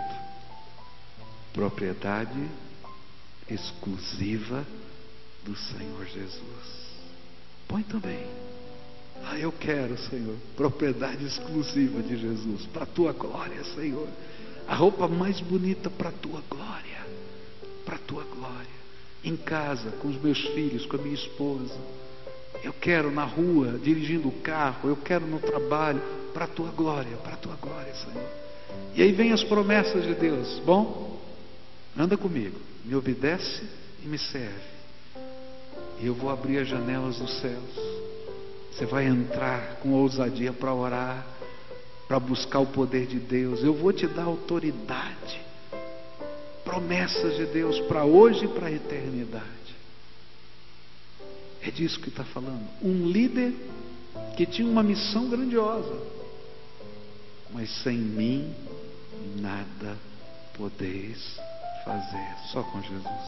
propriedade 1.54 2.50
exclusiva 3.50 4.66
do 5.44 5.56
Senhor 5.56 6.06
Jesus. 6.06 6.86
Põe 7.68 7.84
também. 7.84 8.26
Ah, 9.24 9.40
eu 9.40 9.52
quero, 9.52 9.98
Senhor, 9.98 10.36
propriedade 10.56 11.26
exclusiva 11.26 12.02
de 12.04 12.18
Jesus, 12.18 12.66
para 12.68 12.84
a 12.84 12.88
tua 12.88 13.14
glória, 13.14 13.64
Senhor. 13.64 14.08
A 14.68 14.76
roupa 14.76 15.08
mais 15.08 15.40
bonita 15.42 15.90
para 15.90 16.10
a 16.10 16.12
tua 16.12 16.42
glória, 16.50 17.06
para 17.86 17.96
a 17.96 18.00
tua 18.00 18.24
glória. 18.24 18.76
Em 19.24 19.36
casa, 19.36 19.92
com 19.94 20.10
os 20.10 20.22
meus 20.22 20.40
filhos, 20.40 20.86
com 20.86 20.98
a 20.98 21.00
minha 21.00 21.16
esposa. 21.16 21.76
Eu 22.64 22.74
quero 22.74 23.12
na 23.12 23.24
rua, 23.24 23.80
dirigindo 23.82 24.28
o 24.28 24.42
carro, 24.42 24.90
eu 24.90 24.96
quero 24.96 25.26
no 25.26 25.40
trabalho, 25.40 26.02
para 26.34 26.46
a 26.46 26.48
tua 26.48 26.70
glória, 26.72 27.16
para 27.18 27.34
a 27.34 27.38
tua 27.38 27.56
glória, 27.56 27.94
Senhor. 27.96 28.30
E 28.94 29.02
aí 29.02 29.12
vem 29.12 29.32
as 29.32 29.44
promessas 29.44 30.04
de 30.04 30.14
Deus. 30.14 30.60
Bom, 30.66 31.20
anda 31.98 32.18
comigo, 32.18 32.60
me 32.84 32.96
obedece 32.96 33.64
e 34.04 34.08
me 34.08 34.18
serve. 34.18 34.76
E 36.02 36.08
eu 36.08 36.14
vou 36.14 36.30
abrir 36.30 36.58
as 36.58 36.68
janelas 36.68 37.18
dos 37.20 37.40
céus 37.40 37.96
você 38.76 38.86
vai 38.86 39.06
entrar 39.06 39.78
com 39.82 39.94
ousadia 39.94 40.52
para 40.52 40.74
orar, 40.74 41.26
para 42.10 42.20
buscar 42.20 42.60
o 42.60 42.66
poder 42.66 43.08
de 43.08 43.20
Deus. 43.20 43.64
Eu 43.64 43.74
vou 43.74 43.94
te 43.94 44.06
dar 44.06 44.24
autoridade, 44.24 45.42
promessas 46.66 47.38
de 47.38 47.46
Deus 47.46 47.80
para 47.88 48.04
hoje 48.04 48.44
e 48.44 48.48
para 48.50 48.68
a 48.68 48.72
eternidade. 48.72 49.55
É 51.66 51.72
disso 51.72 52.00
que 52.00 52.10
está 52.10 52.24
falando. 52.24 52.64
Um 52.82 53.08
líder 53.08 53.54
que 54.38 54.46
tinha 54.46 54.70
uma 54.70 54.84
missão 54.84 55.28
grandiosa, 55.30 56.00
mas 57.52 57.70
sem 57.82 57.98
mim 57.98 58.54
nada 59.38 59.98
podeis 60.56 61.40
fazer, 61.84 62.36
só 62.52 62.62
com 62.64 62.82
Jesus. 62.82 63.22